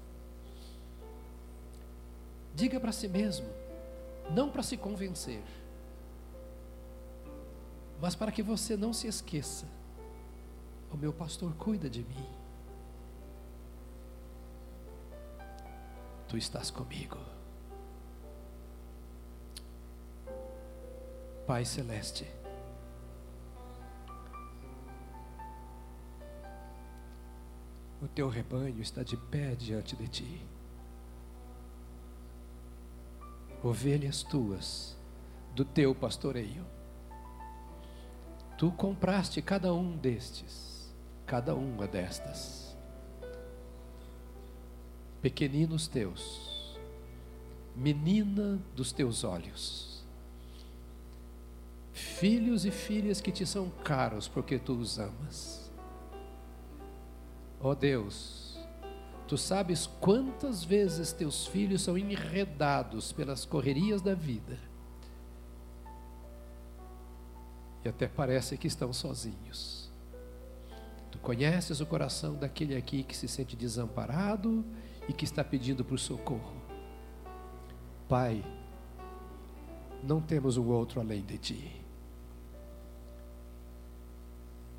Diga 2.54 2.80
para 2.80 2.92
si 2.92 3.08
mesmo, 3.08 3.48
não 4.32 4.50
para 4.50 4.64
se 4.64 4.78
convencer, 4.78 5.44
mas 8.00 8.16
para 8.16 8.32
que 8.32 8.44
você 8.44 8.78
não 8.78 8.94
se 8.94 9.08
esqueça: 9.08 9.68
o 10.92 10.98
meu 10.98 11.12
pastor 11.12 11.54
cuida 11.56 11.90
de 11.90 12.04
mim. 12.04 12.26
Tu 16.28 16.38
estás 16.38 16.70
comigo. 16.70 17.18
Pai 21.48 21.64
Celeste, 21.64 22.28
o 28.02 28.08
teu 28.08 28.30
rebanho 28.30 28.80
está 28.82 29.04
de 29.04 29.18
pé 29.18 29.56
diante 29.56 29.96
de 29.96 30.08
ti. 30.08 30.42
Ovelhas 33.64 34.22
tuas, 34.24 34.96
do 35.56 35.66
teu 35.66 35.96
pastoreio. 35.96 36.66
Tu 38.58 38.72
compraste 38.72 39.42
cada 39.42 39.74
um 39.74 39.98
destes, 39.98 40.94
cada 41.26 41.56
uma 41.56 41.88
destas. 41.88 42.78
Pequeninos 45.22 45.88
teus, 45.88 46.78
menina 47.76 48.60
dos 48.76 48.92
teus 48.92 49.24
olhos, 49.24 50.06
filhos 51.92 52.66
e 52.66 52.72
filhas 52.72 53.20
que 53.20 53.32
te 53.32 53.46
são 53.46 53.70
caros 53.84 54.28
porque 54.28 54.60
tu 54.60 54.74
os 54.74 55.00
amas 55.00 55.67
Ó 57.60 57.72
oh 57.72 57.76
Deus, 57.76 58.60
tu 59.28 59.38
sabes 59.38 59.88
quantas 60.00 60.64
vezes 60.64 61.12
teus 61.12 61.48
filhos 61.48 61.82
são 61.82 61.98
enredados 61.98 63.12
pelas 63.12 63.46
correrias 63.46 64.02
da 64.02 64.14
vida. 64.14 64.60
E 67.84 67.90
até 67.90 68.08
parece 68.08 68.58
que 68.58 68.68
estão 68.68 68.94
sozinhos. 68.94 69.88
Conheces 71.28 71.82
o 71.82 71.86
coração 71.86 72.36
daquele 72.36 72.74
aqui 72.74 73.04
que 73.04 73.14
se 73.14 73.28
sente 73.28 73.54
desamparado 73.54 74.64
e 75.10 75.12
que 75.12 75.26
está 75.26 75.44
pedindo 75.44 75.84
por 75.84 76.00
socorro. 76.00 76.56
Pai, 78.08 78.42
não 80.02 80.22
temos 80.22 80.56
um 80.56 80.70
outro 80.70 81.02
além 81.02 81.22
de 81.26 81.38
Ti. 81.38 81.86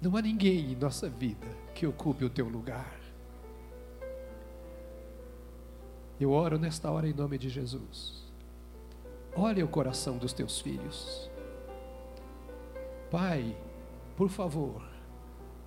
Não 0.00 0.16
há 0.16 0.22
ninguém 0.22 0.72
em 0.72 0.74
nossa 0.74 1.06
vida 1.10 1.46
que 1.78 1.86
ocupe 1.86 2.24
o 2.24 2.30
Teu 2.30 2.48
lugar. 2.48 2.98
Eu 6.18 6.32
oro 6.32 6.58
nesta 6.58 6.90
hora 6.90 7.08
em 7.08 7.14
nome 7.14 7.38
de 7.38 7.48
Jesus. 7.48 8.24
Olha 9.36 9.64
o 9.64 9.68
coração 9.68 10.18
dos 10.18 10.32
teus 10.32 10.60
filhos. 10.60 11.30
Pai, 13.12 13.56
por 14.16 14.28
favor, 14.28 14.82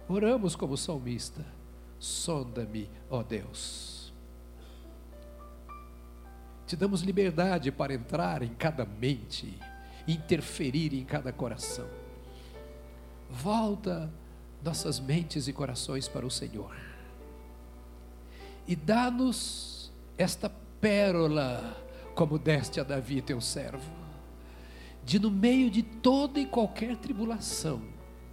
oramos 0.09 0.53
como 0.53 0.75
salmista. 0.75 1.45
Sonda-me, 1.97 2.89
ó 3.09 3.23
Deus. 3.23 4.13
Te 6.67 6.75
damos 6.75 7.03
liberdade 7.03 7.71
para 7.71 7.93
entrar 7.93 8.43
em 8.43 8.53
cada 8.53 8.83
mente, 8.83 9.57
interferir 10.05 10.93
em 10.93 11.05
cada 11.05 11.31
coração. 11.31 11.87
Volta 13.29 14.11
nossas 14.63 14.99
mentes 14.99 15.47
e 15.47 15.53
corações 15.53 16.07
para 16.07 16.25
o 16.25 16.31
Senhor. 16.31 16.75
E 18.67 18.75
dá-nos 18.75 19.91
esta 20.17 20.49
pérola, 20.79 21.77
como 22.15 22.37
deste 22.37 22.79
a 22.79 22.83
Davi, 22.83 23.21
teu 23.21 23.41
servo, 23.41 23.91
de 25.03 25.19
no 25.19 25.31
meio 25.31 25.69
de 25.69 25.81
toda 25.81 26.39
e 26.39 26.45
qualquer 26.45 26.95
tribulação, 26.97 27.81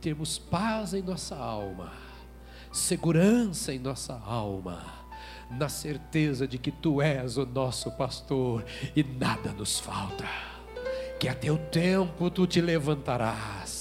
termos 0.01 0.39
paz 0.39 0.93
em 0.93 1.03
nossa 1.03 1.37
alma, 1.37 1.93
segurança 2.71 3.73
em 3.73 3.79
nossa 3.79 4.15
alma, 4.15 4.85
na 5.51 5.69
certeza 5.69 6.47
de 6.47 6.59
que 6.59 6.71
tu 6.71 7.01
és 7.01 7.39
o 7.39 7.47
nosso 7.47 7.91
pastor 7.93 8.65
e 8.95 9.03
nada 9.03 9.53
nos 9.53 9.81
falta, 9.81 10.27
que 11.19 11.27
a 11.27 11.35
teu 11.35 11.57
tempo 11.57 12.31
tu 12.31 12.47
te 12.47 12.61
levantarás 12.61 13.78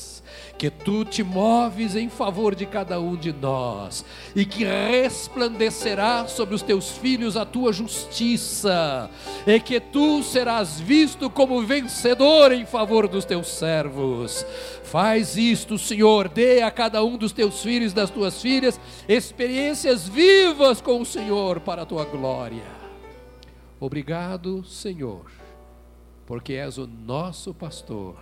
que 0.57 0.69
tu 0.71 1.05
te 1.05 1.23
moves 1.23 1.95
em 1.95 2.09
favor 2.09 2.55
de 2.55 2.65
cada 2.65 2.99
um 2.99 3.15
de 3.15 3.31
nós 3.31 4.03
e 4.35 4.43
que 4.43 4.63
resplandecerá 4.63 6.27
sobre 6.27 6.55
os 6.55 6.61
teus 6.61 6.91
filhos 6.91 7.37
a 7.37 7.45
tua 7.45 7.71
justiça, 7.71 9.09
e 9.45 9.59
que 9.59 9.79
tu 9.79 10.23
serás 10.23 10.79
visto 10.79 11.29
como 11.29 11.61
vencedor 11.61 12.51
em 12.51 12.65
favor 12.65 13.07
dos 13.07 13.25
teus 13.25 13.47
servos. 13.47 14.45
Faz 14.83 15.37
isto, 15.37 15.77
Senhor, 15.77 16.27
dê 16.27 16.61
a 16.61 16.71
cada 16.71 17.03
um 17.03 17.17
dos 17.17 17.31
teus 17.31 17.61
filhos 17.61 17.91
e 17.91 17.95
das 17.95 18.09
tuas 18.09 18.41
filhas 18.41 18.79
experiências 19.07 20.07
vivas 20.07 20.81
com 20.81 21.01
o 21.01 21.05
Senhor 21.05 21.59
para 21.59 21.83
a 21.83 21.85
tua 21.85 22.05
glória. 22.05 22.65
Obrigado, 23.79 24.63
Senhor, 24.65 25.25
porque 26.25 26.53
és 26.53 26.79
o 26.79 26.87
nosso 26.87 27.53
pastor 27.53 28.15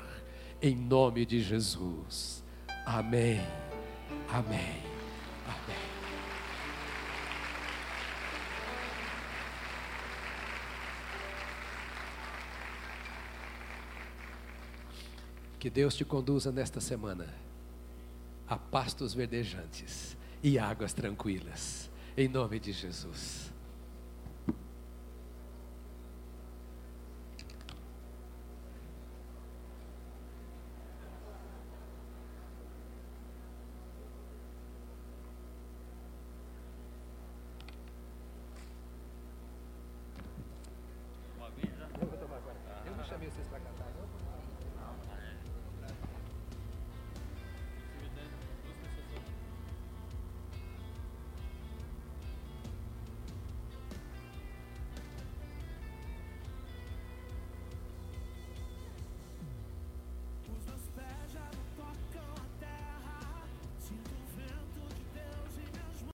em 0.62 0.76
nome 0.76 1.26
de 1.26 1.42
Jesus. 1.42 2.44
Amém. 2.86 3.42
Amém. 4.30 4.82
Amém. 5.48 5.78
Que 15.60 15.70
Deus 15.70 15.96
te 15.96 16.06
conduza 16.06 16.52
nesta 16.52 16.80
semana 16.80 17.34
a 18.48 18.56
pastos 18.56 19.14
verdejantes 19.14 20.16
e 20.44 20.60
águas 20.60 20.94
tranquilas, 20.94 21.90
em 22.16 22.28
nome 22.28 22.60
de 22.60 22.72
Jesus. 22.72 23.45